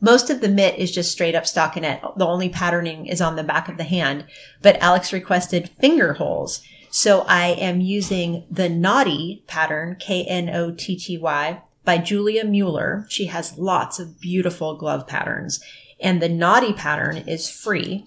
most 0.01 0.29
of 0.29 0.41
the 0.41 0.49
mitt 0.49 0.77
is 0.77 0.91
just 0.91 1.11
straight 1.11 1.35
up 1.35 1.45
stockinette. 1.45 2.17
The 2.17 2.27
only 2.27 2.49
patterning 2.49 3.07
is 3.07 3.21
on 3.21 3.37
the 3.37 3.43
back 3.43 3.69
of 3.69 3.77
the 3.77 3.83
hand, 3.83 4.25
but 4.61 4.75
Alex 4.77 5.11
requested 5.11 5.69
finger 5.79 6.13
holes. 6.13 6.61
So 6.91 7.21
I 7.21 7.47
am 7.47 7.81
using 7.81 8.45
the 8.51 8.69
Knotty 8.69 9.43
pattern, 9.47 9.95
K-N-O-T-T-Y, 9.99 11.61
by 11.83 11.97
Julia 11.97 12.45
Mueller. 12.45 13.05
She 13.09 13.25
has 13.25 13.57
lots 13.57 13.99
of 13.99 14.19
beautiful 14.19 14.77
glove 14.77 15.07
patterns. 15.07 15.59
And 15.99 16.21
the 16.21 16.29
Knotty 16.29 16.73
pattern 16.73 17.17
is 17.17 17.49
free. 17.49 18.05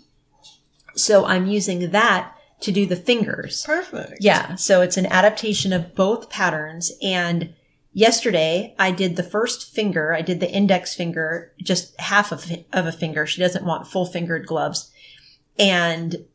So 0.94 1.24
I'm 1.24 1.46
using 1.46 1.90
that 1.90 2.34
to 2.60 2.72
do 2.72 2.86
the 2.86 2.96
fingers. 2.96 3.62
Perfect. 3.64 4.18
Yeah. 4.20 4.56
So 4.56 4.80
it's 4.80 4.96
an 4.96 5.06
adaptation 5.06 5.72
of 5.72 5.94
both 5.94 6.28
patterns. 6.28 6.92
And 7.02 7.54
yesterday 7.92 8.74
I 8.78 8.90
did 8.90 9.16
the 9.16 9.22
first 9.22 9.72
finger. 9.72 10.12
I 10.12 10.22
did 10.22 10.40
the 10.40 10.50
index 10.50 10.94
finger, 10.94 11.52
just 11.62 11.98
half 12.00 12.32
of, 12.32 12.50
of 12.72 12.86
a 12.86 12.92
finger. 12.92 13.26
She 13.26 13.40
doesn't 13.40 13.64
want 13.64 13.86
full 13.86 14.06
fingered 14.06 14.46
gloves. 14.46 14.90
And 15.58 16.26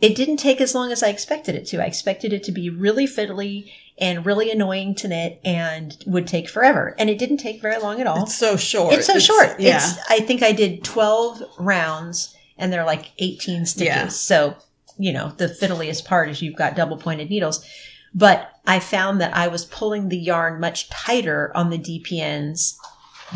it 0.00 0.14
didn't 0.14 0.38
take 0.38 0.60
as 0.60 0.74
long 0.74 0.92
as 0.92 1.02
I 1.02 1.08
expected 1.08 1.54
it 1.54 1.66
to. 1.66 1.82
I 1.82 1.86
expected 1.86 2.32
it 2.32 2.42
to 2.44 2.52
be 2.52 2.70
really 2.70 3.06
fiddly 3.06 3.70
and 3.98 4.24
really 4.24 4.50
annoying 4.50 4.94
to 4.94 5.08
knit 5.08 5.40
and 5.44 6.02
would 6.06 6.26
take 6.26 6.48
forever. 6.48 6.94
And 6.98 7.10
it 7.10 7.18
didn't 7.18 7.36
take 7.36 7.60
very 7.60 7.78
long 7.78 8.00
at 8.00 8.06
all. 8.06 8.22
It's 8.22 8.34
so 8.34 8.56
short. 8.56 8.94
It's 8.94 9.06
so 9.06 9.18
short. 9.18 9.60
Yeah. 9.60 9.76
It's, 9.76 9.98
I 10.08 10.20
think 10.20 10.42
I 10.42 10.52
did 10.52 10.84
12 10.84 11.42
rounds 11.58 12.34
and 12.56 12.72
they're 12.72 12.86
like 12.86 13.10
18 13.18 13.66
stitches. 13.66 13.86
Yeah. 13.86 14.08
So, 14.08 14.56
you 15.00 15.12
know, 15.12 15.30
the 15.36 15.48
fiddliest 15.48 16.04
part 16.04 16.28
is 16.28 16.42
you've 16.42 16.56
got 16.56 16.76
double 16.76 16.96
pointed 16.96 17.30
needles. 17.30 17.64
But 18.14 18.50
I 18.66 18.80
found 18.80 19.20
that 19.20 19.36
I 19.36 19.48
was 19.48 19.64
pulling 19.64 20.08
the 20.08 20.18
yarn 20.18 20.60
much 20.60 20.88
tighter 20.90 21.52
on 21.56 21.70
the 21.70 21.78
DPNs 21.78 22.76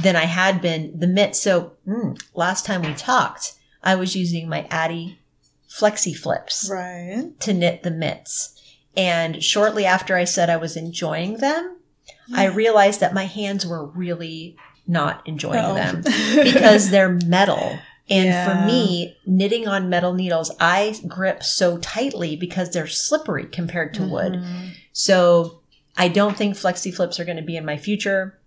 than 0.03 0.17
I 0.17 0.25
had 0.25 0.61
been 0.61 0.99
the 0.99 1.07
mitt. 1.07 1.37
So 1.37 1.73
mm, 1.87 2.21
last 2.35 2.67
time 2.67 2.83
we 2.83 2.93
talked, 2.95 3.55
I 3.83 3.95
was 3.95 4.17
using 4.17 4.49
my 4.49 4.65
Addi 4.71 5.17
Flexi 5.71 6.17
Flips 6.17 6.69
right. 6.71 7.31
to 7.41 7.53
knit 7.53 7.83
the 7.83 7.91
mitts. 7.91 8.61
And 8.97 9.43
shortly 9.43 9.85
after 9.85 10.17
I 10.17 10.25
said 10.25 10.51
I 10.51 10.57
was 10.57 10.77
enjoying 10.77 11.39
them, 11.39 11.79
I 12.35 12.47
realized 12.47 13.01
that 13.01 13.15
my 13.15 13.25
hands 13.25 13.67
were 13.67 13.85
really 13.87 14.57
not 14.87 15.27
enjoying 15.27 15.59
Oh. 15.65 15.75
them 15.75 16.03
because 16.45 16.91
they're 16.91 17.19
metal. 17.27 17.79
And 18.11 18.27
Yeah. 18.27 18.45
for 18.61 18.67
me, 18.67 19.17
knitting 19.27 19.67
on 19.67 19.89
metal 19.89 20.13
needles, 20.13 20.51
I 20.61 20.95
grip 21.09 21.43
so 21.43 21.79
tightly 21.79 22.37
because 22.37 22.71
they're 22.71 22.87
slippery 22.87 23.47
compared 23.47 23.95
to 23.95 24.03
wood. 24.03 24.35
Mhm. 24.35 24.71
So 24.93 25.61
I 25.97 26.09
don't 26.09 26.37
think 26.37 26.55
flexi 26.57 26.93
flips 26.95 27.19
are 27.19 27.25
going 27.25 27.37
to 27.39 27.43
be 27.43 27.57
in 27.57 27.65
my 27.65 27.77
future. 27.77 28.39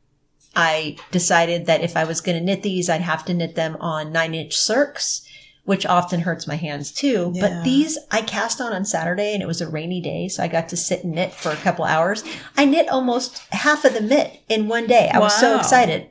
I 0.55 0.95
decided 1.12 1.66
that 1.66 1.82
if 1.82 1.95
I 1.97 2.03
was 2.03 2.22
going 2.22 2.38
to 2.38 2.43
knit 2.43 2.62
these, 2.64 2.89
I'd 2.89 3.01
have 3.01 3.26
to 3.26 3.34
knit 3.34 3.55
them 3.55 3.78
on 3.80 4.12
nine 4.12 4.34
inch 4.36 4.55
circs, 4.55 5.22
which 5.66 5.86
often 5.86 6.22
hurts 6.22 6.47
my 6.47 6.55
hands 6.55 6.91
too. 6.91 7.32
Yeah. 7.36 7.41
But 7.41 7.64
these 7.64 7.97
I 8.12 8.22
cast 8.22 8.62
on 8.62 8.74
on 8.74 8.86
Saturday 8.86 9.34
and 9.34 9.41
it 9.41 9.47
was 9.47 9.62
a 9.62 9.68
rainy 9.68 10.01
day. 10.01 10.28
So 10.28 10.43
I 10.43 10.47
got 10.47 10.70
to 10.70 10.78
sit 10.78 11.03
and 11.03 11.14
knit 11.16 11.34
for 11.34 11.51
a 11.51 11.55
couple 11.58 11.84
hours. 11.86 12.24
I 12.55 12.66
knit 12.66 12.89
almost 12.89 13.39
half 13.51 13.86
of 13.86 13.93
the 13.93 14.01
mitt 14.01 14.39
in 14.49 14.68
one 14.68 14.88
day. 14.88 15.10
I 15.14 15.20
was 15.20 15.34
so 15.36 15.58
excited. 15.58 16.08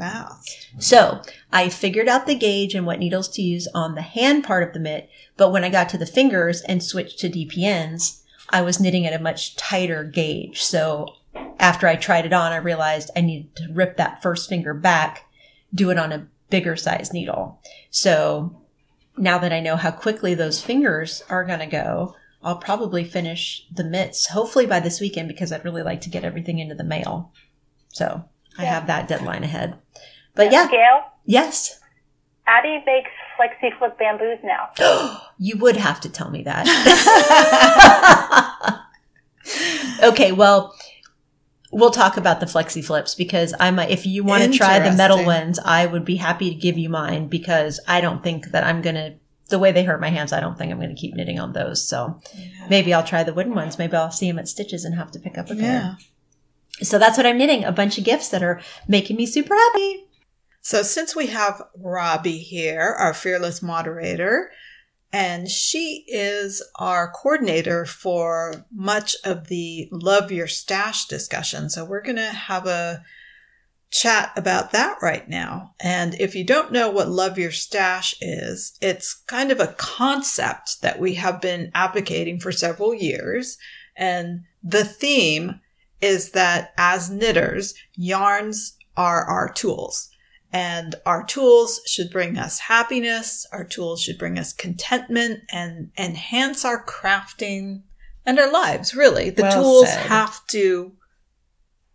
Fast. 0.00 0.68
So 0.78 1.20
I 1.52 1.68
figured 1.68 2.08
out 2.08 2.26
the 2.26 2.34
gauge 2.34 2.74
and 2.74 2.86
what 2.86 2.98
needles 2.98 3.28
to 3.28 3.42
use 3.42 3.68
on 3.74 3.94
the 3.94 4.02
hand 4.02 4.44
part 4.44 4.66
of 4.66 4.72
the 4.72 4.80
mitt. 4.80 5.10
But 5.36 5.50
when 5.50 5.62
I 5.62 5.68
got 5.68 5.88
to 5.90 5.98
the 5.98 6.06
fingers 6.06 6.62
and 6.62 6.82
switched 6.82 7.18
to 7.20 7.28
DPNs, 7.28 8.22
I 8.48 8.62
was 8.62 8.80
knitting 8.80 9.06
at 9.06 9.18
a 9.18 9.22
much 9.22 9.56
tighter 9.56 10.02
gauge. 10.04 10.62
So 10.62 11.14
after 11.58 11.86
I 11.86 11.96
tried 11.96 12.24
it 12.24 12.32
on, 12.32 12.50
I 12.50 12.56
realized 12.56 13.10
I 13.14 13.20
needed 13.20 13.54
to 13.56 13.72
rip 13.72 13.98
that 13.98 14.22
first 14.22 14.48
finger 14.48 14.72
back, 14.72 15.30
do 15.74 15.90
it 15.90 15.98
on 15.98 16.12
a 16.12 16.26
bigger 16.48 16.76
size 16.76 17.12
needle. 17.12 17.60
So 17.90 18.60
now 19.16 19.38
that 19.38 19.52
I 19.52 19.60
know 19.60 19.76
how 19.76 19.90
quickly 19.90 20.34
those 20.34 20.62
fingers 20.62 21.22
are 21.28 21.44
going 21.44 21.60
to 21.60 21.66
go, 21.66 22.16
I'll 22.42 22.56
probably 22.56 23.04
finish 23.04 23.66
the 23.70 23.84
mitts 23.84 24.28
hopefully 24.28 24.64
by 24.64 24.80
this 24.80 24.98
weekend 24.98 25.28
because 25.28 25.52
I'd 25.52 25.64
really 25.64 25.82
like 25.82 26.00
to 26.02 26.10
get 26.10 26.24
everything 26.24 26.58
into 26.58 26.74
the 26.74 26.84
mail. 26.84 27.32
So 27.88 28.24
I 28.60 28.64
have 28.64 28.86
that 28.86 29.08
deadline 29.08 29.44
ahead. 29.44 29.78
But 30.34 30.52
yeah, 30.52 30.68
Gail, 30.70 31.04
yes. 31.24 31.80
Addi 32.48 32.84
makes 32.84 33.10
flexi 33.38 33.76
flip 33.78 33.98
bamboos 33.98 34.38
now. 34.42 34.70
you 35.38 35.56
would 35.58 35.76
have 35.76 36.00
to 36.00 36.08
tell 36.08 36.30
me 36.30 36.42
that. 36.44 36.66
okay, 40.02 40.32
well, 40.32 40.74
we'll 41.70 41.90
talk 41.90 42.16
about 42.16 42.40
the 42.40 42.46
flexi 42.46 42.84
flips 42.84 43.14
because 43.14 43.54
I'm 43.60 43.78
a, 43.78 43.84
if 43.84 44.06
you 44.06 44.24
want 44.24 44.42
to 44.44 44.56
try 44.56 44.78
the 44.78 44.96
metal 44.96 45.24
ones, 45.24 45.58
I 45.64 45.86
would 45.86 46.04
be 46.04 46.16
happy 46.16 46.50
to 46.50 46.56
give 46.56 46.76
you 46.76 46.88
mine 46.88 47.28
because 47.28 47.80
I 47.86 48.00
don't 48.00 48.22
think 48.22 48.46
that 48.52 48.64
I'm 48.64 48.82
going 48.82 48.96
to 48.96 49.14
the 49.50 49.58
way 49.58 49.72
they 49.72 49.84
hurt 49.84 50.00
my 50.00 50.08
hands, 50.08 50.32
I 50.32 50.40
don't 50.40 50.56
think 50.56 50.72
I'm 50.72 50.78
going 50.78 50.94
to 50.94 51.00
keep 51.00 51.14
knitting 51.14 51.38
on 51.38 51.52
those. 51.52 51.86
So 51.86 52.20
maybe 52.70 52.94
I'll 52.94 53.04
try 53.04 53.22
the 53.24 53.34
wooden 53.34 53.54
ones. 53.54 53.78
Maybe 53.78 53.96
I'll 53.96 54.10
see 54.10 54.28
them 54.28 54.38
at 54.38 54.48
Stitches 54.48 54.84
and 54.84 54.94
have 54.94 55.10
to 55.10 55.18
pick 55.18 55.36
up 55.36 55.50
a 55.50 55.54
pair. 55.54 55.62
Yeah. 55.62 55.94
So 56.82 56.98
that's 56.98 57.16
what 57.16 57.26
I'm 57.26 57.38
knitting. 57.38 57.64
A 57.64 57.72
bunch 57.72 57.98
of 57.98 58.04
gifts 58.04 58.28
that 58.30 58.42
are 58.42 58.60
making 58.88 59.16
me 59.16 59.26
super 59.26 59.54
happy. 59.54 60.04
So 60.62 60.82
since 60.82 61.16
we 61.16 61.28
have 61.28 61.62
Robbie 61.76 62.38
here, 62.38 62.94
our 62.98 63.14
fearless 63.14 63.62
moderator, 63.62 64.50
and 65.12 65.48
she 65.48 66.04
is 66.06 66.62
our 66.76 67.10
coordinator 67.10 67.84
for 67.84 68.66
much 68.72 69.16
of 69.24 69.48
the 69.48 69.88
Love 69.90 70.30
Your 70.30 70.46
Stash 70.46 71.06
discussion. 71.06 71.68
So 71.68 71.84
we're 71.84 72.02
going 72.02 72.16
to 72.16 72.30
have 72.30 72.66
a 72.66 73.02
chat 73.90 74.32
about 74.36 74.70
that 74.70 74.98
right 75.02 75.28
now. 75.28 75.74
And 75.80 76.14
if 76.20 76.36
you 76.36 76.44
don't 76.44 76.70
know 76.70 76.90
what 76.90 77.08
Love 77.08 77.38
Your 77.38 77.50
Stash 77.50 78.14
is, 78.20 78.78
it's 78.80 79.14
kind 79.14 79.50
of 79.50 79.58
a 79.58 79.74
concept 79.78 80.82
that 80.82 81.00
we 81.00 81.14
have 81.14 81.40
been 81.40 81.72
advocating 81.74 82.38
for 82.38 82.52
several 82.52 82.94
years. 82.94 83.58
And 83.96 84.42
the 84.62 84.84
theme 84.84 85.60
is 86.00 86.30
that 86.32 86.72
as 86.76 87.10
knitters, 87.10 87.74
yarns 87.94 88.76
are 88.96 89.24
our 89.24 89.52
tools. 89.52 90.10
And 90.52 90.96
our 91.06 91.24
tools 91.24 91.80
should 91.86 92.10
bring 92.10 92.36
us 92.36 92.58
happiness. 92.58 93.46
Our 93.52 93.64
tools 93.64 94.02
should 94.02 94.18
bring 94.18 94.38
us 94.38 94.52
contentment 94.52 95.40
and 95.52 95.90
enhance 95.96 96.64
our 96.64 96.84
crafting 96.84 97.82
and 98.26 98.38
our 98.38 98.50
lives, 98.50 98.94
really. 98.94 99.30
The 99.30 99.42
Well 99.42 99.62
tools 99.62 99.88
said. 99.88 100.06
have 100.06 100.44
to 100.48 100.92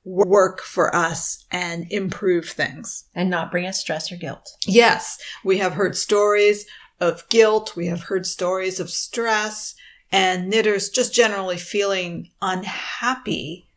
work 0.06 0.62
for 0.62 0.96
us 0.96 1.44
and 1.52 1.92
improve 1.92 2.48
things. 2.48 3.06
And 3.14 3.30
not 3.30 3.52
bring 3.52 3.66
us 3.66 3.80
stress 3.80 4.12
or 4.12 4.16
guilt. 4.16 4.50
Yes, 4.66 5.20
we 5.44 5.58
have 5.58 5.74
heard 5.74 5.98
stories 5.98 6.66
of 7.02 7.28
guilt. 7.30 7.76
We 7.76 7.88
have 7.88 8.04
heard 8.04 8.26
stories 8.26 8.80
of 8.80 8.90
stress 8.90 9.76
and 10.12 10.50
knitters 10.50 10.90
just 10.90 11.14
generally 11.14 11.58
feeling 11.58 12.30
unhappy 12.42 13.68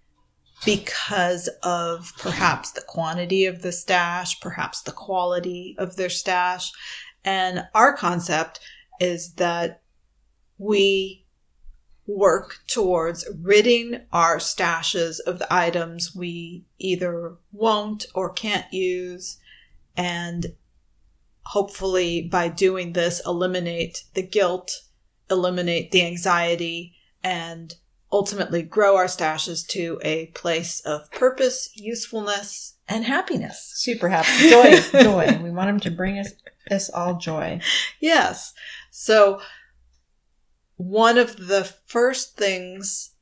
because 0.65 1.49
of 1.63 2.13
perhaps 2.19 2.73
the 2.73 2.81
quantity 2.83 3.47
of 3.47 3.63
the 3.63 3.73
stash, 3.73 4.41
perhaps 4.41 4.83
the 4.83 4.93
quality 4.93 5.75
of 5.79 5.97
their 5.97 6.11
stash. 6.11 6.73
And 7.25 7.67
our 7.75 7.97
concept 7.97 8.61
is 9.01 9.35
that 9.35 9.83
we 10.59 11.25
work 12.07 12.61
towards 12.67 13.29
ridding 13.43 14.01
our 14.13 14.39
stashes 14.39 15.21
of 15.21 15.39
the 15.39 15.53
items 15.53 16.15
we 16.17 16.65
either 16.79 17.37
won't 17.53 18.07
or 18.15 18.33
can't 18.33 18.73
use 18.73 19.39
and 19.95 20.47
hopefully 21.43 22.23
by 22.23 22.49
doing 22.49 22.95
this 22.95 23.21
eliminate 23.27 24.05
the 24.15 24.23
guilt 24.23 24.71
eliminate 25.31 25.91
the 25.91 26.05
anxiety 26.05 26.95
and 27.23 27.75
ultimately 28.11 28.63
grow 28.63 28.97
our 28.97 29.07
stashes 29.07 29.67
to 29.69 29.99
a 30.03 30.27
place 30.29 30.81
of 30.81 31.11
purpose 31.11 31.71
usefulness 31.75 32.77
and 32.89 33.05
happiness 33.05 33.73
Super 33.77 34.09
happy. 34.09 34.49
Joy. 34.51 35.03
joy. 35.03 35.39
We 35.43 35.51
want 35.51 35.69
them 35.69 35.81
to 35.81 35.91
bring 35.91 36.19
us, 36.19 36.33
us 36.71 36.91
all 36.91 37.19
joy. 37.19 37.61
Yes. 38.01 38.53
So, 38.91 39.41
one 40.77 41.19
of 41.19 41.49
the 41.49 41.65
first 41.87 42.37
things 42.37 43.15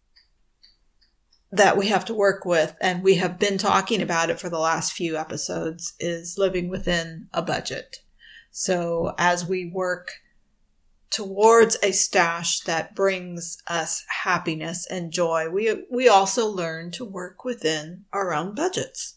that 1.51 1.77
we 1.77 1.89
have 1.89 2.05
to 2.07 2.15
work 2.15 2.45
with, 2.45 2.77
and 2.81 3.03
we 3.03 3.17
have 3.17 3.39
been 3.39 3.59
talking 3.59 4.03
about 4.03 4.31
it 4.31 4.39
for 4.39 4.49
the 4.49 4.59
last 4.59 4.93
few 4.93 5.17
episodes, 5.17 5.95
is 5.99 6.37
living 6.39 6.69
within 6.69 7.29
a 7.33 7.43
budget. 7.43 7.99
So, 8.51 9.15
as 9.19 9.47
we 9.47 9.71
work 9.73 10.11
towards 11.11 11.77
a 11.83 11.93
stash 11.93 12.61
that 12.61 12.95
brings 12.95 13.59
us 13.67 14.05
happiness 14.25 14.87
and 14.87 15.13
joy, 15.13 15.49
we, 15.49 15.85
we 15.91 16.09
also 16.09 16.47
learn 16.47 16.91
to 16.93 17.05
work 17.05 17.45
within 17.45 18.05
our 18.13 18.35
own 18.35 18.55
budgets. 18.55 19.17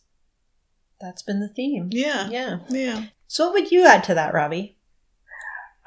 That's 1.02 1.24
been 1.24 1.40
the 1.40 1.50
theme. 1.50 1.90
Yeah. 1.92 2.30
Yeah. 2.30 2.60
Yeah. 2.70 3.06
So 3.28 3.46
what 3.46 3.54
would 3.54 3.72
you 3.72 3.86
add 3.86 4.04
to 4.06 4.14
that, 4.16 4.34
Robbie? 4.34 4.78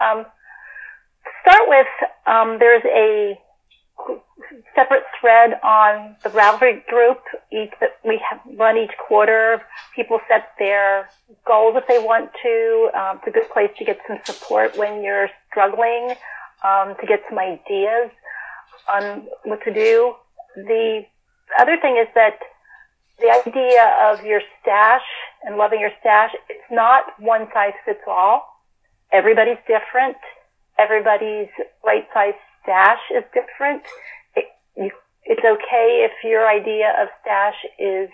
Um, 0.00 0.24
to 0.24 1.30
start 1.42 1.62
with, 1.68 1.86
um, 2.26 2.58
there's 2.58 2.84
a 2.84 3.38
separate 4.74 5.04
thread 5.20 5.58
on 5.62 6.16
the 6.22 6.30
Ravelry 6.30 6.84
group 6.86 7.18
each 7.52 7.72
that 7.80 7.98
we 8.04 8.20
have 8.28 8.40
run 8.58 8.76
each 8.76 8.92
quarter. 8.98 9.62
People 9.94 10.20
set 10.28 10.50
their 10.58 11.08
goals 11.46 11.76
if 11.76 11.86
they 11.86 11.98
want 11.98 12.30
to. 12.42 12.90
Um, 12.94 13.18
it's 13.18 13.26
a 13.28 13.30
good 13.30 13.50
place 13.50 13.70
to 13.78 13.84
get 13.84 13.98
some 14.06 14.18
support 14.24 14.76
when 14.76 15.02
you're 15.02 15.28
struggling, 15.50 16.14
um, 16.64 16.94
to 17.00 17.06
get 17.06 17.22
some 17.28 17.38
ideas 17.38 18.10
on 18.88 19.26
what 19.44 19.62
to 19.64 19.72
do. 19.72 20.14
The 20.56 21.04
other 21.58 21.76
thing 21.80 21.96
is 21.96 22.08
that 22.14 22.38
the 23.20 23.30
idea 23.30 23.84
of 24.10 24.24
your 24.24 24.40
stash 24.60 25.04
and 25.44 25.56
loving 25.56 25.80
your 25.80 25.92
stash, 26.00 26.32
it's 26.48 26.70
not 26.70 27.04
one 27.18 27.46
size 27.52 27.74
fits 27.84 28.00
all. 28.06 28.48
Everybody's 29.12 29.58
different. 29.66 30.16
Everybody's 30.78 31.48
right 31.84 32.06
size 32.14 32.34
stash 32.62 33.00
is 33.14 33.24
different. 33.34 33.82
You, 34.76 34.90
it's 35.24 35.44
okay 35.44 36.06
if 36.08 36.12
your 36.24 36.48
idea 36.48 36.94
of 37.00 37.08
stash 37.22 37.56
is 37.78 38.08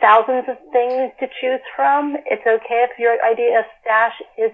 thousands 0.00 0.44
of 0.48 0.56
things 0.72 1.12
to 1.20 1.26
choose 1.40 1.60
from. 1.74 2.16
It's 2.26 2.46
okay 2.46 2.86
if 2.90 2.98
your 2.98 3.16
idea 3.24 3.58
of 3.58 3.64
stash 3.82 4.14
is 4.36 4.52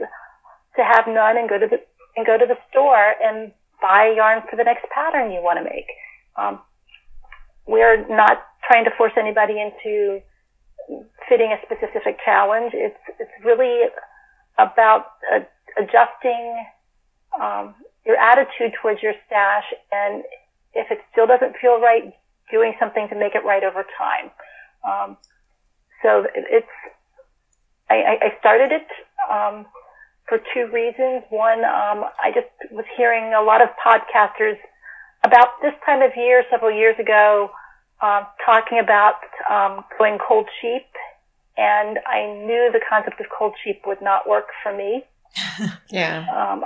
to 0.77 0.85
have 0.85 1.07
none 1.07 1.37
and 1.37 1.49
go 1.49 1.59
to 1.59 1.67
the 1.67 1.81
and 2.17 2.27
go 2.27 2.39
to 2.39 2.47
the 2.47 2.57
store 2.71 3.15
and 3.23 3.53
buy 3.81 4.13
yarn 4.17 4.43
for 4.49 4.57
the 4.57 4.65
next 4.65 4.87
pattern 4.95 5.33
you 5.33 5.43
want 5.43 5.59
to 5.59 5.65
make. 5.65 5.87
Um, 6.37 6.61
we're 7.67 8.07
not 8.09 8.45
trying 8.67 8.85
to 8.85 8.91
force 8.97 9.13
anybody 9.17 9.61
into 9.61 10.21
fitting 11.29 11.53
a 11.53 11.59
specific 11.65 12.19
challenge. 12.25 12.73
It's 12.75 12.99
it's 13.19 13.31
really 13.45 13.89
about 14.59 15.07
adjusting 15.79 16.65
um, 17.41 17.75
your 18.07 18.17
attitude 18.17 18.73
towards 18.81 19.03
your 19.03 19.15
stash, 19.27 19.65
and 19.93 20.23
if 20.75 20.91
it 20.91 20.99
still 21.13 21.27
doesn't 21.27 21.57
feel 21.61 21.81
right, 21.81 22.13
doing 22.51 22.75
something 22.79 23.09
to 23.09 23.15
make 23.15 23.35
it 23.35 23.45
right 23.45 23.65
over 23.65 23.85
time. 23.99 24.31
Um, 24.87 25.17
so 26.03 26.27
it's 26.35 26.67
I, 27.91 28.19
I 28.23 28.39
started 28.41 28.73
it 28.73 28.87
um, 29.31 29.67
for 30.29 30.39
two 30.53 30.67
reasons. 30.73 31.23
One, 31.31 31.65
um, 31.65 32.05
I 32.23 32.33
just 32.35 32.49
was 32.73 32.85
hearing 32.97 33.35
a 33.35 33.43
lot 33.43 33.63
of 33.63 33.69
podcasters 33.85 34.57
about 35.23 35.61
this 35.63 35.75
time 35.85 36.03
of 36.03 36.11
year, 36.17 36.45
several 36.51 36.71
years 36.71 36.99
ago, 36.99 37.51
um, 38.03 38.27
talking 38.45 38.79
about 38.79 39.17
um, 39.51 39.85
going 39.99 40.19
cold 40.19 40.47
sheep, 40.61 40.87
and 41.57 41.99
I 42.07 42.27
knew 42.27 42.71
the 42.73 42.81
concept 42.89 43.21
of 43.21 43.27
cold 43.37 43.55
sheep 43.63 43.83
would 43.87 44.03
not 44.03 44.29
work 44.29 44.47
for 44.63 44.75
me. 44.77 45.05
Yeah. 45.91 46.27
Um, 46.35 46.65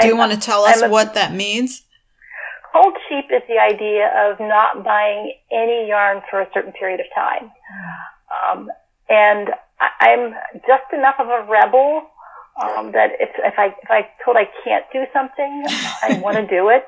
Do 0.00 0.08
you 0.08 0.16
want 0.16 0.32
to 0.32 0.38
tell 0.38 0.64
us 0.64 0.82
I'm 0.82 0.90
a- 0.90 0.92
what 0.92 1.14
that 1.14 1.32
means? 1.32 1.82
Cold 2.76 2.94
sheep 3.08 3.26
is 3.30 3.42
the 3.48 3.58
idea 3.58 4.10
of 4.14 4.38
not 4.38 4.84
buying 4.84 5.32
any 5.50 5.88
yarn 5.88 6.20
for 6.30 6.40
a 6.42 6.48
certain 6.52 6.72
period 6.72 7.00
of 7.00 7.06
time. 7.14 7.50
Um, 8.28 8.70
and 9.08 9.48
I, 9.80 9.88
I'm 10.10 10.34
just 10.66 10.92
enough 10.92 11.14
of 11.18 11.28
a 11.28 11.46
rebel 11.50 12.02
um, 12.60 12.92
that 12.92 13.12
if, 13.18 13.30
if 13.38 13.54
I 13.58 13.66
if 13.68 13.90
I 13.90 14.08
told 14.22 14.36
I 14.36 14.48
can't 14.62 14.84
do 14.92 15.04
something, 15.12 15.64
I 16.02 16.18
want 16.22 16.36
to 16.36 16.46
do 16.46 16.68
it. 16.68 16.86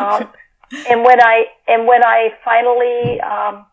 Um, 0.00 0.28
and 0.88 1.02
when 1.02 1.20
I 1.20 1.46
and 1.66 1.88
when 1.88 2.04
I 2.04 2.28
finally 2.44 3.20
um, 3.20 3.66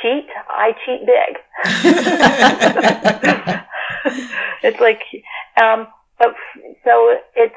cheat, 0.00 0.28
I 0.48 0.76
cheat 0.84 1.06
big. 1.06 1.38
it's 4.62 4.80
like, 4.80 5.02
um, 5.60 5.88
but 6.18 6.36
so 6.84 7.16
it's 7.34 7.56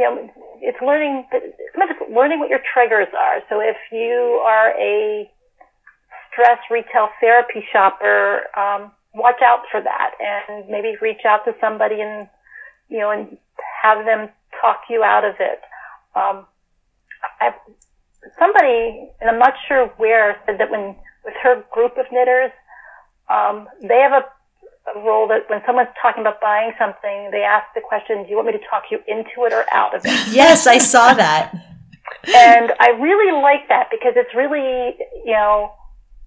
you 0.00 0.06
know 0.06 0.30
it's 0.62 0.80
learning 0.80 1.26
it's 1.32 2.00
learning 2.10 2.38
what 2.38 2.48
your 2.48 2.62
triggers 2.72 3.08
are. 3.12 3.40
So 3.50 3.60
if 3.60 3.76
you 3.92 4.40
are 4.46 4.70
a 4.80 5.30
stress 6.32 6.58
retail 6.70 7.08
therapy 7.20 7.62
shopper, 7.70 8.48
um, 8.56 8.92
watch 9.14 9.42
out 9.44 9.64
for 9.70 9.82
that 9.82 10.12
and 10.18 10.68
maybe 10.68 10.96
reach 11.02 11.24
out 11.26 11.44
to 11.44 11.54
somebody 11.60 12.00
and 12.00 12.28
you 12.88 12.98
know 12.98 13.10
and 13.10 13.36
have 13.82 14.06
them 14.06 14.30
talk 14.60 14.80
you 14.88 15.02
out 15.02 15.24
of 15.24 15.34
it. 15.38 15.60
Um, 16.16 16.46
I, 17.40 17.52
somebody, 18.38 19.08
and 19.20 19.28
I'm 19.28 19.38
not 19.38 19.54
sure 19.68 19.88
where, 19.98 20.36
said 20.46 20.58
that 20.58 20.70
when 20.70 20.96
with 21.24 21.34
her 21.42 21.62
group 21.70 21.98
of 21.98 22.06
knitters, 22.10 22.50
um, 23.28 23.68
they 23.82 24.00
have 24.00 24.12
a, 24.12 24.24
a 24.96 25.00
rule 25.00 25.28
that 25.28 25.48
when 25.48 25.62
someone's 25.66 25.88
talking 26.00 26.22
about 26.22 26.40
buying 26.40 26.72
something, 26.78 27.30
they 27.30 27.42
ask 27.42 27.66
the 27.74 27.80
question, 27.80 28.24
"Do 28.24 28.30
you 28.30 28.36
want 28.36 28.46
me 28.46 28.52
to 28.52 28.64
talk 28.70 28.84
you 28.90 28.98
into 29.06 29.44
it 29.46 29.52
or 29.52 29.64
out 29.72 29.94
of 29.94 30.02
it?" 30.04 30.12
Yes, 30.32 30.66
I 30.66 30.78
saw 30.78 31.14
that. 31.14 31.52
and 32.34 32.72
I 32.80 32.90
really 32.90 33.32
like 33.40 33.68
that 33.68 33.88
because 33.90 34.14
it's 34.16 34.34
really, 34.34 34.96
you 35.24 35.32
know, 35.32 35.72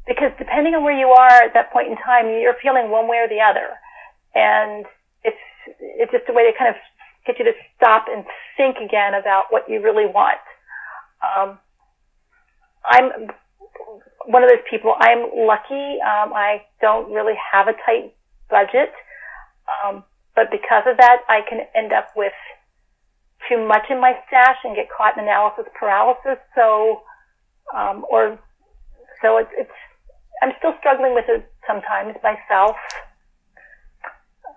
because 0.07 0.31
depending 0.37 0.75
on 0.75 0.83
where 0.83 0.97
you 0.97 1.09
are 1.09 1.43
at 1.43 1.53
that 1.53 1.71
point 1.71 1.87
in 1.89 1.97
time, 1.97 2.27
you're 2.29 2.55
feeling 2.61 2.89
one 2.89 3.07
way 3.07 3.17
or 3.17 3.27
the 3.27 3.41
other, 3.41 3.69
and 4.35 4.85
it's 5.23 5.37
it's 5.79 6.11
just 6.11 6.25
a 6.29 6.33
way 6.33 6.49
to 6.51 6.57
kind 6.57 6.69
of 6.69 6.75
get 7.25 7.39
you 7.39 7.45
to 7.45 7.53
stop 7.75 8.07
and 8.09 8.25
think 8.57 8.77
again 8.77 9.13
about 9.13 9.45
what 9.49 9.69
you 9.69 9.81
really 9.81 10.05
want. 10.05 10.39
Um, 11.23 11.57
I'm 12.85 13.29
one 14.25 14.43
of 14.43 14.49
those 14.49 14.63
people. 14.69 14.95
I'm 14.99 15.29
lucky. 15.35 15.99
Um, 16.01 16.33
I 16.33 16.63
don't 16.81 17.11
really 17.11 17.35
have 17.51 17.67
a 17.67 17.73
tight 17.85 18.13
budget, 18.49 18.91
um, 19.67 20.03
but 20.35 20.51
because 20.51 20.83
of 20.87 20.97
that, 20.97 21.21
I 21.29 21.41
can 21.47 21.61
end 21.75 21.93
up 21.93 22.09
with 22.15 22.33
too 23.49 23.65
much 23.67 23.83
in 23.89 23.99
my 23.99 24.13
stash 24.27 24.57
and 24.63 24.75
get 24.75 24.87
caught 24.89 25.17
in 25.17 25.23
analysis 25.23 25.65
paralysis. 25.77 26.39
So, 26.55 27.01
um, 27.75 28.05
or 28.09 28.39
so 29.21 29.37
it's, 29.37 29.51
it's. 29.57 29.71
I'm 30.41 30.51
still 30.57 30.73
struggling 30.79 31.13
with 31.13 31.25
it 31.29 31.49
sometimes 31.65 32.15
myself. 32.23 32.75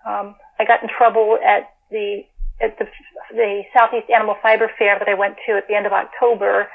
Um, 0.07 0.35
I 0.59 0.65
got 0.65 0.83
in 0.83 0.89
trouble 0.89 1.39
at 1.45 1.71
the 1.91 2.25
at 2.61 2.79
the 2.79 2.87
the 3.31 3.63
Southeast 3.77 4.11
Animal 4.11 4.37
Fiber 4.43 4.71
Fair 4.79 4.99
that 4.99 5.09
I 5.09 5.15
went 5.15 5.37
to 5.47 5.57
at 5.57 5.69
the 5.69 5.75
end 5.75 5.87
of 5.87 5.93
October 5.93 6.69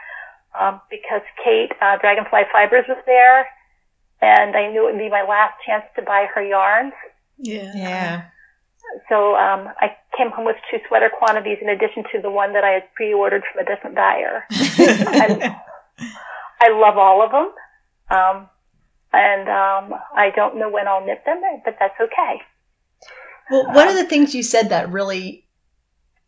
um, 0.60 0.82
because 0.90 1.22
Kate 1.44 1.72
uh, 1.82 1.98
Dragonfly 1.98 2.44
Fibers 2.52 2.86
was 2.88 3.02
there, 3.06 3.48
and 4.22 4.56
I 4.56 4.72
knew 4.72 4.88
it 4.88 4.94
would 4.94 5.00
be 5.00 5.10
my 5.10 5.24
last 5.24 5.56
chance 5.66 5.84
to 5.96 6.02
buy 6.02 6.28
her 6.34 6.44
yarns. 6.44 6.94
Yeah. 7.38 7.72
Yeah. 7.76 8.24
So 9.10 9.36
um, 9.36 9.70
I 9.80 9.96
came 10.18 10.32
home 10.32 10.46
with 10.46 10.58
two 10.70 10.78
sweater 10.88 11.10
quantities 11.10 11.58
in 11.62 11.70
addition 11.70 12.04
to 12.14 12.22
the 12.22 12.30
one 12.30 12.54
that 12.54 12.64
I 12.64 12.72
had 12.72 12.94
pre-ordered 12.94 13.44
from 13.52 13.66
a 13.66 13.66
different 13.66 13.96
dyer. 13.96 14.44
and 14.50 15.44
I 16.62 16.70
love 16.70 16.98
all 16.98 17.24
of 17.24 17.32
them, 17.32 17.52
um, 18.10 18.50
and 19.14 19.50
um, 19.50 20.00
I 20.16 20.30
don't 20.36 20.58
know 20.58 20.70
when 20.70 20.88
I'll 20.88 21.06
knit 21.06 21.24
them, 21.26 21.42
but 21.66 21.78
that's 21.80 22.00
okay. 22.00 22.42
Well, 23.50 23.74
one 23.74 23.88
of 23.88 23.96
the 23.96 24.06
things 24.06 24.36
you 24.36 24.44
said 24.44 24.70
that 24.70 24.92
really, 24.92 25.46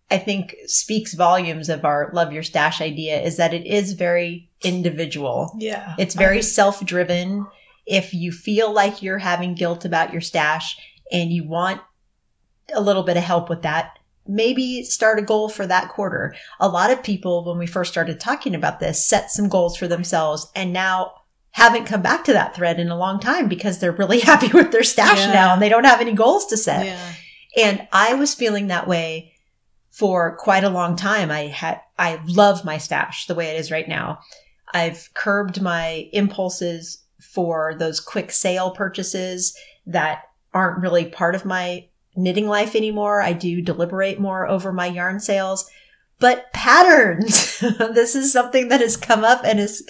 I 0.10 0.18
think, 0.18 0.56
speaks 0.66 1.14
volumes 1.14 1.70
of 1.70 1.86
our 1.86 2.10
love 2.14 2.34
your 2.34 2.44
stash 2.44 2.82
idea 2.82 3.22
is 3.22 3.38
that 3.38 3.54
it 3.54 3.66
is 3.66 3.94
very 3.94 4.50
individual. 4.64 5.56
Yeah. 5.58 5.96
It's 5.98 6.16
very 6.16 6.41
self 6.41 6.84
driven. 6.86 7.46
If 7.86 8.14
you 8.14 8.32
feel 8.32 8.72
like 8.72 9.02
you're 9.02 9.18
having 9.20 9.56
guilt 9.56 9.86
about 9.86 10.12
your 10.12 10.22
stash 10.22 10.78
and 11.12 11.32
you 11.32 11.48
want 11.48 11.82
a 12.74 12.82
little 12.82 13.04
bit 13.04 13.18
of 13.18 13.24
help 13.24 13.50
with 13.50 13.62
that, 13.64 14.00
maybe 14.26 14.84
start 14.84 15.20
a 15.20 15.24
goal 15.24 15.50
for 15.50 15.68
that 15.68 15.90
quarter. 15.90 16.34
A 16.62 16.70
lot 16.70 16.92
of 16.92 17.04
people, 17.04 17.44
when 17.44 17.58
we 17.58 17.68
first 17.68 17.92
started 17.92 18.20
talking 18.20 18.56
about 18.56 18.80
this, 18.80 19.06
set 19.06 19.30
some 19.32 19.50
goals 19.50 19.76
for 19.76 19.88
themselves 19.88 20.48
and 20.56 20.72
now 20.72 21.14
haven't 21.52 21.86
come 21.86 22.02
back 22.02 22.24
to 22.24 22.34
that 22.34 22.56
thread 22.56 22.80
in 22.80 22.90
a 22.90 22.98
long 22.98 23.20
time 23.20 23.48
because 23.48 23.80
they're 23.80 23.92
really 23.92 24.20
happy 24.22 24.48
with 24.54 24.72
their 24.72 24.82
stash 24.84 25.20
Yeah. 25.20 25.34
now 25.34 25.54
and 25.54 25.62
they 25.62 25.70
don't 25.70 25.84
have 25.84 26.02
any 26.02 26.14
goals 26.14 26.46
to 26.48 26.58
set. 26.58 26.86
Yeah. 26.86 27.14
And 27.66 27.88
I 27.92 28.14
was 28.16 28.34
feeling 28.34 28.68
that 28.68 28.88
way 28.88 29.34
for 29.92 30.36
quite 30.38 30.64
a 30.64 30.70
long 30.70 30.96
time. 30.96 31.30
I 31.30 31.48
had, 31.48 31.80
I 32.00 32.20
love 32.26 32.66
my 32.66 32.80
stash 32.80 33.28
the 33.28 33.36
way 33.36 33.50
it 33.50 33.60
is 33.60 33.70
right 33.70 33.88
now. 33.88 34.20
I've 34.74 35.10
curbed 35.14 35.62
my 35.62 36.10
impulses 36.14 36.98
for 37.24 37.76
those 37.76 37.99
quick 37.99 38.32
sale 38.32 38.71
purchases 38.71 39.57
that 39.86 40.24
aren't 40.53 40.82
really 40.82 41.05
part 41.05 41.36
of 41.36 41.45
my 41.45 41.88
knitting 42.15 42.47
life 42.47 42.76
anymore. 42.76 43.21
I 43.21 43.34
do 43.34 43.61
deliberate 43.61 44.19
more 44.19 44.47
over 44.47 44.71
my 44.71 44.86
yarn 44.86 45.19
sales, 45.19 45.69
but 46.19 46.51
patterns. 46.53 47.59
this 47.59 48.15
is 48.15 48.32
something 48.32 48.67
that 48.67 48.82
has 48.82 48.97
come 48.97 49.24
up 49.24 49.41
and 49.43 49.59
is, 49.59 49.84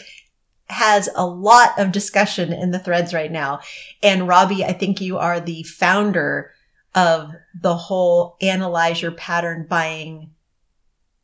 has 0.67 1.09
a 1.15 1.25
lot 1.25 1.77
of 1.77 1.91
discussion 1.91 2.53
in 2.53 2.71
the 2.71 2.79
threads 2.79 3.13
right 3.13 3.31
now. 3.31 3.59
And 4.01 4.27
Robbie, 4.27 4.63
I 4.63 4.73
think 4.73 5.01
you 5.01 5.17
are 5.17 5.39
the 5.39 5.63
founder 5.63 6.51
of 6.95 7.31
the 7.59 7.75
whole 7.75 8.37
analyze 8.41 9.01
your 9.01 9.11
pattern 9.11 9.65
buying 9.69 10.31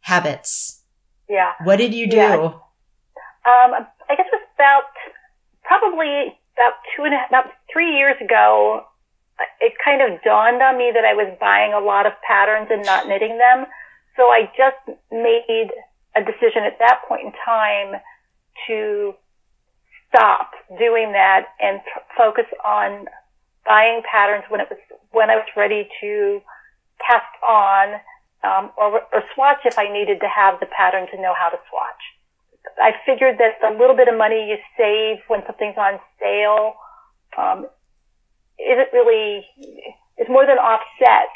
habits. 0.01 0.82
Yeah. 1.30 1.53
What 1.64 1.78
did 1.78 1.93
you 1.93 2.10
do? 2.10 2.18
Yeah. 2.18 2.53
Um, 3.45 3.72
I 4.10 4.16
guess 4.16 4.26
it 4.26 4.34
was 4.34 4.47
about 4.55 4.84
probably 5.70 6.34
about 6.58 6.82
two 6.98 7.06
and 7.06 7.14
a, 7.14 7.22
about 7.30 7.54
three 7.72 7.96
years 7.96 8.18
ago. 8.20 8.86
It 9.62 9.74
kind 9.86 10.02
of 10.02 10.22
dawned 10.24 10.62
on 10.62 10.78
me 10.78 10.92
that 10.94 11.06
I 11.06 11.14
was 11.14 11.32
buying 11.40 11.72
a 11.72 11.80
lot 11.80 12.06
of 12.06 12.14
patterns 12.26 12.68
and 12.72 12.84
not 12.84 13.08
knitting 13.08 13.38
them. 13.38 13.68
So 14.18 14.24
I 14.24 14.52
just 14.58 15.00
made 15.12 15.70
a 16.18 16.22
decision 16.26 16.66
at 16.66 16.80
that 16.80 17.02
point 17.08 17.28
in 17.28 17.32
time 17.46 18.02
to 18.68 19.14
stop 20.10 20.52
doing 20.78 21.14
that 21.14 21.46
and 21.62 21.78
f- 21.78 22.04
focus 22.18 22.50
on 22.66 23.06
buying 23.66 24.02
patterns 24.10 24.44
when 24.50 24.60
it 24.60 24.68
was 24.70 24.80
when 25.12 25.30
I 25.30 25.36
was 25.36 25.46
ready 25.56 25.88
to 26.02 26.42
cast 27.00 27.32
on 27.48 28.02
um, 28.44 28.72
or, 28.78 29.02
or 29.14 29.24
swatch 29.36 29.60
if 29.66 29.78
I 29.78 29.92
needed 29.92 30.20
to 30.22 30.28
have 30.28 30.60
the 30.60 30.66
pattern 30.66 31.08
to 31.14 31.22
know 31.22 31.34
how 31.38 31.50
to 31.50 31.58
swatch. 31.70 32.04
I 32.78 32.92
figured 33.06 33.38
that 33.40 33.60
the 33.62 33.78
little 33.78 33.96
bit 33.96 34.08
of 34.08 34.18
money 34.18 34.50
you 34.50 34.58
save 34.78 35.24
when 35.28 35.42
something's 35.46 35.78
on 35.78 36.00
sale 36.20 36.74
um, 37.38 37.68
isn't 38.60 38.90
really 38.94 39.46
is 40.18 40.28
more 40.30 40.46
than 40.46 40.58
offset 40.58 41.32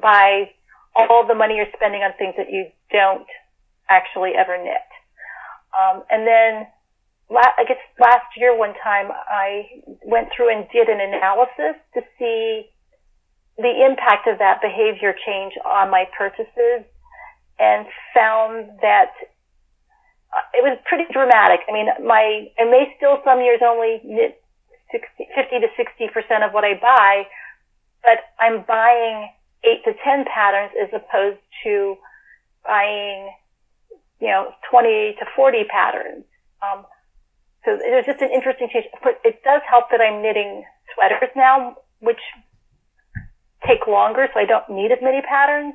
by 0.00 0.50
all 0.96 1.26
the 1.26 1.34
money 1.34 1.56
you're 1.56 1.72
spending 1.74 2.00
on 2.02 2.12
things 2.18 2.34
that 2.36 2.50
you 2.50 2.66
don't 2.90 3.26
actually 3.88 4.32
ever 4.36 4.56
knit. 4.56 4.88
Um, 5.76 6.02
and 6.10 6.26
then 6.26 6.66
la- 7.30 7.56
I 7.58 7.64
guess 7.68 7.78
last 8.00 8.26
year 8.36 8.56
one 8.56 8.74
time 8.82 9.10
I 9.12 9.68
went 10.04 10.28
through 10.34 10.54
and 10.54 10.66
did 10.72 10.88
an 10.88 11.00
analysis 11.00 11.76
to 11.94 12.00
see 12.18 12.70
the 13.58 13.84
impact 13.84 14.26
of 14.26 14.38
that 14.38 14.60
behavior 14.60 15.14
change 15.26 15.54
on 15.64 15.90
my 15.90 16.04
purchases 16.16 16.84
and 17.58 17.86
found 18.14 18.70
that 18.82 19.12
it 20.54 20.62
was 20.62 20.78
pretty 20.84 21.04
dramatic. 21.12 21.60
I 21.68 21.72
mean, 21.72 21.86
my, 22.06 22.48
I 22.58 22.64
may 22.64 22.92
still 22.96 23.18
some 23.24 23.40
years 23.40 23.60
only 23.64 24.00
knit 24.04 24.42
60, 24.92 25.28
50 25.34 25.60
to 25.60 25.68
60% 25.76 26.46
of 26.46 26.52
what 26.52 26.64
I 26.64 26.74
buy, 26.74 27.26
but 28.02 28.18
I'm 28.38 28.64
buying 28.66 29.30
eight 29.64 29.84
to 29.84 29.92
10 30.04 30.24
patterns 30.32 30.72
as 30.80 30.88
opposed 30.94 31.40
to 31.64 31.96
buying, 32.64 33.30
you 34.20 34.28
know, 34.28 34.52
20 34.70 35.16
to 35.18 35.26
40 35.34 35.64
patterns. 35.64 36.24
Um, 36.62 36.84
so 37.64 37.72
it 37.74 37.94
was 37.94 38.06
just 38.06 38.22
an 38.22 38.30
interesting 38.30 38.68
change. 38.72 38.86
But 39.02 39.20
it 39.24 39.42
does 39.42 39.60
help 39.68 39.90
that 39.90 40.00
I'm 40.00 40.22
knitting 40.22 40.64
sweaters 40.94 41.30
now, 41.34 41.76
which 42.00 42.20
take 43.66 43.86
longer, 43.88 44.28
so 44.32 44.38
I 44.38 44.44
don't 44.44 44.68
need 44.70 44.92
as 44.92 44.98
many 45.02 45.20
patterns. 45.22 45.74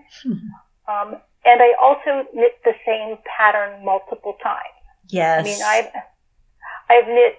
Um, 0.87 1.17
and 1.45 1.61
I 1.61 1.73
also 1.81 2.27
knit 2.33 2.57
the 2.63 2.73
same 2.85 3.17
pattern 3.37 3.83
multiple 3.83 4.35
times. 4.43 4.75
Yes. 5.09 5.39
I 5.39 5.43
mean, 5.43 5.61
I've 5.61 5.91
I've 6.89 7.07
knit 7.07 7.37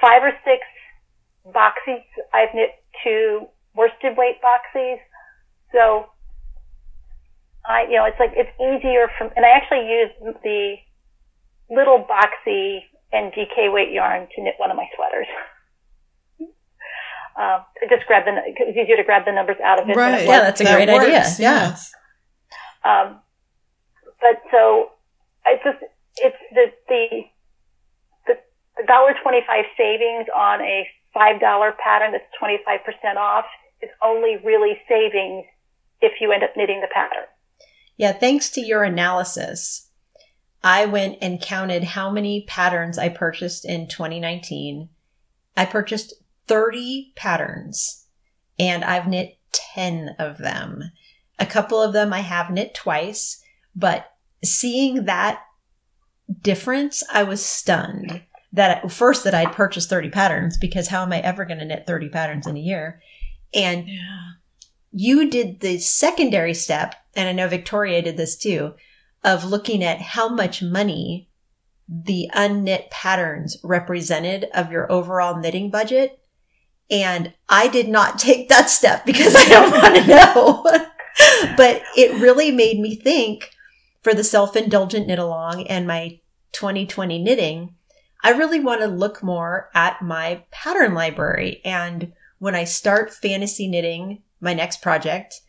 five 0.00 0.22
or 0.22 0.32
six 0.44 0.62
boxies. 1.46 2.04
I've 2.32 2.54
knit 2.54 2.70
two 3.04 3.46
worsted 3.74 4.16
weight 4.16 4.36
boxies. 4.42 4.98
So 5.72 6.06
I, 7.66 7.82
you 7.82 7.96
know, 7.96 8.04
it's 8.04 8.18
like 8.18 8.32
it's 8.34 8.50
easier 8.60 9.10
from, 9.18 9.30
and 9.36 9.44
I 9.44 9.50
actually 9.50 9.88
use 9.90 10.10
the 10.42 10.76
little 11.70 12.04
boxy 12.08 12.80
and 13.12 13.32
DK 13.32 13.72
weight 13.72 13.92
yarn 13.92 14.26
to 14.36 14.42
knit 14.42 14.54
one 14.58 14.70
of 14.70 14.76
my 14.76 14.86
sweaters. 14.96 15.26
Um, 17.38 17.62
I 17.80 17.86
just 17.88 18.04
grab 18.08 18.24
the, 18.24 18.32
it's 18.46 18.76
easier 18.76 18.96
to 18.96 19.04
grab 19.04 19.24
the 19.24 19.30
numbers 19.30 19.58
out 19.62 19.80
of 19.80 19.88
it. 19.88 19.94
Right. 19.94 20.26
Yeah, 20.26 20.40
that's 20.40 20.60
a 20.60 20.64
That 20.64 20.74
great 20.74 20.88
idea. 20.88 21.18
works, 21.18 21.38
Yeah. 21.38 21.68
yes. 21.68 21.92
Um, 22.84 23.20
but 24.20 24.42
so 24.50 24.90
it's 25.46 25.64
just 25.64 25.78
it's 26.16 26.36
the 26.52 26.66
the 26.88 27.06
the, 28.26 28.34
the 28.76 28.86
dollar 28.86 29.14
twenty 29.22 29.40
five 29.46 29.64
savings 29.76 30.26
on 30.34 30.60
a 30.60 30.86
five 31.14 31.40
dollar 31.40 31.74
pattern 31.82 32.12
that's 32.12 32.24
twenty 32.38 32.58
five 32.64 32.84
percent 32.84 33.18
off 33.18 33.44
is 33.82 33.90
only 34.02 34.36
really 34.44 34.78
savings 34.88 35.44
if 36.00 36.20
you 36.20 36.32
end 36.32 36.42
up 36.42 36.50
knitting 36.56 36.80
the 36.80 36.88
pattern. 36.92 37.24
Yeah, 37.96 38.12
thanks 38.12 38.50
to 38.50 38.60
your 38.60 38.84
analysis, 38.84 39.88
I 40.62 40.86
went 40.86 41.18
and 41.20 41.40
counted 41.40 41.84
how 41.84 42.10
many 42.10 42.44
patterns 42.46 42.98
I 42.98 43.08
purchased 43.08 43.64
in 43.64 43.88
2019. 43.88 44.88
I 45.56 45.64
purchased 45.64 46.14
30 46.46 47.12
patterns 47.16 48.06
and 48.58 48.84
I've 48.84 49.08
knit 49.08 49.36
10 49.52 50.16
of 50.18 50.38
them. 50.38 50.92
A 51.38 51.46
couple 51.46 51.80
of 51.82 51.92
them 51.92 52.12
I 52.12 52.20
have 52.20 52.50
knit 52.50 52.74
twice, 52.74 53.42
but 53.76 54.10
seeing 54.44 55.04
that 55.04 55.42
difference, 56.42 57.02
I 57.12 57.22
was 57.22 57.44
stunned 57.44 58.22
that 58.52 58.90
first 58.90 59.24
that 59.24 59.34
I'd 59.34 59.52
purchased 59.52 59.90
30 59.90 60.10
patterns 60.10 60.56
because 60.56 60.88
how 60.88 61.02
am 61.02 61.12
I 61.12 61.20
ever 61.20 61.44
going 61.44 61.58
to 61.58 61.64
knit 61.64 61.86
30 61.86 62.08
patterns 62.08 62.46
in 62.46 62.56
a 62.56 62.60
year? 62.60 63.00
And 63.54 63.86
Yeah. 63.86 63.98
you 64.90 65.28
did 65.30 65.60
the 65.60 65.78
secondary 65.78 66.54
step, 66.54 66.94
and 67.14 67.28
I 67.28 67.32
know 67.32 67.46
Victoria 67.48 68.00
did 68.02 68.16
this 68.16 68.36
too, 68.36 68.74
of 69.22 69.44
looking 69.44 69.84
at 69.84 70.00
how 70.00 70.28
much 70.28 70.62
money 70.62 71.28
the 71.88 72.30
unknit 72.34 72.90
patterns 72.90 73.56
represented 73.62 74.44
of 74.54 74.70
your 74.72 74.90
overall 74.90 75.36
knitting 75.36 75.70
budget. 75.70 76.18
And 76.90 77.32
I 77.48 77.68
did 77.68 77.88
not 77.88 78.18
take 78.18 78.48
that 78.48 78.70
step 78.70 79.04
because 79.04 79.34
I 79.36 79.44
don't 79.44 79.70
want 79.70 79.94
to 79.96 80.06
know. 80.06 80.64
but 81.56 81.82
it 81.96 82.20
really 82.20 82.50
made 82.50 82.78
me 82.78 82.94
think 82.94 83.50
for 84.02 84.14
the 84.14 84.24
self 84.24 84.56
indulgent 84.56 85.06
knit 85.06 85.18
along 85.18 85.66
and 85.66 85.86
my 85.86 86.20
2020 86.52 87.18
knitting, 87.18 87.74
I 88.22 88.30
really 88.30 88.60
want 88.60 88.80
to 88.80 88.86
look 88.86 89.22
more 89.22 89.70
at 89.74 90.02
my 90.02 90.44
pattern 90.50 90.94
library. 90.94 91.60
And 91.64 92.12
when 92.38 92.54
I 92.54 92.64
start 92.64 93.12
fantasy 93.12 93.68
knitting 93.68 94.22
my 94.40 94.54
next 94.54 94.82
project 94.82 95.40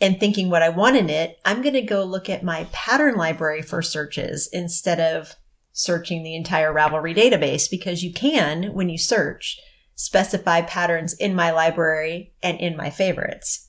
and 0.00 0.18
thinking 0.18 0.50
what 0.50 0.62
I 0.62 0.68
want 0.68 0.96
to 0.96 1.02
knit, 1.02 1.38
I'm 1.44 1.62
going 1.62 1.74
to 1.74 1.82
go 1.82 2.04
look 2.04 2.28
at 2.28 2.42
my 2.42 2.66
pattern 2.72 3.14
library 3.14 3.62
for 3.62 3.82
searches 3.82 4.48
instead 4.52 5.00
of 5.00 5.36
searching 5.72 6.22
the 6.22 6.36
entire 6.36 6.72
Ravelry 6.72 7.14
database 7.16 7.70
because 7.70 8.02
you 8.02 8.12
can, 8.12 8.72
when 8.74 8.88
you 8.88 8.98
search, 8.98 9.58
specify 9.94 10.62
patterns 10.62 11.14
in 11.14 11.34
my 11.34 11.50
library 11.50 12.32
and 12.42 12.58
in 12.60 12.76
my 12.76 12.90
favorites. 12.90 13.63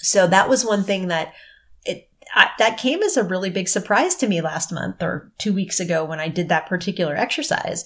So 0.00 0.26
that 0.26 0.48
was 0.48 0.64
one 0.64 0.84
thing 0.84 1.08
that 1.08 1.32
it 1.84 2.08
I, 2.34 2.48
that 2.58 2.78
came 2.78 3.02
as 3.02 3.16
a 3.16 3.24
really 3.24 3.50
big 3.50 3.68
surprise 3.68 4.14
to 4.16 4.28
me 4.28 4.40
last 4.40 4.72
month 4.72 5.02
or 5.02 5.32
2 5.38 5.52
weeks 5.52 5.80
ago 5.80 6.04
when 6.04 6.20
I 6.20 6.28
did 6.28 6.48
that 6.48 6.66
particular 6.66 7.14
exercise. 7.16 7.84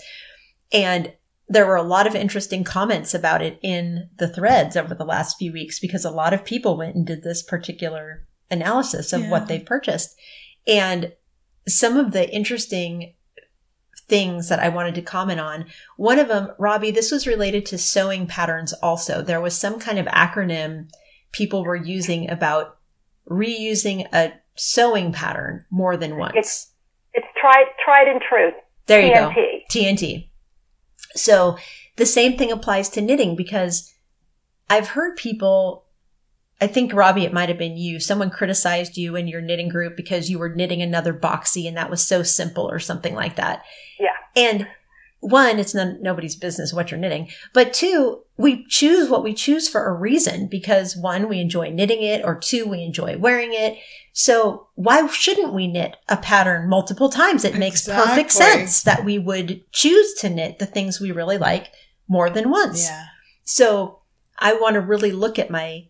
And 0.73 1.13
there 1.49 1.67
were 1.67 1.77
a 1.77 1.83
lot 1.83 2.07
of 2.07 2.15
interesting 2.15 2.65
comments 2.65 3.13
about 3.13 3.43
it 3.43 3.59
in 3.63 4.09
the 4.17 4.29
threads 4.29 4.77
over 4.77 4.95
the 4.95 5.05
last 5.05 5.37
few 5.37 5.53
weeks 5.53 5.79
because 5.79 6.05
a 6.05 6.11
lot 6.11 6.33
of 6.33 6.45
people 6.45 6.77
went 6.77 6.97
and 6.97 7.07
did 7.07 7.23
this 7.23 7.43
particular 7.43 8.27
analysis 8.51 9.13
of 9.13 9.23
Yeah. 9.23 9.31
what 9.31 9.47
they've 9.47 9.65
purchased. 9.65 10.17
And 10.67 11.13
some 11.69 11.97
of 11.97 12.13
the 12.13 12.31
interesting 12.35 13.15
things 14.09 14.49
that 14.49 14.59
I 14.59 14.69
wanted 14.69 14.95
to 14.97 15.03
comment 15.03 15.41
on, 15.41 15.67
one 15.97 16.19
of 16.19 16.29
them, 16.29 16.53
Robbie, 16.59 16.91
this 16.91 17.11
was 17.11 17.27
related 17.27 17.67
to 17.67 17.79
sewing 17.79 18.27
patterns 18.27 18.73
also. 18.75 19.23
There 19.23 19.41
was 19.41 19.57
some 19.57 19.79
kind 19.79 19.99
of 19.99 20.07
acronym 20.07 20.89
people 21.35 21.65
were 21.65 21.77
using 21.77 22.31
about 22.31 22.79
reusing 23.29 24.07
a 24.13 24.33
sewing 24.55 25.13
pattern 25.13 25.65
more 25.71 25.97
than 25.97 26.17
once. 26.17 26.33
It's- 26.37 26.71
It's 27.13 27.27
tried 27.41 27.67
tried 27.85 28.09
and 28.09 28.21
true. 28.23 28.53
there 28.87 29.01
you 29.01 29.15
go. 29.15 29.31
TNT. 29.31 29.65
TNT. 29.71 30.29
So 31.15 31.57
the 31.97 32.07
same 32.07 32.37
thing 32.37 32.51
applies 32.53 32.89
to 32.91 33.01
knitting 33.01 33.37
because 33.37 33.93
I've 34.71 34.89
heard 34.89 35.17
people 35.17 35.83
I 36.61 36.69
think 36.69 36.93
Robbie, 36.95 37.25
it 37.25 37.33
might 37.33 37.49
have 37.49 37.59
been 37.59 37.77
you. 37.77 37.99
Someone 37.99 38.31
criticized 38.31 38.97
you 38.97 39.17
in 39.17 39.27
your 39.27 39.41
knitting 39.43 39.69
group 39.69 39.97
because 39.97 40.31
you 40.31 40.39
were 40.39 40.55
knitting 40.55 40.81
another 40.83 41.13
boxy 41.13 41.67
and 41.67 41.77
that 41.77 41.91
was 41.91 42.03
so 42.03 42.23
simple 42.23 42.71
or 42.71 42.79
something 42.79 43.15
like 43.15 43.35
that. 43.37 43.65
Yeah. 43.99 44.15
And 44.37 44.69
one, 45.25 45.59
it's 45.59 45.75
none, 45.75 45.99
nobody's 46.03 46.37
business 46.37 46.73
what 46.73 46.91
you're 46.91 47.01
knitting. 47.01 47.29
But 47.55 47.73
two, 47.73 48.21
we 48.37 48.67
choose 48.67 49.09
what 49.09 49.25
we 49.25 49.33
choose 49.33 49.69
for 49.69 49.87
a 49.87 49.95
reason 49.95 50.49
because 50.49 50.97
one, 50.97 51.29
we 51.29 51.41
enjoy 51.41 51.71
knitting 51.71 52.03
it, 52.03 52.23
or 52.25 52.39
two, 52.39 52.67
we 52.69 52.83
enjoy 52.83 53.17
wearing 53.17 53.55
it. 53.55 53.79
So 54.13 54.69
why 54.75 55.07
shouldn't 55.07 55.55
we 55.55 55.67
knit 55.67 55.97
a 56.09 56.19
pattern 56.19 56.69
multiple 56.69 57.09
times? 57.09 57.45
It 57.45 57.57
makes 57.57 57.89
perfect 57.89 58.33
sense 58.33 58.83
that 58.83 59.05
we 59.05 59.19
would 59.19 59.63
choose 59.73 60.13
to 60.15 60.29
knit 60.29 60.59
the 60.59 60.67
things 60.67 61.01
we 61.01 61.11
really 61.11 61.39
like 61.39 61.73
more 62.07 62.29
than 62.29 62.51
once. 62.51 62.85
Yeah. 62.85 63.07
So 63.45 64.01
I 64.39 64.53
want 64.55 64.75
to 64.75 64.81
really 64.81 65.13
look 65.13 65.39
at 65.39 65.51
my 65.51 65.87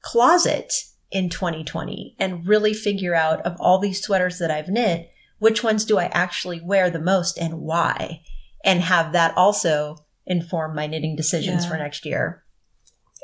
closet 0.00 0.72
in 1.10 1.28
2020 1.28 2.14
and 2.20 2.46
really 2.46 2.72
figure 2.72 3.16
out 3.16 3.40
of 3.40 3.56
all 3.58 3.80
these 3.80 4.00
sweaters 4.00 4.38
that 4.38 4.50
I've 4.50 4.68
knit, 4.68 5.10
which 5.40 5.64
ones 5.64 5.84
do 5.84 5.98
I 5.98 6.04
actually 6.04 6.60
wear 6.60 6.88
the 6.88 7.00
most 7.00 7.36
and 7.36 7.62
why? 7.62 8.22
And 8.64 8.80
have 8.82 9.12
that 9.12 9.36
also 9.36 9.96
inform 10.26 10.74
my 10.74 10.86
knitting 10.86 11.16
decisions 11.16 11.64
Yeah. 11.64 11.70
for 11.70 11.76
next 11.76 12.04
year. 12.04 12.44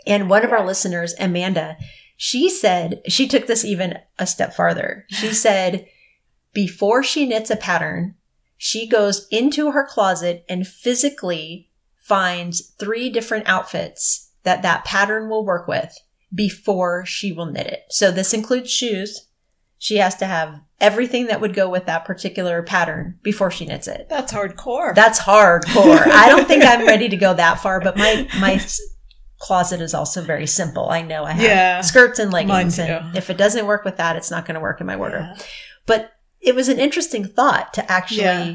And 0.07 0.31
one 0.31 0.45
of 0.45 0.53
our 0.53 0.65
listeners, 0.65 1.15
Amanda, 1.19 1.77
she 2.17 2.49
said, 2.49 3.03
she 3.09 3.29
took 3.29 3.47
this 3.47 3.65
even 3.65 3.99
a 4.19 4.27
step 4.27 4.55
farther. 4.55 5.05
She 5.11 5.33
said, 5.33 5.87
before 6.53 7.03
she 7.03 7.27
knits 7.27 7.51
a 7.51 7.57
pattern, 7.57 8.15
she 8.57 8.89
goes 8.89 9.27
into 9.31 9.73
her 9.73 9.87
closet 9.87 10.45
and 10.49 10.67
physically 10.67 11.71
finds 11.99 12.71
three 12.79 13.11
different 13.11 13.47
outfits 13.49 14.31
that 14.45 14.63
that 14.63 14.85
pattern 14.85 15.29
will 15.29 15.45
work 15.45 15.69
with 15.69 15.93
before 16.35 17.05
she 17.05 17.33
will 17.33 17.47
knit 17.47 17.67
it. 17.67 17.81
So 17.91 18.11
this 18.11 18.33
includes 18.33 18.71
shoes. 18.71 19.29
She 19.79 19.99
has 19.99 20.15
to 20.17 20.27
have 20.27 20.61
everything 20.81 21.27
that 21.27 21.41
would 21.41 21.55
go 21.55 21.69
with 21.71 21.87
that 21.87 22.05
particular 22.05 22.63
pattern 22.63 23.19
before 23.23 23.51
she 23.51 23.65
knits 23.67 23.89
it. 23.89 24.07
That's 24.11 24.33
hardcore. 24.33 24.95
That's 24.95 25.19
hardcore. 25.21 26.07
I 26.07 26.29
don't 26.29 26.47
think 26.47 26.65
I'm 26.65 26.87
ready 26.87 27.09
to 27.09 27.17
go 27.17 27.33
that 27.35 27.61
far, 27.61 27.81
but 27.81 27.97
my 27.97 28.29
my 28.39 28.61
closet 29.39 29.81
is 29.81 29.95
also 29.95 30.23
very 30.23 30.47
simple. 30.47 30.89
I 30.89 31.03
know 31.03 31.25
I 31.25 31.33
have 31.33 31.43
Yeah. 31.45 31.81
skirts 31.83 32.19
and 32.19 32.33
leggings, 32.33 32.79
and 32.79 33.17
if 33.17 33.29
it 33.31 33.37
doesn't 33.37 33.67
work 33.67 33.85
with 33.85 33.97
that, 33.99 34.17
it's 34.17 34.31
not 34.31 34.47
going 34.47 34.55
to 34.55 34.61
work 34.61 34.81
in 34.81 34.87
my 34.87 34.97
wardrobe. 34.97 35.25
Yeah. 35.37 35.45
But 35.87 36.13
it 36.41 36.55
was 36.55 36.69
an 36.69 36.79
interesting 36.79 37.27
thought 37.27 37.73
to 37.75 37.91
actually 37.93 38.21
Yeah. 38.23 38.55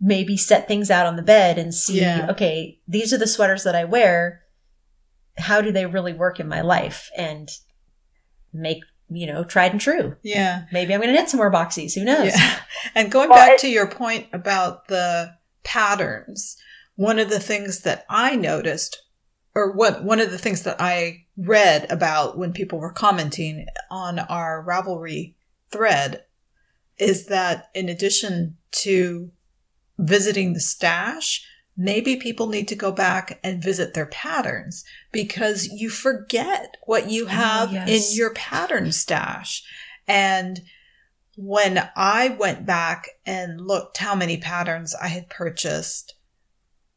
maybe 0.00 0.36
set 0.36 0.66
things 0.68 0.90
out 0.90 1.06
on 1.06 1.16
the 1.16 1.22
bed 1.22 1.58
and 1.58 1.74
see, 1.74 2.04
okay, 2.06 2.78
these 2.88 3.12
are 3.12 3.18
the 3.18 3.26
sweaters 3.26 3.64
that 3.64 3.74
I 3.74 3.84
wear. 3.84 4.42
How 5.38 5.60
do 5.60 5.70
they 5.72 5.86
really 5.86 6.12
work 6.12 6.40
in 6.40 6.48
my 6.48 6.60
life? 6.60 7.10
And 7.16 7.48
make, 8.52 8.82
you 9.10 9.26
know, 9.26 9.44
tried 9.44 9.72
and 9.72 9.80
true. 9.80 10.16
yeah. 10.22 10.64
Maybe 10.72 10.92
I'm 10.94 11.00
going 11.00 11.12
to 11.14 11.18
knit 11.20 11.28
some 11.30 11.38
more 11.38 11.52
boxies. 11.52 11.94
Who 11.94 12.04
knows? 12.04 12.32
Yeah. 12.34 12.58
And 12.94 13.10
going 13.10 13.28
Well, 13.30 13.38
back 13.38 13.52
it- 13.52 13.58
to 13.60 13.68
your 13.68 13.88
point 13.88 14.26
about 14.32 14.88
the 14.88 15.34
patterns, 15.64 16.56
one 16.96 17.18
of 17.18 17.28
the 17.30 17.40
things 17.40 17.80
that 17.82 18.04
I 18.08 18.36
noticed, 18.36 19.02
or 19.54 19.72
what 19.72 20.02
one 20.04 20.20
of 20.20 20.30
the 20.30 20.38
things 20.38 20.62
that 20.62 20.80
I 20.80 21.24
read 21.36 21.90
about 21.90 22.38
when 22.38 22.52
people 22.52 22.78
were 22.78 22.92
commenting 22.92 23.66
on 23.90 24.18
our 24.18 24.64
Ravelry 24.66 25.34
thread, 25.70 26.24
is 26.98 27.26
that 27.26 27.68
in 27.74 27.88
addition 27.88 28.56
to 28.72 29.30
visiting 29.98 30.52
the 30.52 30.60
stash, 30.60 31.44
maybe 31.76 32.16
people 32.16 32.46
need 32.46 32.68
to 32.68 32.74
go 32.74 32.90
back 32.90 33.38
and 33.44 33.62
visit 33.62 33.94
their 33.94 34.06
patterns 34.06 34.84
because 35.12 35.66
you 35.68 35.90
forget 35.90 36.76
what 36.84 37.10
you 37.10 37.24
oh, 37.24 37.28
have 37.28 37.72
yes. 37.72 38.10
in 38.12 38.16
your 38.16 38.32
pattern 38.32 38.92
stash. 38.92 39.62
And 40.08 40.62
when 41.36 41.88
I 41.94 42.28
went 42.28 42.64
back 42.64 43.08
and 43.26 43.60
looked 43.60 43.98
how 43.98 44.14
many 44.14 44.38
patterns 44.38 44.94
I 44.94 45.08
had 45.08 45.28
purchased, 45.28 46.14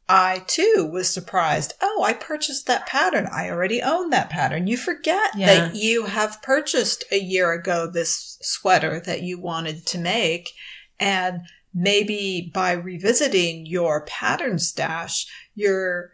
I 0.08 0.44
too 0.46 0.88
was 0.90 1.08
surprised. 1.08 1.74
Oh, 1.80 2.02
I 2.04 2.14
purchased 2.14 2.66
that 2.66 2.86
pattern. 2.86 3.28
I 3.30 3.50
already 3.50 3.82
own 3.82 4.10
that 4.10 4.30
pattern. 4.30 4.66
You 4.66 4.76
forget 4.76 5.36
Yeah. 5.36 5.46
that 5.46 5.76
you 5.76 6.06
have 6.06 6.42
purchased 6.42 7.04
a 7.12 7.18
year 7.18 7.52
ago 7.52 7.86
this 7.86 8.38
sweater 8.40 8.98
that 9.00 9.22
you 9.22 9.38
wanted 9.38 9.86
to 9.86 9.98
make. 9.98 10.52
And 10.98 11.42
maybe 11.74 12.50
by 12.52 12.72
revisiting 12.72 13.66
your 13.66 14.04
pattern 14.06 14.58
stash, 14.58 15.26
you're 15.54 16.12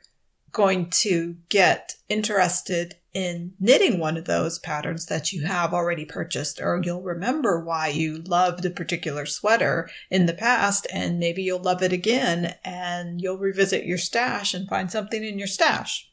going 0.52 0.88
to 0.90 1.36
get 1.48 1.94
interested 2.08 2.94
in 3.12 3.52
knitting 3.58 3.98
one 3.98 4.16
of 4.18 4.26
those 4.26 4.58
patterns 4.58 5.06
that 5.06 5.32
you 5.32 5.46
have 5.46 5.72
already 5.72 6.04
purchased, 6.04 6.60
or 6.60 6.80
you'll 6.84 7.00
remember 7.02 7.64
why 7.64 7.88
you 7.88 8.18
loved 8.26 8.64
a 8.66 8.70
particular 8.70 9.24
sweater 9.24 9.88
in 10.10 10.26
the 10.26 10.34
past, 10.34 10.86
and 10.92 11.18
maybe 11.18 11.42
you'll 11.42 11.62
love 11.62 11.82
it 11.82 11.92
again, 11.94 12.54
and 12.64 13.20
you'll 13.20 13.38
revisit 13.38 13.84
your 13.86 13.96
stash 13.98 14.52
and 14.52 14.68
find 14.68 14.90
something 14.90 15.24
in 15.24 15.38
your 15.38 15.48
stash. 15.48 16.10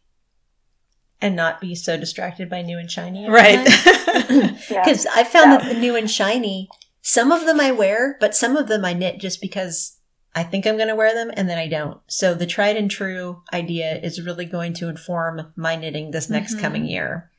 And 1.22 1.36
not 1.36 1.62
be 1.62 1.74
so 1.76 1.98
distracted 1.98 2.50
by 2.50 2.62
new 2.62 2.78
and 2.78 2.90
shiny. 2.92 3.30
Right. 3.30 3.66
time. 3.66 4.58
Yeah. 4.70 4.84
Because 4.86 5.06
I 5.08 5.24
found 5.24 5.52
Yeah. 5.52 5.58
that 5.58 5.74
the 5.74 5.80
new 5.80 5.96
and 5.96 6.10
shiny, 6.10 6.70
some 7.04 7.32
of 7.34 7.46
them 7.46 7.60
I 7.60 7.72
wear, 7.72 8.16
but 8.20 8.34
some 8.34 8.56
of 8.56 8.68
them 8.68 8.84
I 8.86 8.94
knit 8.94 9.20
just 9.20 9.42
because 9.42 10.00
I 10.34 10.42
think 10.44 10.66
I'm 10.66 10.78
going 10.78 10.88
to 10.88 10.96
wear 10.96 11.14
them 11.14 11.32
and 11.36 11.48
then 11.50 11.58
I 11.60 11.68
don't. 11.68 12.00
So 12.08 12.34
the 12.34 12.48
tried 12.48 12.78
and 12.78 12.90
true 12.90 13.44
idea 13.54 13.98
is 14.02 14.22
really 14.26 14.46
going 14.46 14.74
to 14.76 14.88
inform 14.90 15.52
my 15.56 15.76
knitting 15.76 16.12
this 16.12 16.30
next 16.30 16.56
Mhm. 16.56 16.62
coming 16.62 16.86
year. 16.86 17.30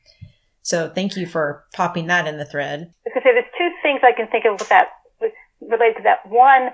So 0.61 0.87
thank 0.89 1.17
you 1.17 1.25
for 1.25 1.65
popping 1.73 2.07
that 2.07 2.27
in 2.27 2.37
the 2.37 2.45
thread. 2.45 2.93
because 3.03 3.23
there's 3.23 3.45
two 3.57 3.71
things 3.81 4.01
I 4.03 4.11
can 4.13 4.27
think 4.27 4.45
of 4.45 4.53
with 4.59 4.69
that 4.69 4.89
related 5.61 5.97
to 5.97 6.03
that. 6.03 6.25
One, 6.27 6.71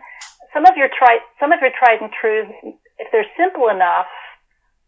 some 0.53 0.65
of 0.65 0.75
your 0.75 0.89
tried 0.89 1.19
some 1.39 1.51
of 1.53 1.61
your 1.61 1.71
tried 1.71 2.01
and 2.01 2.11
truths, 2.11 2.51
if 2.99 3.09
they're 3.11 3.25
simple 3.37 3.69
enough, 3.69 4.07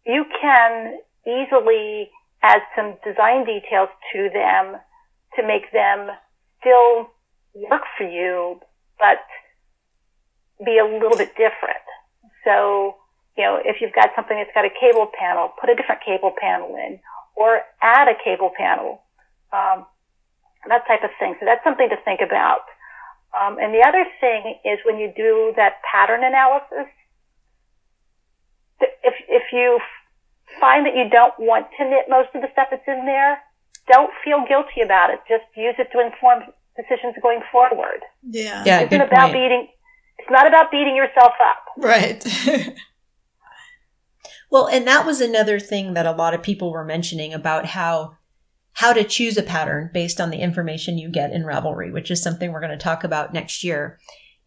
you 0.04 0.26
can 0.40 1.00
easily 1.26 2.10
add 2.42 2.60
some 2.76 2.96
design 3.02 3.44
details 3.46 3.88
to 4.12 4.28
them 4.30 4.76
to 5.36 5.42
make 5.46 5.72
them 5.72 6.10
still 6.60 7.10
work 7.54 7.82
for 7.96 8.04
you, 8.08 8.60
but 8.98 9.18
be 10.64 10.78
a 10.78 10.84
little 10.84 11.16
bit 11.16 11.30
different. 11.36 11.84
So, 12.44 12.96
you 13.36 13.44
know, 13.44 13.58
if 13.64 13.80
you've 13.80 13.94
got 13.94 14.10
something 14.14 14.36
that's 14.36 14.54
got 14.54 14.64
a 14.64 14.74
cable 14.80 15.10
panel, 15.18 15.52
put 15.60 15.70
a 15.70 15.74
different 15.74 16.02
cable 16.04 16.32
panel 16.38 16.76
in, 16.76 17.00
or 17.36 17.62
add 17.82 18.08
a 18.08 18.14
cable 18.22 18.50
panel. 18.56 19.02
Um, 19.52 19.86
that 20.68 20.86
type 20.86 21.04
of 21.04 21.10
thing. 21.18 21.34
So 21.40 21.46
that's 21.46 21.62
something 21.64 21.88
to 21.88 21.96
think 22.04 22.20
about. 22.20 22.64
Um, 23.34 23.58
and 23.58 23.74
the 23.74 23.82
other 23.82 24.06
thing 24.20 24.58
is 24.64 24.78
when 24.84 24.98
you 24.98 25.12
do 25.16 25.52
that 25.56 25.82
pattern 25.82 26.22
analysis, 26.24 26.86
if 28.80 29.14
if 29.28 29.42
you 29.52 29.80
find 30.60 30.86
that 30.86 30.94
you 30.94 31.08
don't 31.10 31.34
want 31.38 31.66
to 31.78 31.84
knit 31.84 32.06
most 32.08 32.28
of 32.34 32.42
the 32.42 32.48
stuff 32.52 32.68
that's 32.70 32.86
in 32.86 33.04
there, 33.06 33.38
don't 33.90 34.10
feel 34.24 34.44
guilty 34.46 34.80
about 34.82 35.10
it. 35.10 35.20
Just 35.28 35.44
use 35.56 35.74
it 35.78 35.90
to 35.92 36.00
inform 36.00 36.44
decisions 36.76 37.14
going 37.22 37.40
forward. 37.52 38.00
Yeah. 38.22 38.62
Yeah, 38.66 38.80
it 38.80 38.92
isn't 38.92 39.00
about 39.00 39.30
point. 39.30 39.34
beating. 39.34 39.68
It's 40.18 40.30
not 40.30 40.46
about 40.46 40.70
beating 40.70 40.96
yourself 40.96 41.32
up. 41.40 41.64
Right. 41.76 42.24
Well, 44.54 44.68
and 44.68 44.86
that 44.86 45.04
was 45.04 45.20
another 45.20 45.58
thing 45.58 45.94
that 45.94 46.06
a 46.06 46.12
lot 46.12 46.32
of 46.32 46.40
people 46.40 46.70
were 46.70 46.84
mentioning 46.84 47.34
about 47.34 47.66
how 47.66 48.18
how 48.74 48.92
to 48.92 49.02
choose 49.02 49.36
a 49.36 49.42
pattern 49.42 49.90
based 49.92 50.20
on 50.20 50.30
the 50.30 50.38
information 50.38 50.96
you 50.96 51.10
get 51.10 51.32
in 51.32 51.42
Ravelry, 51.42 51.92
which 51.92 52.08
is 52.08 52.22
something 52.22 52.52
we're 52.52 52.60
going 52.60 52.70
to 52.70 52.76
talk 52.76 53.02
about 53.02 53.34
next 53.34 53.64
year. 53.64 53.98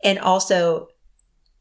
And 0.01 0.17
also 0.17 0.88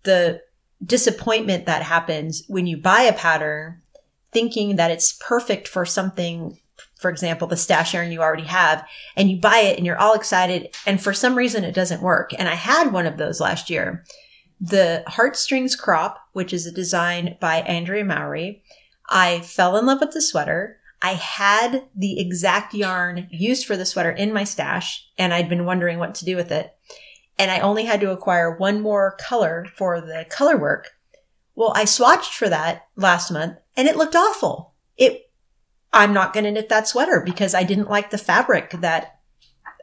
the 0.04 0.42
disappointment 0.84 1.66
that 1.66 1.82
happens 1.82 2.44
when 2.46 2.68
you 2.68 2.76
buy 2.76 3.02
a 3.02 3.12
pattern 3.12 3.82
thinking 4.30 4.76
that 4.76 4.92
it's 4.92 5.18
perfect 5.20 5.66
for 5.66 5.84
something, 5.84 6.60
for 6.98 7.10
example, 7.10 7.46
the 7.46 7.56
stash 7.56 7.94
yarn 7.94 8.10
you 8.10 8.20
already 8.20 8.44
have, 8.44 8.86
and 9.16 9.30
you 9.30 9.38
buy 9.38 9.58
it 9.58 9.76
and 9.76 9.84
you're 9.84 9.98
all 9.98 10.14
excited, 10.14 10.74
and 10.86 11.00
for 11.00 11.12
some 11.12 11.36
reason 11.36 11.64
it 11.64 11.74
doesn't 11.74 12.02
work. 12.02 12.32
And 12.38 12.48
I 12.48 12.54
had 12.54 12.92
one 12.92 13.06
of 13.06 13.18
those 13.18 13.40
last 13.40 13.70
year. 13.70 14.04
The 14.60 15.04
Heartstrings 15.06 15.76
Crop, 15.76 16.18
which 16.32 16.52
is 16.52 16.66
a 16.66 16.72
design 16.72 17.36
by 17.40 17.56
Andrea 17.56 18.04
Mowry. 18.04 18.62
I 19.08 19.40
fell 19.40 19.76
in 19.76 19.84
love 19.84 20.00
with 20.00 20.12
the 20.12 20.22
sweater. 20.22 20.78
I 21.02 21.12
had 21.12 21.84
the 21.94 22.18
exact 22.18 22.72
yarn 22.72 23.28
used 23.30 23.66
for 23.66 23.76
the 23.76 23.84
sweater 23.84 24.10
in 24.10 24.32
my 24.32 24.44
stash, 24.44 25.06
and 25.18 25.34
I'd 25.34 25.50
been 25.50 25.66
wondering 25.66 25.98
what 25.98 26.14
to 26.16 26.24
do 26.24 26.36
with 26.36 26.50
it. 26.50 26.74
And 27.38 27.50
I 27.50 27.60
only 27.60 27.84
had 27.84 28.00
to 28.00 28.12
acquire 28.12 28.56
one 28.56 28.80
more 28.80 29.16
color 29.20 29.66
for 29.76 30.00
the 30.00 30.24
color 30.30 30.56
work. 30.56 30.92
Well, 31.54 31.72
I 31.74 31.84
swatched 31.84 32.34
for 32.34 32.48
that 32.48 32.86
last 32.96 33.30
month, 33.30 33.58
and 33.76 33.86
it 33.86 33.96
looked 33.96 34.16
awful. 34.16 34.72
It, 34.96 35.25
I'm 35.96 36.12
not 36.12 36.32
going 36.32 36.44
to 36.44 36.52
knit 36.52 36.68
that 36.68 36.86
sweater 36.88 37.22
because 37.24 37.54
I 37.54 37.62
didn't 37.62 37.90
like 37.90 38.10
the 38.10 38.18
fabric 38.18 38.70
that 38.80 39.18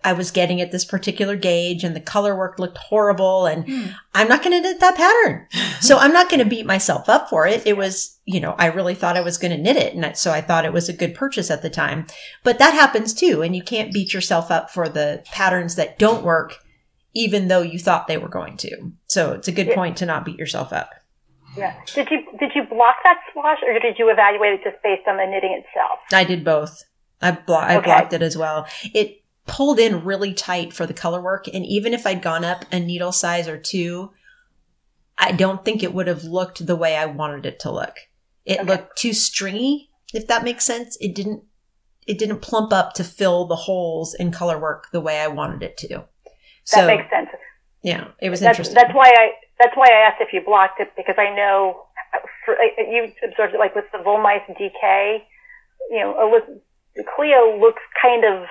I 0.05 0.13
was 0.13 0.31
getting 0.31 0.59
at 0.59 0.71
this 0.71 0.85
particular 0.85 1.35
gauge 1.35 1.83
and 1.83 1.95
the 1.95 2.01
color 2.01 2.35
work 2.35 2.59
looked 2.59 2.77
horrible 2.77 3.45
and 3.45 3.65
Hmm. 3.65 3.85
I'm 4.13 4.27
not 4.27 4.43
going 4.43 4.61
to 4.61 4.61
knit 4.61 4.79
that 4.79 4.95
pattern. 4.95 5.47
So 5.83 5.97
I'm 5.97 6.13
not 6.13 6.29
going 6.29 6.41
to 6.41 6.49
beat 6.49 6.65
myself 6.65 7.09
up 7.09 7.29
for 7.29 7.45
it. 7.45 7.67
It 7.67 7.75
was, 7.75 8.17
you 8.23 8.39
know, 8.39 8.55
I 8.57 8.67
really 8.67 8.95
thought 8.95 9.17
I 9.17 9.21
was 9.21 9.37
going 9.37 9.51
to 9.51 9.61
knit 9.61 9.75
it. 9.75 9.93
And 9.93 10.15
so 10.15 10.31
I 10.31 10.39
thought 10.39 10.63
it 10.63 10.71
was 10.71 10.87
a 10.87 10.93
good 10.93 11.13
purchase 11.13 11.51
at 11.51 11.61
the 11.61 11.69
time. 11.69 12.07
But 12.41 12.57
that 12.59 12.73
happens 12.73 13.13
too. 13.13 13.41
And 13.41 13.53
you 13.53 13.61
can't 13.61 13.91
beat 13.91 14.13
yourself 14.13 14.49
up 14.49 14.69
for 14.69 14.87
the 14.87 15.23
patterns 15.25 15.75
that 15.75 15.99
don't 15.99 16.23
work, 16.23 16.55
even 17.13 17.49
though 17.49 17.61
you 17.61 17.79
thought 17.79 18.07
they 18.07 18.17
were 18.17 18.29
going 18.29 18.55
to. 18.57 18.93
So 19.07 19.33
it's 19.33 19.49
a 19.49 19.51
good 19.51 19.71
point 19.75 19.97
to 19.97 20.05
not 20.05 20.23
beat 20.23 20.39
yourself 20.39 20.71
up. 20.71 20.89
Yeah. 21.55 21.75
Did 21.93 22.09
you 22.09 22.19
did 22.39 22.51
you 22.55 22.63
block 22.63 22.95
that 23.03 23.17
swatch, 23.31 23.59
or 23.67 23.77
did 23.79 23.97
you 23.99 24.09
evaluate 24.09 24.53
it 24.53 24.63
just 24.63 24.81
based 24.83 25.07
on 25.07 25.17
the 25.17 25.25
knitting 25.25 25.53
itself? 25.63 25.99
I 26.11 26.23
did 26.23 26.43
both. 26.43 26.83
I, 27.21 27.31
blo- 27.31 27.55
I 27.57 27.77
Okay. 27.77 27.85
blocked 27.85 28.13
it 28.13 28.21
as 28.21 28.35
well. 28.37 28.67
It 28.93 29.21
pulled 29.45 29.79
in 29.79 30.03
really 30.03 30.33
tight 30.33 30.73
for 30.73 30.85
the 30.85 30.93
color 30.93 31.21
work. 31.21 31.47
And 31.53 31.65
even 31.65 31.93
if 31.93 32.05
I'd 32.07 32.21
gone 32.21 32.43
up 32.43 32.65
a 32.71 32.79
needle 32.79 33.11
size 33.11 33.47
or 33.47 33.57
two, 33.57 34.11
I 35.17 35.31
don't 35.31 35.63
think 35.63 35.83
it 35.83 35.93
would 35.93 36.07
have 36.07 36.23
looked 36.23 36.65
the 36.65 36.75
way 36.75 36.95
I 36.97 37.05
wanted 37.05 37.45
it 37.45 37.59
to 37.61 37.71
look. 37.71 37.95
It 38.45 38.59
Okay. 38.59 38.67
looked 38.67 38.97
too 38.97 39.13
stringy, 39.13 39.89
if 40.13 40.27
that 40.27 40.43
makes 40.43 40.65
sense. 40.65 40.97
It 40.99 41.13
didn't, 41.15 41.43
it 42.07 42.17
didn't 42.19 42.41
plump 42.41 42.73
up 42.73 42.93
to 42.95 43.03
fill 43.03 43.45
the 43.45 43.55
holes 43.55 44.13
in 44.13 44.31
color 44.31 44.57
work 44.59 44.87
the 44.91 45.01
way 45.01 45.19
I 45.19 45.27
wanted 45.27 45.63
it 45.63 45.77
to. 45.77 46.05
That 46.73 46.87
makes 46.87 47.09
sense. 47.09 47.29
yeah, 47.83 48.07
it 48.21 48.29
was 48.29 48.39
That's, 48.41 48.57
interesting. 48.59 48.75
that's 48.75 48.93
why 48.93 49.07
I 49.09 49.31
that's 49.59 49.75
why 49.75 49.87
I 49.87 50.07
asked 50.07 50.21
if 50.21 50.33
you 50.33 50.41
blocked 50.41 50.79
it 50.79 50.91
because 50.97 51.15
I 51.17 51.33
know 51.33 51.85
for, 52.45 52.55
you 52.77 53.11
observed 53.23 53.53
it 53.53 53.59
like 53.59 53.75
with 53.75 53.85
the 53.91 53.99
Wollmeise 53.99 54.45
DK. 54.59 55.21
You 55.89 55.99
know, 55.99 56.41
Cleo 57.15 57.59
looks 57.59 57.81
kind 58.01 58.23
of 58.25 58.43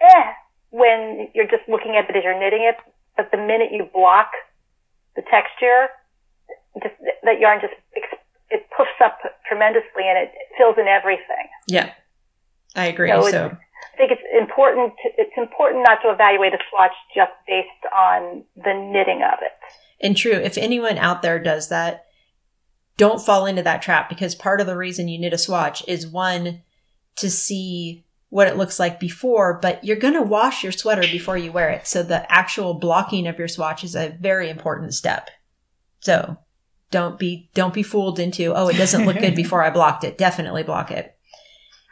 eh 0.00 0.24
when 0.70 1.28
you're 1.34 1.46
just 1.46 1.68
looking 1.68 1.96
at 1.96 2.08
it 2.08 2.16
as 2.16 2.24
you're 2.24 2.38
knitting 2.38 2.62
it, 2.62 2.76
but 3.16 3.30
the 3.30 3.36
minute 3.36 3.70
you 3.72 3.88
block 3.92 4.30
the 5.16 5.22
texture, 5.22 5.88
just 6.82 6.94
that 7.24 7.38
yarn 7.40 7.60
just 7.60 7.74
it 8.52 8.66
puffs 8.76 8.90
up 9.02 9.18
tremendously 9.48 10.04
and 10.06 10.18
it 10.18 10.32
fills 10.58 10.76
in 10.78 10.86
everything. 10.86 11.48
yeah, 11.66 11.92
I 12.76 12.86
agree. 12.86 13.10
So 13.10 13.16
So, 13.30 13.56
I 13.92 13.96
think 13.96 14.12
it's 14.12 14.22
important. 14.38 14.94
To, 15.02 15.10
it's 15.18 15.36
important 15.36 15.84
not 15.84 15.98
to 16.02 16.10
evaluate 16.10 16.54
a 16.54 16.58
swatch 16.70 16.92
just 17.14 17.32
based 17.46 17.68
on 17.94 18.44
the 18.56 18.72
knitting 18.74 19.22
of 19.22 19.38
it. 19.42 19.52
And 20.00 20.16
true, 20.16 20.32
if 20.32 20.56
anyone 20.58 20.98
out 20.98 21.22
there 21.22 21.38
does 21.38 21.68
that, 21.68 22.06
don't 22.96 23.24
fall 23.24 23.46
into 23.46 23.62
that 23.62 23.82
trap 23.82 24.08
because 24.08 24.34
part 24.34 24.60
of 24.60 24.66
the 24.66 24.76
reason 24.76 25.08
you 25.08 25.18
knit 25.18 25.32
a 25.32 25.38
swatch 25.38 25.82
is 25.86 26.06
one 26.06 26.62
to 27.16 27.30
see 27.30 28.04
what 28.28 28.48
it 28.48 28.56
looks 28.56 28.78
like 28.78 28.98
before, 28.98 29.58
but 29.60 29.84
you're 29.84 29.96
going 29.96 30.14
to 30.14 30.22
wash 30.22 30.62
your 30.62 30.72
sweater 30.72 31.02
before 31.02 31.36
you 31.36 31.52
wear 31.52 31.68
it. 31.68 31.86
So 31.86 32.02
the 32.02 32.30
actual 32.32 32.74
blocking 32.74 33.26
of 33.26 33.38
your 33.38 33.48
swatch 33.48 33.84
is 33.84 33.94
a 33.94 34.16
very 34.20 34.48
important 34.48 34.94
step. 34.94 35.30
So 36.00 36.38
don't 36.90 37.18
be 37.18 37.50
don't 37.54 37.74
be 37.74 37.82
fooled 37.82 38.18
into, 38.18 38.54
oh, 38.54 38.68
it 38.68 38.76
doesn't 38.76 39.04
look 39.04 39.18
good 39.18 39.34
before 39.36 39.62
I 39.62 39.70
blocked 39.70 40.04
it. 40.04 40.16
Definitely 40.16 40.62
block 40.62 40.90
it. 40.90 41.14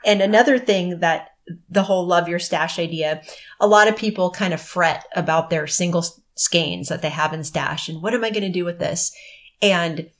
And 0.04 0.22
another 0.22 0.58
thing 0.58 1.00
that 1.00 1.29
the 1.68 1.82
whole 1.82 2.06
love 2.06 2.28
your 2.28 2.38
stash 2.38 2.78
idea, 2.78 3.22
a 3.60 3.66
lot 3.66 3.88
of 3.88 3.96
people 3.96 4.30
kind 4.30 4.54
of 4.54 4.60
fret 4.60 5.04
about 5.14 5.50
their 5.50 5.66
single 5.66 6.04
skeins 6.34 6.88
that 6.88 7.02
they 7.02 7.10
have 7.10 7.32
in 7.32 7.44
stash 7.44 7.88
and 7.88 8.02
what 8.02 8.14
am 8.14 8.24
I 8.24 8.30
going 8.30 8.42
to 8.42 8.50
do 8.50 8.64
with 8.64 8.78
this? 8.78 9.12
And 9.60 10.10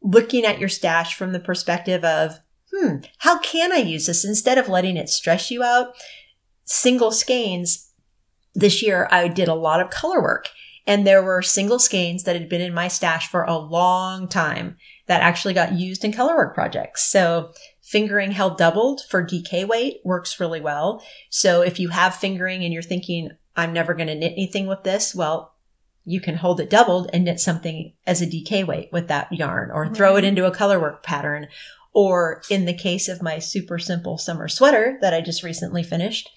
looking 0.00 0.44
at 0.44 0.58
your 0.58 0.68
stash 0.68 1.14
from 1.14 1.32
the 1.32 1.40
perspective 1.40 2.04
of, 2.04 2.38
hmm, 2.72 2.96
how 3.18 3.38
can 3.40 3.72
I 3.72 3.76
use 3.76 4.06
this 4.06 4.24
instead 4.24 4.58
of 4.58 4.68
letting 4.68 4.96
it 4.96 5.08
stress 5.08 5.50
you 5.50 5.62
out? 5.62 5.94
Single 6.64 7.12
skeins 7.12 7.92
this 8.54 8.82
year, 8.82 9.08
I 9.10 9.28
did 9.28 9.48
a 9.48 9.54
lot 9.54 9.80
of 9.80 9.90
color 9.90 10.22
work 10.22 10.48
and 10.88 11.06
there 11.06 11.22
were 11.22 11.42
single 11.42 11.78
skeins 11.78 12.24
that 12.24 12.34
had 12.34 12.48
been 12.48 12.62
in 12.62 12.72
my 12.72 12.88
stash 12.88 13.28
for 13.28 13.42
a 13.42 13.58
long 13.58 14.26
time 14.26 14.78
that 15.06 15.20
actually 15.20 15.52
got 15.52 15.74
used 15.74 16.02
in 16.02 16.12
color 16.12 16.34
work 16.34 16.54
projects. 16.54 17.02
So 17.02 17.52
fingering 17.88 18.32
held 18.32 18.58
doubled 18.58 19.00
for 19.08 19.24
DK 19.24 19.66
weight 19.66 20.00
works 20.04 20.38
really 20.38 20.60
well. 20.60 21.02
So 21.30 21.62
if 21.62 21.80
you 21.80 21.88
have 21.88 22.14
fingering 22.14 22.62
and 22.62 22.72
you're 22.72 22.82
thinking, 22.82 23.30
I'm 23.56 23.72
never 23.72 23.94
going 23.94 24.08
to 24.08 24.14
knit 24.14 24.32
anything 24.32 24.66
with 24.66 24.82
this, 24.84 25.14
well, 25.14 25.54
you 26.04 26.20
can 26.20 26.36
hold 26.36 26.60
it 26.60 26.68
doubled 26.68 27.08
and 27.14 27.24
knit 27.24 27.40
something 27.40 27.94
as 28.06 28.20
a 28.20 28.26
DK 28.26 28.66
weight 28.66 28.90
with 28.92 29.08
that 29.08 29.32
yarn 29.32 29.70
or 29.70 29.88
throw 29.88 30.16
it 30.16 30.24
into 30.24 30.44
a 30.44 30.54
color 30.54 30.78
work 30.78 31.02
pattern. 31.02 31.48
Or 31.94 32.42
in 32.50 32.66
the 32.66 32.76
case 32.76 33.08
of 33.08 33.22
my 33.22 33.38
super 33.38 33.78
simple 33.78 34.18
summer 34.18 34.48
sweater 34.48 34.98
that 35.00 35.14
I 35.14 35.22
just 35.22 35.42
recently 35.42 35.82
finished, 35.82 36.28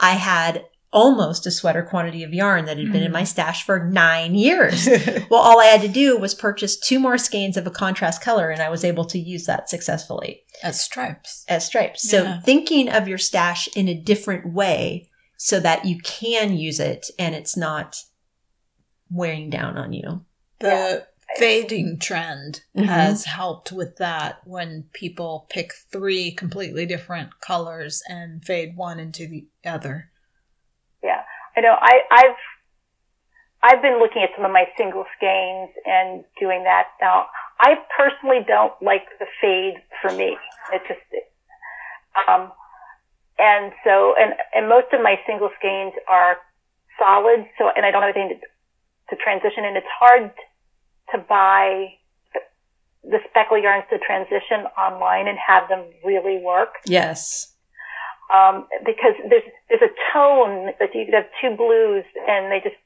I 0.00 0.12
had 0.12 0.64
almost 0.94 1.44
a 1.46 1.50
sweater 1.50 1.82
quantity 1.82 2.22
of 2.22 2.32
yarn 2.32 2.64
that 2.64 2.78
had 2.78 2.90
been 2.92 3.02
in 3.02 3.12
my 3.12 3.24
stash 3.24 3.64
for 3.66 3.84
nine 3.86 4.34
years. 4.34 4.88
Well, 5.30 5.40
all 5.42 5.60
I 5.60 5.66
had 5.66 5.80
to 5.82 5.88
do 5.88 6.16
was 6.16 6.34
purchase 6.34 6.78
two 6.78 6.98
more 7.00 7.18
skeins 7.18 7.56
of 7.56 7.66
a 7.66 7.70
contrast 7.70 8.22
color 8.22 8.50
and 8.50 8.62
I 8.62 8.68
was 8.70 8.84
able 8.84 9.04
to 9.06 9.18
use 9.18 9.44
that 9.46 9.68
successfully 9.68 10.42
As 10.62 10.80
stripes. 10.80 11.44
as 11.48 11.66
stripes. 11.66 12.08
So 12.08 12.22
Yeah. 12.22 12.40
thinking 12.40 12.88
of 12.88 13.08
your 13.08 13.18
stash 13.18 13.68
in 13.76 13.88
a 13.88 13.94
different 14.00 14.54
way 14.54 15.10
so 15.36 15.58
that 15.60 15.84
you 15.84 15.98
can 16.04 16.56
use 16.56 16.78
it 16.78 17.06
and 17.18 17.34
it's 17.34 17.56
not 17.56 17.96
wearing 19.10 19.50
down 19.50 19.76
on 19.76 19.92
you. 19.92 20.24
The 20.60 21.06
fading 21.38 21.98
trend 22.00 22.60
Mhm. 22.76 22.86
has 22.86 23.24
helped 23.24 23.72
with 23.72 23.96
that 23.96 24.38
when 24.44 24.84
people 24.92 25.46
pick 25.50 25.72
three 25.90 26.30
completely 26.30 26.86
different 26.86 27.40
colors 27.40 28.02
and 28.08 28.44
fade 28.44 28.76
one 28.76 29.00
into 29.00 29.26
the 29.26 29.46
other. 29.64 30.10
Yeah, 31.04 31.20
I 31.56 31.60
know. 31.60 31.76
I, 31.78 32.00
I've 32.10 32.40
I've 33.62 33.82
been 33.82 33.98
looking 33.98 34.22
at 34.22 34.30
some 34.36 34.44
of 34.44 34.52
my 34.52 34.64
single 34.76 35.04
skeins 35.16 35.70
and 35.84 36.24
doing 36.40 36.64
that. 36.64 36.88
Now, 37.00 37.26
I 37.60 37.76
personally 37.96 38.40
don't 38.46 38.72
like 38.82 39.04
the 39.18 39.26
fade 39.40 39.74
for 40.02 40.12
me. 40.12 40.36
It 40.72 40.82
just, 40.88 41.00
um, 42.28 42.52
and 43.38 43.72
so, 43.84 44.14
and 44.18 44.32
and 44.54 44.68
most 44.68 44.92
of 44.92 45.02
my 45.02 45.16
single 45.26 45.50
skeins 45.58 45.92
are 46.08 46.38
solid. 46.98 47.46
So, 47.58 47.68
and 47.76 47.84
I 47.84 47.90
don't 47.90 48.02
have 48.02 48.16
anything 48.16 48.40
to, 48.40 49.16
to 49.16 49.22
transition, 49.22 49.64
and 49.64 49.76
it's 49.76 49.86
hard 50.00 50.32
to 51.12 51.18
buy 51.18 51.94
the 53.04 53.18
speckle 53.28 53.58
yarns 53.58 53.84
to 53.90 53.98
transition 53.98 54.66
online 54.78 55.28
and 55.28 55.36
have 55.38 55.68
them 55.68 55.84
really 56.04 56.38
work 56.38 56.76
Yes. 56.86 57.53
Um, 58.34 58.66
because 58.84 59.14
there's 59.30 59.46
there's 59.68 59.82
a 59.82 59.94
tone 60.12 60.72
that 60.80 60.90
you 60.94 61.04
could 61.04 61.14
have 61.14 61.28
two 61.40 61.56
blues 61.56 62.04
and 62.28 62.50
they 62.50 62.60
just 62.62 62.76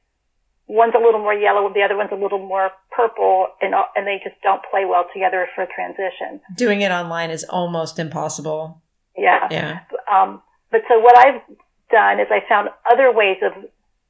one's 0.69 0.95
a 0.95 0.99
little 0.99 1.21
more 1.21 1.35
yellow, 1.35 1.67
and 1.67 1.75
the 1.75 1.83
other 1.83 1.97
one's 1.97 2.13
a 2.13 2.17
little 2.17 2.39
more 2.39 2.71
purple, 2.91 3.49
and 3.63 3.75
and 3.97 4.07
they 4.07 4.21
just 4.23 4.37
don't 4.43 4.63
play 4.71 4.85
well 4.85 5.07
together 5.13 5.49
for 5.55 5.63
a 5.63 5.67
transition. 5.67 6.41
Doing 6.57 6.83
it 6.83 6.93
online 6.93 7.31
is 7.31 7.45
almost 7.45 7.99
impossible. 7.99 8.83
Yeah. 9.17 9.49
Yeah. 9.51 9.81
Um, 10.13 10.43
but 10.71 10.83
so 10.89 10.99
what 11.01 11.17
I've 11.17 11.41
done 11.91 12.21
is 12.21 12.29
I 12.31 12.41
found 12.49 12.69
other 12.91 13.13
ways 13.13 13.39
of 13.43 13.53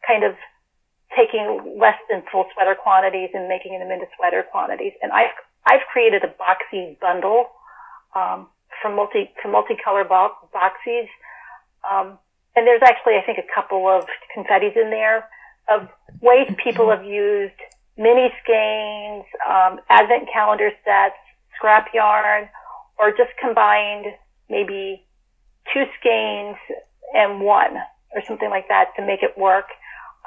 kind 0.07 0.25
of 0.25 0.35
taking 1.17 1.79
less 1.81 1.97
than 2.11 2.23
full 2.31 2.45
sweater 2.53 2.75
quantities 2.75 3.31
and 3.33 3.49
making 3.49 3.79
them 3.79 3.91
into 3.91 4.07
sweater 4.17 4.45
quantities. 4.51 4.93
And 5.03 5.13
I've 5.13 5.33
I've 5.67 5.87
created 5.93 6.23
a 6.25 6.29
boxy 6.29 6.99
bundle 7.01 7.47
um, 8.15 8.49
for 8.83 8.95
multi 8.95 9.31
for 9.41 9.49
multicolor 9.49 10.07
bo- 10.09 10.37
boxies. 10.55 11.09
Um, 11.91 12.19
and 12.57 12.67
there's 12.67 12.83
actually 12.83 13.15
I 13.15 13.23
think 13.25 13.39
a 13.39 13.55
couple 13.55 13.87
of 13.89 14.05
confettis 14.37 14.77
in 14.77 14.91
there 14.91 15.29
of 15.69 15.89
ways 16.21 16.49
people 16.63 16.91
have 16.91 17.05
used 17.05 17.55
mini 17.97 18.31
skeins, 18.43 19.25
um, 19.49 19.81
advent 19.89 20.29
calendar 20.33 20.71
sets, 20.85 21.17
scrap 21.57 21.89
yarn, 21.93 22.49
or 22.99 23.11
just 23.11 23.31
combined 23.41 24.07
maybe 24.49 25.05
two 25.73 25.85
skeins 26.01 26.57
and 27.15 27.41
one 27.41 27.77
or 28.15 28.23
something 28.27 28.51
like 28.51 28.69
that 28.69 28.89
to 28.97 29.05
make 29.05 29.23
it 29.23 29.37
work 29.37 29.67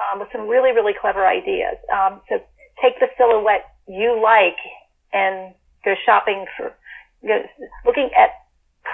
um, 0.00 0.20
with 0.20 0.28
some 0.32 0.46
really, 0.46 0.72
really 0.72 0.94
clever 0.98 1.26
ideas. 1.26 1.76
Um, 1.92 2.20
so 2.28 2.40
take 2.80 2.98
the 3.00 3.08
silhouette 3.16 3.66
you 3.88 4.20
like 4.22 4.56
and 5.12 5.54
go 5.84 5.94
shopping 6.06 6.46
for, 6.56 6.72
go, 7.26 7.42
looking 7.84 8.10
at 8.16 8.30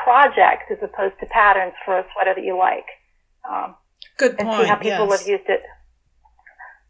projects 0.05 0.65
as 0.71 0.79
opposed 0.83 1.15
to 1.21 1.27
patterns 1.27 1.75
for 1.85 1.99
a 1.99 2.05
sweater 2.13 2.35
that 2.35 2.45
you 2.45 2.57
like. 2.57 2.87
Um, 3.49 3.75
Good 4.17 4.37
and 4.39 4.49
see 4.49 4.67
how 4.67 4.77
people 4.77 5.09
yes. 5.09 5.21
have 5.21 5.29
used 5.29 5.49
it. 5.49 5.63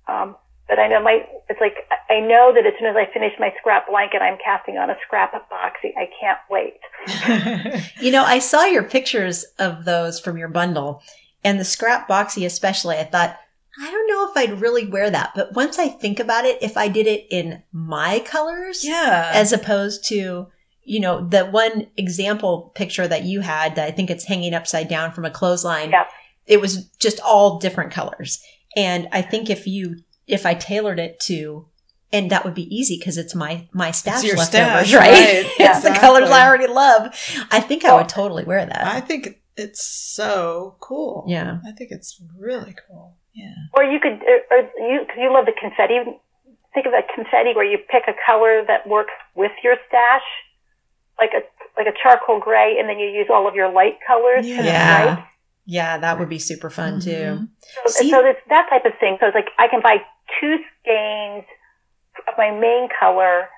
Um, 0.09 0.37
but 0.69 0.79
I 0.79 0.89
know 0.89 1.03
my, 1.03 1.27
it's 1.49 1.61
like, 1.61 1.89
I 2.11 2.21
know 2.21 2.53
that 2.55 2.67
as 2.67 2.75
soon 2.79 2.89
as 2.89 2.97
I 2.97 3.11
finish 3.13 3.33
my 3.39 3.53
scrap 3.59 3.89
blanket, 3.89 4.21
I'm 4.21 4.37
casting 4.43 4.77
on 4.77 4.91
a 4.91 4.97
scrap 5.07 5.33
boxy. 5.51 5.93
I 5.97 6.09
can't 6.21 6.39
wait. 6.51 7.85
You 8.01 8.13
know, 8.13 8.25
I 8.25 8.39
saw 8.39 8.65
your 8.65 8.85
pictures 8.85 9.45
of 9.59 9.85
those 9.85 10.21
from 10.21 10.37
your 10.37 10.49
bundle 10.49 11.03
and 11.43 11.59
the 11.59 11.65
scrap 11.65 12.09
boxy 12.09 12.47
especially. 12.47 12.97
I 12.97 13.05
thought, 13.05 13.37
I 13.81 13.91
don't 13.91 14.09
know 14.09 14.31
if 14.31 14.37
I'd 14.37 14.61
really 14.61 14.87
wear 14.87 15.11
that. 15.11 15.33
But 15.35 15.55
once 15.55 15.79
I 15.79 15.89
think 15.89 16.21
about 16.21 16.45
it, 16.45 16.63
if 16.63 16.77
I 16.77 16.89
did 16.89 17.07
it 17.07 17.27
in 17.31 17.63
my 17.73 18.21
colors 18.21 18.85
yeah. 18.85 19.31
as 19.35 19.53
opposed 19.53 20.05
to, 20.07 20.49
you 20.89 21.01
know, 21.01 21.27
the 21.27 21.45
one 21.45 21.87
example 21.97 22.73
picture 22.75 23.07
that 23.07 23.25
you 23.25 23.41
had 23.41 23.77
that 23.77 23.87
I 23.87 23.91
think 23.91 24.11
it's 24.11 24.25
hanging 24.25 24.55
upside 24.55 24.89
down 24.89 25.13
from 25.13 25.25
a 25.25 25.31
clothesline. 25.31 25.91
Yeah. 25.91 26.07
it 26.47 26.61
was 26.61 26.87
just 26.99 27.21
all 27.21 27.59
different 27.59 27.93
colors. 27.93 28.43
And 28.75 29.07
I 29.13 29.21
think 29.23 29.51
if 29.51 29.67
you, 29.67 29.97
if 30.27 30.47
I 30.47 30.55
tailored 30.55 30.99
it 30.99 31.21
to, 31.21 31.67
and 32.11 32.31
that 32.31 32.45
would 32.45 32.55
be 32.55 32.75
easy 32.75 32.97
because 32.99 33.19
it's 33.19 33.35
my 33.35 33.69
my 33.75 33.91
stash 33.91 34.25
your 34.25 34.37
leftovers, 34.37 34.89
stash, 34.89 34.95
right? 34.95 35.11
right, 35.13 35.53
it's 35.59 35.83
the 35.83 35.91
colors 35.91 36.31
I 36.31 36.47
already 36.49 36.67
love. 36.67 37.15
I 37.51 37.61
think 37.61 37.85
I 37.85 37.95
would 37.95 38.09
totally 38.09 38.45
wear 38.45 38.65
that. 38.65 38.87
I 38.87 39.01
think 39.01 39.43
it's 39.59 39.85
so 39.85 40.77
cool. 40.81 41.27
yeah. 41.29 41.59
I 41.67 41.73
think 41.73 41.91
it's 41.91 42.19
really 42.39 42.75
cool. 42.89 43.17
Yeah. 43.35 43.55
Or 43.75 43.85
you 43.85 44.01
could, 44.01 44.23
or, 44.23 44.39
or 44.51 44.61
you, 44.91 45.05
cause 45.07 45.19
you 45.19 45.33
love 45.33 45.45
the 45.45 45.53
confetti. 45.53 45.99
Think 46.73 46.87
of 46.87 46.93
a 46.93 47.03
confetti 47.15 47.53
where 47.55 47.65
you 47.65 47.79
pick 47.91 48.05
a 48.09 48.15
color 48.25 48.65
that 48.67 48.87
works 48.87 49.13
with 49.35 49.53
your 49.63 49.77
stash, 49.89 50.23
like 51.19 51.31
a 51.35 51.43
like 51.77 51.87
a 51.87 51.97
charcoal 52.03 52.41
gray, 52.41 52.77
and 52.79 52.89
then 52.89 52.99
you 52.99 53.07
use 53.09 53.29
all 53.31 53.47
of 53.47 53.55
your 53.55 53.71
light 53.71 53.99
colors. 54.07 54.47
for 54.49 54.63
the 54.63 54.69
Yeah. 54.69 55.25
Yeah, 55.67 55.99
that 55.99 56.19
would 56.19 56.29
be 56.31 56.39
super 56.39 56.71
fun 56.71 56.99
too. 57.01 57.11
Mhm. 57.11 57.49
So, 57.87 57.91
See- 58.03 58.11
so 58.11 58.25
it's 58.27 58.41
that 58.49 58.69
type 58.71 58.85
of 58.87 58.93
thing. 58.99 59.19
So 59.21 59.27
it's 59.27 59.35
like 59.35 59.51
I 59.59 59.69
can 59.69 59.81
buy 59.83 59.99
two 60.41 60.59
skeins 60.81 61.45
of 62.27 62.35
my 62.39 62.51
main 62.51 62.89
color 62.99 63.49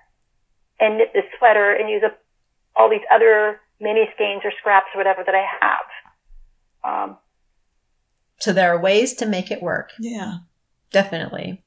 and 0.81 0.99
knit 0.99 1.13
this 1.15 1.25
sweater 1.39 1.73
and 1.73 1.89
use 1.89 2.03
up 2.05 2.19
all 2.77 2.89
these 2.91 3.05
other 3.13 3.61
mini 3.81 4.09
skeins 4.15 4.43
or 4.45 4.51
scraps 4.59 4.89
or 4.95 4.99
whatever 4.99 5.23
that 5.25 5.35
I 5.35 5.47
have. 5.61 5.87
Um, 6.83 7.19
So 8.39 8.53
there 8.53 8.75
are 8.75 8.81
ways 8.81 9.15
to 9.15 9.27
make 9.27 9.51
it 9.51 9.63
work. 9.63 9.93
Yeah. 9.99 10.39
Definitely. 10.91 11.63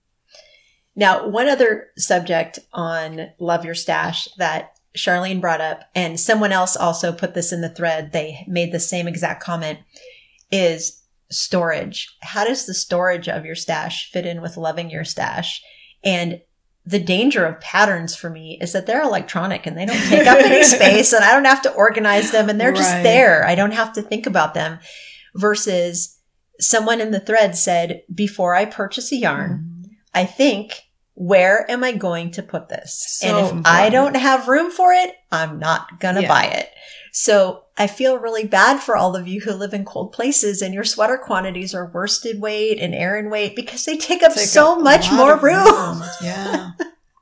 Now, 0.96 1.28
one 1.28 1.48
other 1.48 1.90
subject 1.98 2.60
on 2.74 3.32
Love 3.40 3.64
Your 3.66 3.76
Stash 3.76 4.28
that 4.38 4.73
Charlene 4.98 5.42
brought 5.42 5.62
up, 5.62 5.84
and 5.96 6.20
someone 6.20 6.52
else 6.52 6.76
also 6.76 7.12
put 7.12 7.34
this 7.34 7.52
in 7.52 7.62
the 7.62 7.70
thread, 7.70 8.12
they 8.12 8.44
made 8.48 8.72
the 8.72 8.80
same 8.80 9.08
exact 9.08 9.44
comment, 9.44 9.80
is 10.52 11.02
storage. 11.32 12.16
How 12.22 12.46
does 12.46 12.66
the 12.66 12.74
storage 12.74 13.28
of 13.28 13.46
your 13.46 13.56
stash 13.56 14.12
fit 14.12 14.26
in 14.26 14.42
with 14.42 14.58
loving 14.58 14.90
your 14.90 15.04
stash? 15.04 15.64
And 16.04 16.42
the 16.86 17.00
danger 17.00 17.46
of 17.46 17.62
patterns 17.62 18.16
for 18.16 18.30
me 18.30 18.58
is 18.62 18.74
that 18.74 18.86
they're 18.86 19.02
electronic 19.02 19.66
and 19.66 19.78
they 19.78 19.86
don't 19.86 20.04
take 20.10 20.28
up 20.28 20.38
any 20.38 20.64
space 20.64 21.14
and 21.14 21.24
I 21.24 21.32
don't 21.32 21.46
have 21.46 21.62
to 21.64 21.74
organize 21.74 22.32
them 22.32 22.50
and 22.50 22.60
they're 22.60 22.74
just 22.74 22.92
there. 23.04 23.46
I 23.48 23.56
don't 23.56 23.72
have 23.72 23.94
to 23.94 24.02
think 24.02 24.26
about 24.28 24.54
them 24.54 24.80
versus 25.34 26.20
someone 26.60 27.00
in 27.02 27.12
the 27.12 27.20
thread 27.22 27.56
said, 27.56 28.04
before 28.14 28.54
I 28.54 28.66
purchase 28.66 29.12
a 29.12 29.16
yarn, 29.16 29.66
Mhm. 29.86 29.90
I 30.14 30.26
think, 30.26 30.82
where 31.16 31.70
am 31.70 31.84
I 31.84 31.92
going 31.92 32.32
to 32.32 32.44
put 32.44 32.70
this? 32.70 33.18
So 33.20 33.28
and 33.28 33.38
if 33.38 33.44
important. 33.52 33.68
I 33.68 33.90
don't 33.90 34.16
have 34.16 34.48
room 34.48 34.72
for 34.72 34.92
it, 34.94 35.14
I'm 35.32 35.60
not 35.60 36.00
going 36.00 36.16
to 36.16 36.22
Yeah. 36.24 36.28
buy 36.28 36.46
it. 36.46 36.70
So 37.12 37.66
I 37.78 37.86
feel 37.88 38.18
really 38.18 38.46
bad 38.48 38.80
for 38.80 38.96
all 38.96 39.16
of 39.16 39.28
you 39.28 39.42
who 39.42 39.52
live 39.54 39.74
in 39.74 39.86
cold 39.86 40.12
places 40.14 40.62
and 40.64 40.74
your 40.74 40.84
sweater 40.84 41.18
quantities 41.18 41.76
are 41.76 41.92
worsted 41.94 42.42
weight 42.42 42.80
and 42.80 42.96
Aran 42.96 43.30
weight 43.30 43.56
because 43.56 43.86
they 43.86 43.98
take 43.98 44.24
up 44.24 44.34
Take 44.34 44.48
so 44.48 44.74
up 44.74 44.82
much 44.82 45.12
more 45.12 45.34
of 45.34 45.44
room. 45.44 46.02
Yeah. 46.24 46.72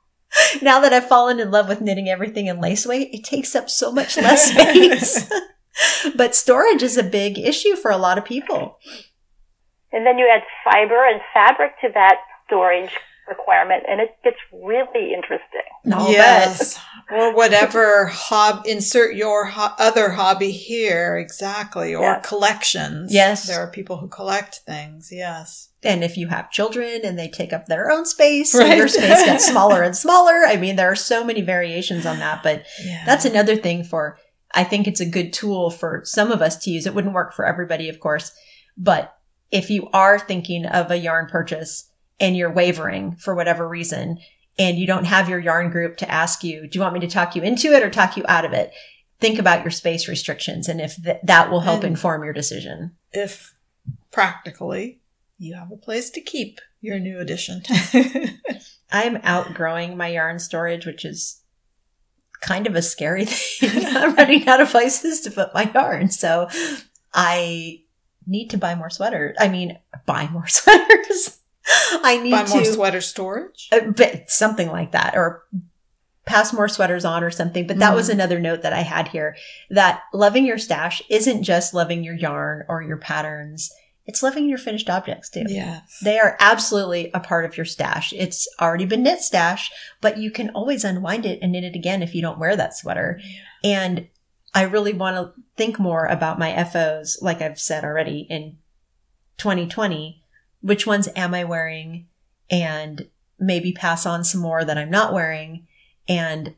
now 0.62 0.80
that 0.80 0.94
I've 0.94 1.08
fallen 1.08 1.38
in 1.40 1.50
love 1.50 1.68
with 1.68 1.82
knitting 1.82 2.08
everything 2.08 2.46
in 2.46 2.60
lace 2.60 2.86
weight, 2.86 3.10
it 3.12 3.24
takes 3.24 3.54
up 3.54 3.68
so 3.68 3.92
much 3.92 4.16
less 4.16 4.50
space. 4.50 5.30
but 6.16 6.34
storage 6.34 6.82
is 6.82 6.96
a 6.96 7.02
big 7.02 7.38
issue 7.38 7.76
for 7.76 7.90
a 7.90 7.98
lot 7.98 8.16
of 8.16 8.24
people. 8.24 8.78
and 9.92 10.06
then 10.06 10.16
you 10.16 10.26
add 10.34 10.42
fiber 10.64 11.06
and 11.06 11.20
fabric 11.34 11.72
to 11.82 11.88
that 11.92 12.16
storage 12.46 12.90
requirement 13.28 13.84
and 13.88 14.00
it 14.00 14.10
gets 14.24 14.36
really 14.52 15.12
interesting. 15.14 15.60
I'll 15.92 16.10
yes. 16.10 16.78
or 17.10 17.34
whatever 17.34 18.06
hob 18.06 18.66
insert 18.66 19.14
your 19.16 19.46
ho- 19.46 19.74
other 19.78 20.10
hobby 20.10 20.50
here 20.52 21.16
exactly 21.16 21.94
or 21.94 22.02
Yeah. 22.02 22.20
collections. 22.20 23.12
Yes. 23.12 23.46
There 23.46 23.60
are 23.60 23.70
people 23.70 23.96
who 23.98 24.08
collect 24.08 24.56
things. 24.66 25.10
Yes. 25.12 25.70
And 25.82 26.04
if 26.04 26.16
you 26.16 26.28
have 26.28 26.50
children 26.50 27.00
and 27.04 27.18
they 27.18 27.28
take 27.28 27.52
up 27.52 27.66
their 27.66 27.90
own 27.90 28.04
space, 28.06 28.52
so 28.52 28.60
Right. 28.60 28.76
your 28.76 28.88
space 28.88 29.24
gets 29.24 29.46
smaller 29.50 29.82
and 29.82 29.96
smaller. 29.96 30.44
I 30.46 30.56
mean, 30.56 30.76
there 30.76 30.90
are 30.90 30.96
so 30.96 31.24
many 31.24 31.40
variations 31.42 32.06
on 32.06 32.18
that, 32.20 32.42
but 32.42 32.64
Yeah. 32.84 33.02
that's 33.06 33.24
another 33.24 33.56
thing 33.56 33.82
for, 33.84 34.18
I 34.54 34.62
think 34.64 34.86
it's 34.86 35.00
a 35.00 35.06
good 35.06 35.32
tool 35.32 35.70
for 35.70 36.02
some 36.04 36.30
of 36.30 36.42
us 36.42 36.56
to 36.58 36.70
use. 36.70 36.86
It 36.86 36.94
wouldn't 36.94 37.14
work 37.14 37.34
for 37.34 37.44
everybody, 37.46 37.88
of 37.88 37.98
course, 37.98 38.32
but 38.76 39.14
if 39.50 39.68
you 39.70 39.88
are 39.92 40.18
thinking 40.18 40.64
of 40.66 40.90
a 40.90 40.96
yarn 40.96 41.26
purchase 41.26 41.88
and 42.22 42.34
you're 42.36 42.50
wavering 42.52 43.16
for 43.16 43.34
whatever 43.34 43.68
reason, 43.68 44.18
and 44.58 44.78
you 44.78 44.86
don't 44.86 45.04
have 45.04 45.28
your 45.28 45.38
yarn 45.38 45.70
group 45.70 45.98
to 45.98 46.10
ask 46.10 46.42
you, 46.42 46.66
do 46.66 46.78
you 46.78 46.80
want 46.82 46.94
me 46.94 47.00
to 47.00 47.08
talk 47.08 47.36
you 47.36 47.42
into 47.42 47.72
it 47.72 47.82
or 47.82 47.90
talk 47.90 48.16
you 48.16 48.24
out 48.28 48.44
of 48.46 48.52
it? 48.54 48.72
Think 49.20 49.38
about 49.38 49.62
your 49.62 49.70
space 49.70 50.08
restrictions 50.08 50.68
and 50.68 50.80
if 50.80 50.96
th- 51.02 51.18
that 51.24 51.50
will 51.50 51.60
help 51.60 51.82
And- 51.84 51.92
inform 51.92 52.24
your 52.24 52.32
decision. 52.32 52.92
if 53.12 53.54
practically 54.10 55.00
you 55.38 55.54
have 55.54 55.70
a 55.72 55.76
place 55.76 56.10
to 56.10 56.20
keep 56.20 56.60
your 56.80 56.98
new 56.98 57.18
addition. 57.18 57.62
I'm 58.92 59.18
outgrowing 59.22 59.96
my 59.96 60.08
yarn 60.08 60.38
storage, 60.38 60.84
which 60.86 61.04
is 61.04 61.40
kind 62.42 62.66
of 62.66 62.74
a 62.76 62.82
scary 62.82 63.24
thing. 63.26 63.86
I'm 63.96 64.14
running 64.14 64.46
out 64.48 64.60
of 64.60 64.70
places 64.70 65.20
to 65.22 65.30
put 65.30 65.54
my 65.54 65.70
yarn. 65.74 66.10
So 66.10 66.48
I 67.14 67.80
need 68.26 68.48
to 68.50 68.58
buy 68.58 68.74
more 68.74 68.90
sweaters. 68.90 69.36
I 69.40 69.48
mean, 69.48 69.78
buy 70.06 70.28
more 70.28 70.46
sweaters. 70.46 71.38
I 72.02 72.18
need 72.22 72.30
Buy 72.32 72.44
to 72.44 72.50
more 72.54 72.64
sweater 72.64 73.00
storage. 73.00 73.68
uh, 73.72 73.80
but 73.96 74.30
something 74.30 74.68
like 74.68 74.92
that 74.92 75.14
or 75.16 75.44
pass 76.24 76.52
more 76.52 76.68
sweaters 76.68 77.04
on 77.04 77.24
or 77.24 77.30
something. 77.30 77.66
But 77.66 77.78
that 77.80 77.94
was 77.94 78.08
Mhm. 78.08 78.12
another 78.12 78.38
note 78.38 78.62
that 78.62 78.72
I 78.72 78.82
had 78.82 79.08
here 79.08 79.36
that 79.70 80.02
loving 80.12 80.46
your 80.46 80.58
stash 80.58 81.02
isn't 81.08 81.42
just 81.42 81.74
loving 81.74 82.04
your 82.04 82.14
yarn 82.14 82.64
or 82.68 82.80
your 82.82 82.96
patterns. 82.96 83.72
It's 84.06 84.22
loving 84.22 84.48
your 84.48 84.58
finished 84.58 84.88
objects 84.90 85.30
too. 85.30 85.44
Yes. 85.48 85.98
They 86.02 86.18
are 86.18 86.36
absolutely 86.40 87.10
a 87.14 87.20
part 87.20 87.44
of 87.44 87.56
your 87.56 87.66
stash. 87.66 88.12
It's 88.12 88.48
already 88.60 88.84
been 88.84 89.02
knit 89.02 89.20
stash, 89.20 89.70
but 90.00 90.18
you 90.18 90.30
can 90.30 90.50
always 90.50 90.84
unwind 90.84 91.26
it 91.26 91.38
and 91.42 91.52
knit 91.52 91.64
it 91.64 91.74
again 91.76 92.02
if 92.02 92.14
you 92.14 92.22
don't 92.22 92.38
wear 92.38 92.56
that 92.56 92.76
sweater. 92.76 93.20
And 93.64 94.08
I 94.54 94.62
really 94.62 94.92
want 94.92 95.16
to 95.16 95.40
think 95.56 95.78
more 95.78 96.06
about 96.06 96.38
my 96.38 96.50
FOs, 96.52 97.18
like 97.22 97.40
I've 97.40 97.60
said 97.60 97.84
already 97.84 98.26
in 98.28 98.58
2020. 99.38 100.21
Which 100.62 100.86
ones 100.86 101.08
am 101.14 101.34
I 101.34 101.44
wearing? 101.44 102.06
And 102.50 103.08
maybe 103.38 103.72
pass 103.72 104.06
on 104.06 104.24
some 104.24 104.40
more 104.40 104.64
that 104.64 104.78
I'm 104.78 104.90
not 104.90 105.12
wearing 105.12 105.66
and 106.08 106.54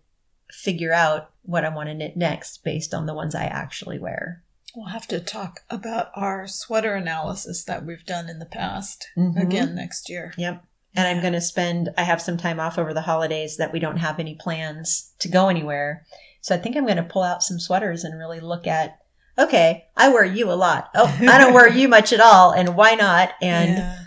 figure 0.51 0.93
out 0.93 1.31
what 1.43 1.65
I 1.65 1.69
want 1.71 1.89
to 1.89 1.95
knit 1.95 2.17
next 2.17 2.63
based 2.65 2.95
on 2.95 3.07
the 3.07 3.15
ones 3.15 3.35
I 3.35 3.45
actually 3.45 3.99
wear. 3.99 4.43
We'll 4.75 4.87
have 4.87 5.07
to 5.09 5.21
talk 5.21 5.61
about 5.71 6.11
our 6.15 6.47
sweater 6.47 6.95
analysis 6.95 7.65
that 7.65 7.85
we've 7.85 8.05
done 8.05 8.29
in 8.29 8.39
the 8.39 8.47
past 8.47 9.09
Mhm. 9.17 9.41
again 9.41 9.75
next 9.75 10.09
year. 10.09 10.33
Yep. 10.37 10.65
And 10.97 11.09
I'm 11.09 11.21
going 11.21 11.33
to 11.33 11.41
spend, 11.41 11.91
I 11.97 12.03
have 12.05 12.23
some 12.23 12.37
time 12.37 12.61
off 12.61 12.79
over 12.79 12.93
the 12.95 13.01
holidays 13.03 13.57
that 13.57 13.73
we 13.73 13.79
don't 13.79 13.97
have 13.99 14.19
any 14.21 14.35
plans 14.35 15.13
to 15.21 15.29
go 15.29 15.49
anywhere. 15.49 16.05
So 16.41 16.55
I 16.55 16.59
think 16.59 16.77
I'm 16.77 16.85
going 16.85 16.97
to 16.99 17.03
pull 17.03 17.23
out 17.23 17.43
some 17.43 17.59
sweaters 17.59 18.05
and 18.05 18.19
really 18.19 18.41
look 18.41 18.67
at, 18.67 18.99
okay, 19.39 19.85
I 19.97 20.09
wear 20.09 20.25
you 20.25 20.51
a 20.51 20.55
lot. 20.55 20.91
Oh, 20.95 21.17
I 21.21 21.39
don't 21.39 21.55
wear 21.55 21.69
you 21.69 21.89
much 21.89 22.13
at 22.13 22.21
all. 22.21 22.53
And 22.53 22.77
why 22.77 22.95
not? 22.95 23.33
And 23.41 23.71
yeah. 23.71 23.99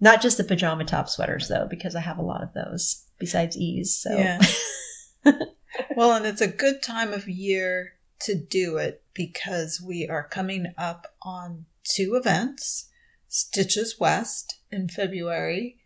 not 0.00 0.22
just 0.22 0.36
the 0.36 0.44
pajama 0.44 0.84
top 0.84 1.08
sweaters 1.08 1.48
though, 1.48 1.66
because 1.68 1.94
I 1.94 2.00
have 2.00 2.18
a 2.18 2.22
lot 2.22 2.42
of 2.42 2.52
those 2.54 3.04
besides 3.18 3.56
ease. 3.56 3.96
So 3.96 4.16
Yeah. 4.16 4.40
well, 5.96 6.12
and 6.12 6.26
it's 6.26 6.40
a 6.40 6.48
good 6.48 6.82
time 6.82 7.12
of 7.12 7.28
year 7.28 7.94
to 8.20 8.34
do 8.34 8.76
it 8.76 9.02
because 9.14 9.80
we 9.80 10.08
are 10.08 10.26
coming 10.26 10.72
up 10.78 11.06
on 11.22 11.66
two 11.84 12.14
events 12.14 12.88
Stitches 13.28 13.98
West 13.98 14.60
in 14.70 14.88
February 14.88 15.78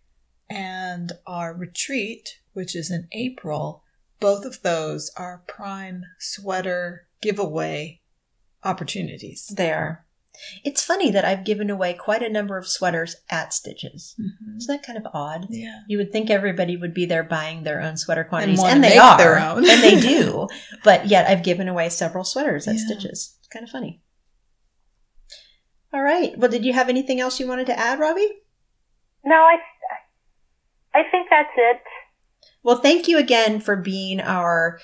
and 0.49 1.13
our 1.27 1.55
retreat, 1.55 2.39
which 2.53 2.77
is 2.77 2.91
in 2.91 3.09
April. 3.13 3.83
Both 4.21 4.45
of 4.45 4.63
those 4.63 5.11
are 5.17 5.43
prime 5.47 6.05
sweater 6.19 7.07
giveaway 7.23 8.01
opportunities. 8.65 9.47
there. 9.57 10.05
It's 10.65 10.83
funny 10.83 11.11
that 11.11 11.25
I've 11.25 11.45
given 11.45 11.69
away 11.71 11.93
quite 11.93 12.23
a 12.23 12.29
number 12.31 12.57
of 12.57 12.67
sweaters 12.67 13.17
at 13.29 13.53
Stitches. 13.53 14.15
Mhm. 14.19 14.57
Isn't 14.59 14.75
that 14.75 14.87
kind 14.87 14.97
of 14.97 15.07
odd? 15.13 15.47
Yeah. 15.51 15.81
You 15.89 15.99
would 15.99 16.13
think 16.13 16.31
everybody 16.31 16.77
would 16.79 16.95
be 16.95 17.05
there 17.05 17.25
buying 17.25 17.63
their 17.65 17.81
own 17.83 17.97
sweater 17.99 18.25
quantities, 18.25 18.59
wanna 18.59 18.75
and, 18.77 18.85
they 18.85 18.91
make 18.91 19.03
are, 19.03 19.19
their 19.19 19.39
own. 19.39 19.59
and 19.69 19.83
they 19.83 20.01
do. 20.01 20.47
But 20.85 21.09
yet, 21.09 21.27
I've 21.27 21.43
given 21.43 21.69
away 21.69 21.89
several 21.91 22.25
sweaters 22.25 22.67
at 22.69 22.77
Yeah. 22.77 22.85
Stitches. 22.87 23.37
It's 23.41 23.49
kind 23.49 23.65
of 23.65 23.71
funny. 23.71 24.03
All 25.93 26.03
right. 26.03 26.39
Well, 26.39 26.51
did 26.51 26.65
you 26.65 26.73
have 26.73 26.89
anything 26.89 27.21
else 27.21 27.41
you 27.41 27.49
wanted 27.49 27.67
to 27.67 27.79
add, 27.79 27.99
Robbie? 27.99 28.31
No, 29.25 29.35
I, 29.35 29.57
I 30.95 31.03
think 31.11 31.27
that's 31.29 31.51
it. 31.57 31.81
Well, 32.63 32.77
thank 32.77 33.09
you 33.09 33.19
again 33.19 33.61
for 33.61 33.77
being 33.77 34.21
our 34.21 34.79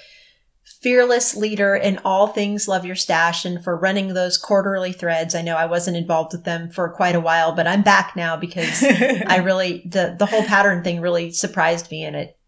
fearless 0.82 1.34
leader 1.34 1.74
in 1.74 1.98
all 2.04 2.28
things 2.28 2.68
Love 2.68 2.84
Your 2.84 2.96
Stash 2.96 3.44
and 3.44 3.62
for 3.62 3.76
running 3.76 4.14
those 4.14 4.38
quarterly 4.38 4.92
threads. 4.92 5.34
I 5.34 5.42
know 5.42 5.56
I 5.56 5.66
wasn't 5.66 5.96
involved 5.96 6.32
with 6.32 6.44
them 6.44 6.70
for 6.70 6.88
quite 6.90 7.14
a 7.14 7.20
while, 7.20 7.52
but 7.52 7.66
I'm 7.66 7.82
back 7.82 8.14
now 8.16 8.36
because 8.36 8.82
I 9.26 9.36
really 9.36 9.82
the 9.86 10.16
the 10.18 10.26
whole 10.26 10.44
pattern 10.44 10.84
thing 10.84 11.00
really 11.00 11.32
surprised 11.32 11.90
me 11.90 12.04
and 12.04 12.16
it 12.16 12.38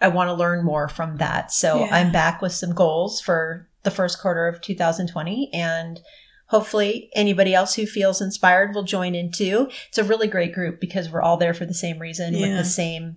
I 0.00 0.08
want 0.08 0.28
to 0.28 0.34
learn 0.34 0.64
more 0.64 0.88
from 0.88 1.16
that. 1.16 1.50
So 1.52 1.84
Yeah. 1.84 1.94
I'm 1.94 2.12
back 2.12 2.40
with 2.40 2.52
some 2.52 2.74
goals 2.74 3.20
for 3.20 3.68
the 3.82 3.90
first 3.90 4.20
quarter 4.20 4.46
of 4.46 4.60
2020 4.60 5.50
and 5.52 6.00
hopefully 6.46 7.10
anybody 7.14 7.54
else 7.54 7.74
who 7.74 7.86
feels 7.86 8.20
inspired 8.20 8.74
will 8.74 8.82
join 8.82 9.14
in 9.14 9.30
too. 9.30 9.68
It's 9.88 9.98
a 9.98 10.04
really 10.04 10.28
great 10.28 10.52
group 10.52 10.80
because 10.80 11.10
we're 11.10 11.22
all 11.22 11.36
there 11.36 11.54
for 11.54 11.66
the 11.66 11.74
same 11.74 11.98
reason 11.98 12.34
with 12.34 12.56
the 12.56 12.64
same 12.64 13.16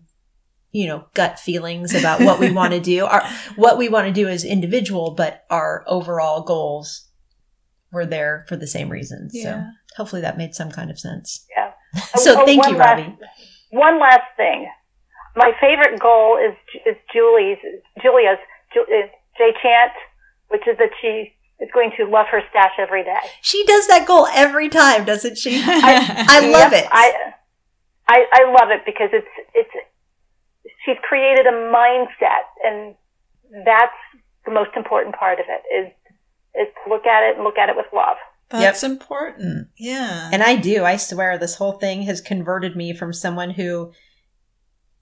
you 0.71 0.87
know 0.87 1.05
gut 1.13 1.39
feelings 1.39 1.93
about 1.93 2.21
what 2.21 2.39
we 2.39 2.51
want 2.51 2.73
to 2.73 2.79
do. 2.79 3.05
Our 3.13 3.23
what 3.55 3.77
we 3.77 3.89
want 3.89 4.07
to 4.07 4.13
do 4.13 4.27
as 4.27 4.43
individual 4.43 5.11
but 5.11 5.43
our 5.49 5.83
overall 5.87 6.41
goals 6.43 7.07
we're 7.91 8.05
there 8.05 8.45
for 8.47 8.55
the 8.55 8.67
same 8.67 8.89
reasons. 8.89 9.37
So 9.41 9.63
hopefully 9.97 10.21
that 10.21 10.37
made 10.37 10.55
some 10.55 10.71
kind 10.71 10.89
of 10.89 10.97
sense. 10.97 11.45
Yeah. 11.55 11.71
so 12.15 12.35
Oh, 12.37 12.41
oh, 12.41 12.45
thank 12.45 12.65
you 12.67 12.75
last- 12.77 12.97
robbie. 12.99 13.17
One 13.71 13.99
last 13.99 14.23
thing. 14.37 14.69
My 15.35 15.51
favorite 15.59 15.99
goal 15.99 16.37
is 16.37 16.55
is 16.85 16.95
Julie's 17.13 17.57
Julia's 18.01 18.37
Ju- 18.73 18.85
is 18.89 19.09
Jay 19.37 19.51
Chant, 19.61 19.91
which 20.49 20.67
is 20.67 20.77
that 20.77 20.89
she 21.01 21.33
is 21.59 21.69
going 21.73 21.91
to 21.97 22.05
love 22.05 22.25
her 22.31 22.41
stash 22.49 22.71
every 22.79 23.03
day. 23.03 23.19
she 23.41 23.63
does 23.65 23.87
that 23.87 24.05
goal 24.07 24.27
every 24.33 24.67
time 24.69 25.05
doesn't 25.05 25.37
she? 25.37 25.61
I, 25.65 26.25
I 26.27 26.39
love 26.49 26.71
Yep, 26.71 26.83
it. 26.83 26.89
I, 26.91 27.13
I 28.07 28.25
I 28.33 28.51
love 28.51 28.71
it 28.71 28.81
because 28.85 29.09
it's 29.13 29.27
it's 29.53 29.69
she's 30.85 30.97
created 31.07 31.45
a 31.47 31.51
mindset, 31.51 32.45
and 32.63 32.95
that's 33.65 33.93
the 34.45 34.51
most 34.51 34.71
important 34.75 35.15
part 35.15 35.39
of 35.39 35.45
it 35.47 35.73
is 35.73 35.91
is 36.53 36.67
to 36.83 36.89
look 36.89 37.05
at 37.05 37.23
it 37.29 37.35
and 37.35 37.43
look 37.45 37.57
at 37.57 37.69
it 37.69 37.75
with 37.77 37.85
love. 37.93 38.17
That's 38.49 38.83
important. 38.83 39.69
Yeah. 39.77 40.29
And 40.33 40.43
I 40.43 40.57
do. 40.57 40.83
I 40.83 40.97
swear 40.97 41.37
this 41.37 41.55
whole 41.55 41.73
thing 41.73 42.01
has 42.03 42.19
converted 42.19 42.75
me 42.75 42.93
from 42.93 43.13
someone 43.13 43.51
who 43.51 43.93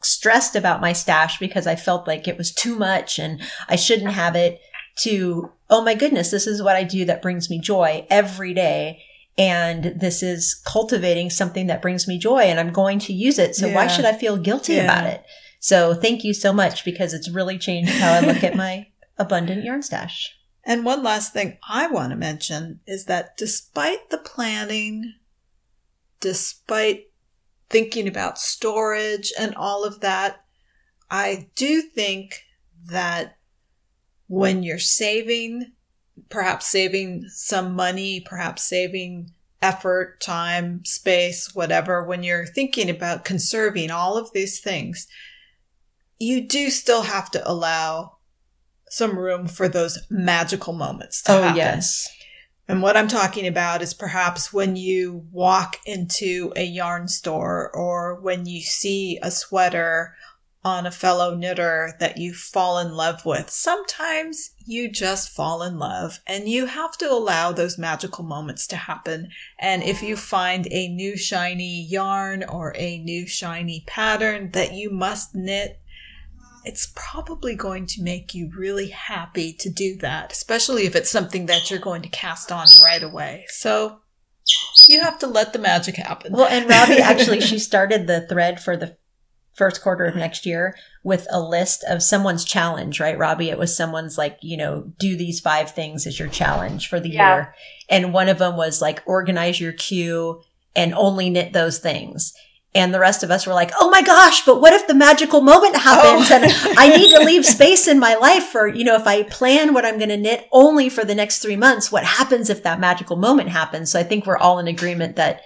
stressed 0.02 0.56
about 0.56 0.82
my 0.82 0.94
stash 0.94 1.40
because 1.40 1.66
I 1.66 1.76
felt 1.76 2.08
like 2.08 2.28
it 2.28 2.38
was 2.38 2.54
too 2.54 2.76
much 2.78 3.18
and 3.18 3.42
I 3.68 3.76
shouldn't 3.76 4.12
have 4.12 4.36
it 4.36 4.60
to, 5.00 5.52
oh 5.72 5.84
my 5.84 5.96
goodness, 5.96 6.30
this 6.30 6.46
is 6.46 6.62
what 6.62 6.76
I 6.76 6.84
do 6.84 7.06
that 7.06 7.24
brings 7.24 7.50
me 7.50 7.60
joy 7.60 8.06
every 8.12 8.54
day. 8.54 9.02
And 9.38 9.96
this 10.00 10.22
is 10.22 10.62
cultivating 10.68 11.32
something 11.32 11.66
that 11.68 11.82
brings 11.82 12.08
me 12.08 12.20
joy 12.20 12.42
and 12.42 12.60
I'm 12.60 12.72
going 12.72 13.00
to 13.00 13.14
use 13.14 13.40
it. 13.40 13.56
So 13.56 13.70
why 13.70 13.88
should 13.88 14.06
I 14.06 14.14
feel 14.14 14.38
guilty 14.38 14.74
Yeah. 14.74 14.84
about 14.84 15.08
it? 15.08 15.24
So 15.60 15.94
thank 15.94 16.24
you 16.24 16.34
so 16.34 16.54
much 16.54 16.86
because 16.86 17.14
it's 17.14 17.30
really 17.30 17.58
changed 17.58 17.92
how 17.92 18.14
I 18.14 18.22
look 18.22 18.44
at 18.44 18.56
my 18.56 18.88
abundant 19.18 19.64
yarn 19.64 19.82
stash. 19.82 20.36
And 20.64 20.86
one 20.86 21.04
last 21.04 21.34
thing 21.34 21.58
I 21.68 21.88
want 21.88 22.12
to 22.12 22.18
mention 22.18 22.80
is 22.88 23.06
that 23.06 23.38
despite 23.38 24.10
the 24.10 24.18
planning, 24.18 25.16
despite 26.20 27.10
thinking 27.70 28.08
about 28.08 28.38
storage 28.38 29.32
and 29.38 29.54
all 29.56 29.84
of 29.84 30.00
that, 30.02 30.44
I 31.12 31.50
do 31.56 31.82
think 31.82 32.44
that 32.86 33.38
when 34.28 34.64
you're 34.64 34.80
saving, 34.80 35.72
perhaps 36.30 36.68
saving 36.68 37.26
some 37.30 37.76
money, 37.76 38.22
perhaps 38.22 38.64
saving 38.64 39.32
effort, 39.62 40.22
time, 40.22 40.86
space, 40.86 41.54
whatever, 41.54 42.04
when 42.04 42.24
you're 42.24 42.46
thinking 42.46 42.90
about 42.90 43.26
conserving 43.26 43.92
all 43.92 44.18
of 44.18 44.32
these 44.34 44.60
things, 44.60 45.08
you 46.20 46.42
do 46.42 46.70
still 46.70 47.04
have 47.04 47.32
to 47.32 47.50
allow 47.50 48.18
some 48.90 49.18
room 49.18 49.48
for 49.48 49.68
those 49.70 50.00
magical 50.10 50.74
moments 50.74 51.22
to 51.24 51.32
Oh, 51.34 51.42
happen. 51.44 51.58
yes. 51.58 52.08
And 52.68 52.82
what 52.84 52.96
I'm 52.98 53.08
talking 53.08 53.48
about 53.48 53.82
is 53.82 53.94
perhaps 53.94 54.54
when 54.54 54.76
you 54.76 55.26
walk 55.32 55.78
into 55.86 56.54
a 56.56 56.64
yarn 56.64 57.08
store 57.08 57.72
or 57.74 58.20
when 58.22 58.46
you 58.46 58.62
see 58.62 59.18
a 59.24 59.32
sweater 59.32 60.14
on 60.64 60.86
a 60.86 60.92
fellow 60.92 61.36
knitter 61.36 61.94
that 62.00 62.18
you 62.18 62.34
fall 62.34 62.78
in 62.80 62.92
love 62.94 63.26
with. 63.26 63.50
Sometimes 63.50 64.52
you 64.66 64.92
just 64.92 65.30
fall 65.30 65.64
in 65.64 65.80
love 65.80 66.20
and 66.28 66.50
you 66.50 66.66
have 66.66 66.98
to 66.98 67.10
allow 67.10 67.52
those 67.54 67.78
magical 67.78 68.24
moments 68.26 68.68
to 68.68 68.76
happen. 68.76 69.30
And 69.58 69.82
if 69.82 70.04
you 70.04 70.16
find 70.18 70.68
a 70.70 70.90
new 70.90 71.16
shiny 71.18 71.82
yarn 71.90 72.44
or 72.44 72.74
a 72.76 73.00
new 73.00 73.26
shiny 73.26 73.84
pattern 73.88 74.52
that 74.52 74.74
you 74.74 74.92
must 74.92 75.34
knit, 75.34 75.80
it's 76.66 76.92
probably 76.96 77.56
going 77.56 77.86
to 77.88 78.04
make 78.04 78.34
you 78.34 78.52
really 78.58 78.90
happy 78.90 79.54
to 79.54 79.70
do 79.70 79.98
that, 79.98 80.32
especially 80.32 80.86
if 80.86 80.96
it's 80.96 81.10
something 81.10 81.46
that 81.48 81.70
you're 81.70 81.80
going 81.80 82.02
to 82.02 82.10
cast 82.10 82.52
on 82.52 82.68
right 82.84 83.04
away. 83.04 83.46
So 83.50 84.00
you 84.88 85.02
have 85.02 85.20
to 85.20 85.28
let 85.28 85.54
the 85.54 85.60
magic 85.60 85.96
happen. 85.96 86.34
Well, 86.34 86.48
and 86.48 86.70
Robbie 86.70 86.98
actually, 87.02 87.42
she 87.42 87.60
started 87.60 88.08
the 88.08 88.28
thread 88.28 88.62
for 88.62 88.76
the 88.76 88.98
first 89.54 89.82
quarter 89.82 90.06
of 90.06 90.16
next 90.16 90.46
year 90.46 90.74
with 91.04 91.28
a 91.32 91.42
list 91.42 91.84
of 91.90 92.02
someone's 92.02 92.46
challenge, 92.46 93.00
right, 93.00 93.18
Robbie? 93.18 93.50
It 93.50 93.58
was 93.60 93.76
someone's 93.76 94.18
like, 94.18 94.38
you 94.42 94.56
know, 94.56 94.92
do 95.00 95.18
these 95.18 95.40
five 95.42 95.72
things 95.72 96.08
as 96.08 96.18
your 96.18 96.30
challenge 96.30 96.88
for 96.88 97.00
the 97.00 97.10
Yeah. 97.10 97.36
year. 97.36 97.56
And 97.90 98.14
one 98.14 98.30
of 98.30 98.38
them 98.38 98.56
was 98.56 98.82
like, 98.82 99.04
organize 99.06 99.60
your 99.60 99.74
queue 99.74 100.42
and 100.76 100.94
only 100.94 101.30
knit 101.30 101.52
those 101.52 101.80
things. 101.80 102.34
And 102.76 102.94
the 102.94 103.00
rest 103.00 103.24
of 103.24 103.32
us 103.32 103.48
were 103.48 103.54
like, 103.54 103.72
oh 103.80 103.90
my 103.90 104.04
gosh, 104.04 104.46
but 104.46 104.62
what 104.62 104.74
if 104.74 104.86
the 104.88 104.94
magical 104.94 105.42
moment 105.42 105.74
oh. 105.76 105.80
happens 105.80 106.30
Oh. 106.32 106.36
and 106.36 106.78
I 106.78 106.90
need 106.96 107.10
to 107.12 107.24
leave 107.24 107.44
space 107.58 107.88
in 107.88 107.98
my 107.98 108.14
life 108.16 108.44
for, 108.44 108.68
you 108.68 108.84
know, 108.84 108.96
if 108.96 109.08
I 109.08 109.24
plan 109.24 109.74
what 109.74 109.86
I'm 109.86 109.98
going 109.98 110.10
to 110.10 110.18
knit 110.18 110.48
only 110.52 110.88
for 110.90 111.04
the 111.04 111.16
next 111.16 111.40
three 111.40 111.56
months, 111.58 111.92
what 111.92 112.04
happens 112.04 112.50
if 112.50 112.62
that 112.64 112.80
magical 112.80 113.16
moment 113.16 113.50
happens? 113.50 113.92
So 113.92 114.00
I 114.00 114.04
think 114.04 114.26
we're 114.28 114.38
all 114.38 114.60
in 114.60 114.68
agreement 114.68 115.16
that 115.16 115.42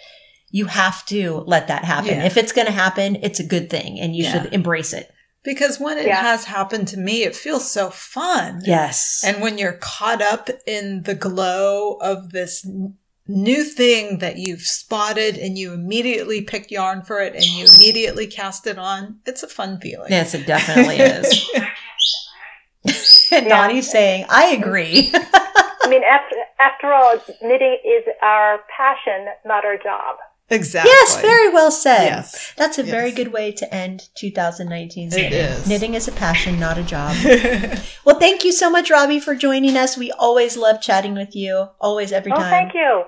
you 0.51 0.65
have 0.65 1.05
to 1.07 1.43
let 1.47 1.69
that 1.69 1.85
happen. 1.85 2.09
Yeah. 2.17 2.25
If 2.25 2.35
it's 2.35 2.51
going 2.51 2.67
to 2.67 2.73
happen, 2.73 3.15
it's 3.23 3.39
a 3.39 3.45
good 3.47 3.69
thing 3.69 3.99
and 4.01 4.13
you 4.15 4.23
Yeah. 4.25 4.43
should 4.43 4.53
embrace 4.53 4.91
it. 4.93 5.09
because 5.45 5.77
when 5.77 5.97
it 5.97 6.05
Yeah. 6.05 6.21
has 6.21 6.45
happened 6.45 6.87
to 6.89 6.97
me, 6.97 7.23
it 7.23 7.35
feels 7.35 7.69
so 7.69 7.89
fun. 7.89 8.61
Yes. 8.65 9.23
And 9.25 9.41
when 9.41 9.57
you're 9.57 9.73
caught 9.81 10.21
up 10.21 10.49
in 10.65 11.03
the 11.03 11.15
glow 11.15 11.97
of 12.01 12.31
this 12.31 12.65
n- 12.65 12.95
new 13.27 13.63
thing 13.63 14.17
that 14.19 14.37
you've 14.37 14.61
spotted 14.61 15.37
and 15.37 15.57
you 15.57 15.73
immediately 15.73 16.41
pick 16.41 16.69
yarn 16.71 17.01
for 17.03 17.19
it 17.21 17.33
and 17.35 17.43
you 17.45 17.65
immediately 17.75 18.27
cast 18.27 18.67
it 18.67 18.77
on, 18.77 19.19
it's 19.25 19.43
a 19.43 19.47
fun 19.47 19.79
feeling. 19.79 20.11
yes, 20.11 20.33
it 20.33 20.45
definitely 20.45 20.97
is. 20.99 21.49
and 23.31 23.45
Yeah. 23.47 23.49
Donnie's 23.49 23.89
saying, 23.89 24.25
I 24.29 24.47
agree. 24.47 25.11
I 25.13 25.87
mean, 25.89 26.03
after 26.03 26.35
after 26.59 26.93
all, 26.93 27.15
knitting 27.41 27.77
is 27.85 28.03
our 28.21 28.59
passion, 28.75 29.27
not 29.45 29.65
our 29.65 29.77
job. 29.77 30.15
Exactly. 30.53 30.89
yes, 30.91 31.19
very 31.21 31.49
well 31.49 31.71
said. 31.71 32.05
Yes. 32.05 32.53
That's 32.55 32.77
a 32.77 32.83
very 32.83 33.11
good 33.11 33.33
way 33.33 33.51
to 33.53 33.73
end 33.73 34.09
2019. 34.15 35.11
It 35.13 35.33
is. 35.33 35.67
Knitting 35.67 35.93
is 35.95 36.07
a 36.07 36.11
passion, 36.11 36.59
not 36.59 36.77
a 36.77 36.83
job. 36.83 37.15
Well, 38.05 38.19
thank 38.19 38.43
you 38.43 38.51
so 38.51 38.69
much, 38.69 38.91
Robbie, 38.91 39.19
for 39.19 39.33
joining 39.33 39.77
us. 39.77 39.97
We 39.97 40.11
always 40.11 40.57
love 40.57 40.81
chatting 40.81 41.13
with 41.13 41.35
you. 41.35 41.69
Always, 41.79 42.11
every 42.11 42.31
Oh, 42.33 42.35
time. 42.35 42.49
thank 42.51 42.73
you, 42.73 43.03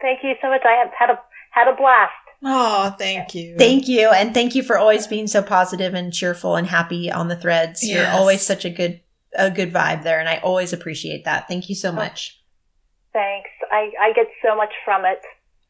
thank 0.00 0.20
you 0.22 0.34
so 0.40 0.48
much. 0.48 0.62
I 0.64 0.72
have 0.82 0.90
had 0.98 1.10
a 1.10 1.18
had 1.50 1.68
a 1.68 1.76
blast. 1.76 2.12
oh, 2.42 2.94
thank 2.98 3.34
you. 3.34 3.56
Thank 3.58 3.86
you. 3.86 4.08
And 4.08 4.32
thank 4.34 4.54
you 4.54 4.62
for 4.62 4.78
always 4.78 5.06
being 5.06 5.26
so 5.26 5.42
positive 5.42 5.94
and 5.94 6.12
cheerful 6.12 6.56
and 6.56 6.66
happy 6.66 7.10
on 7.12 7.28
the 7.28 7.36
threads. 7.36 7.86
You're 7.86 8.08
always 8.08 8.42
such 8.42 8.64
a 8.64 8.70
good 8.70 9.00
a 9.36 9.50
good 9.50 9.72
vibe 9.72 10.02
there 10.04 10.20
and 10.20 10.28
I 10.28 10.38
always 10.38 10.72
appreciate 10.72 11.24
that. 11.24 11.46
Thank 11.48 11.68
you 11.68 11.74
so 11.74 11.90
oh. 11.90 11.92
much. 11.92 12.40
Thanks. 13.12 13.50
I 13.70 13.90
I 14.00 14.12
get 14.14 14.26
so 14.42 14.56
much 14.56 14.72
from 14.84 15.04
it. 15.04 15.20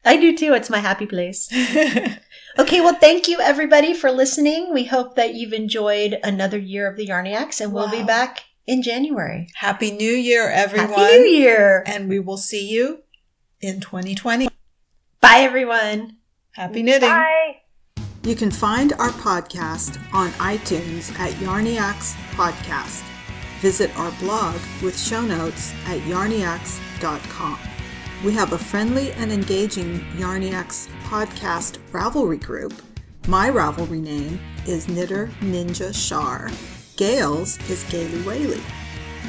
I 0.05 0.17
do 0.17 0.37
too. 0.37 0.53
It's 0.53 0.69
my 0.69 0.79
happy 0.79 1.05
place. 1.05 1.49
Okay, 2.57 2.79
well 2.79 2.95
thank 2.95 3.27
you 3.27 3.39
everybody 3.41 3.93
for 3.93 4.11
listening. 4.11 4.73
We 4.73 4.85
hope 4.85 5.15
that 5.15 5.33
you've 5.35 5.51
enjoyed 5.51 6.17
another 6.23 6.57
year 6.57 6.89
of 6.89 6.95
the 6.95 7.05
Yarniacs 7.05 7.59
and 7.59 7.73
we'll 7.73 7.91
be 7.91 8.03
back 8.03 8.45
in 8.65 8.81
January. 8.81 9.49
Happy 9.55 9.91
New 9.91 10.11
Year, 10.11 10.49
everyone. 10.49 10.89
Happy 10.89 11.17
New 11.17 11.25
Year. 11.25 11.83
And 11.85 12.07
we 12.07 12.19
will 12.19 12.37
see 12.37 12.69
you 12.69 13.03
in 13.59 13.81
2020. 13.81 14.47
Bye 15.19 15.39
everyone. 15.39 16.17
Happy 16.51 16.81
knitting. 16.81 17.09
Bye. 17.09 17.57
You 18.23 18.35
can 18.35 18.51
find 18.51 18.93
our 18.93 19.09
podcast 19.09 19.99
on 20.13 20.29
iTunes 20.31 21.11
at 21.19 21.33
Yarniacs 21.33 22.15
Podcast. 22.31 23.03
Visit 23.59 23.95
our 23.97 24.11
blog 24.13 24.55
with 24.81 24.97
show 24.97 25.21
notes 25.21 25.73
at 25.87 25.99
yarniacs.com. 26.01 27.59
We 28.23 28.33
have 28.33 28.53
a 28.53 28.57
friendly 28.57 29.11
and 29.13 29.31
engaging 29.31 29.99
Yarniacs 30.15 30.87
podcast 31.03 31.77
Ravelry 31.91 32.41
group. 32.41 32.73
My 33.27 33.49
Ravelry 33.49 34.01
name 34.01 34.39
is 34.65 34.87
Knitter 34.87 35.27
Ninja 35.41 35.93
Shar. 35.93 36.49
Gail's 36.95 37.57
is 37.69 37.83
Gaily 37.89 38.21
Whaley. 38.21 38.61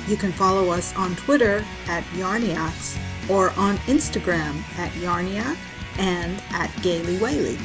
You 0.09 0.17
can 0.17 0.33
follow 0.33 0.71
us 0.71 0.95
on 0.97 1.17
Twitter 1.17 1.65
at 1.89 2.05
Yarniacs 2.15 2.99
or 3.29 3.51
on 3.59 3.77
Instagram 3.89 4.63
at 4.79 4.93
Yarniac 4.93 5.57
and 5.99 6.43
at 6.51 6.71
Gaily 6.83 7.19
Whaley. 7.19 7.59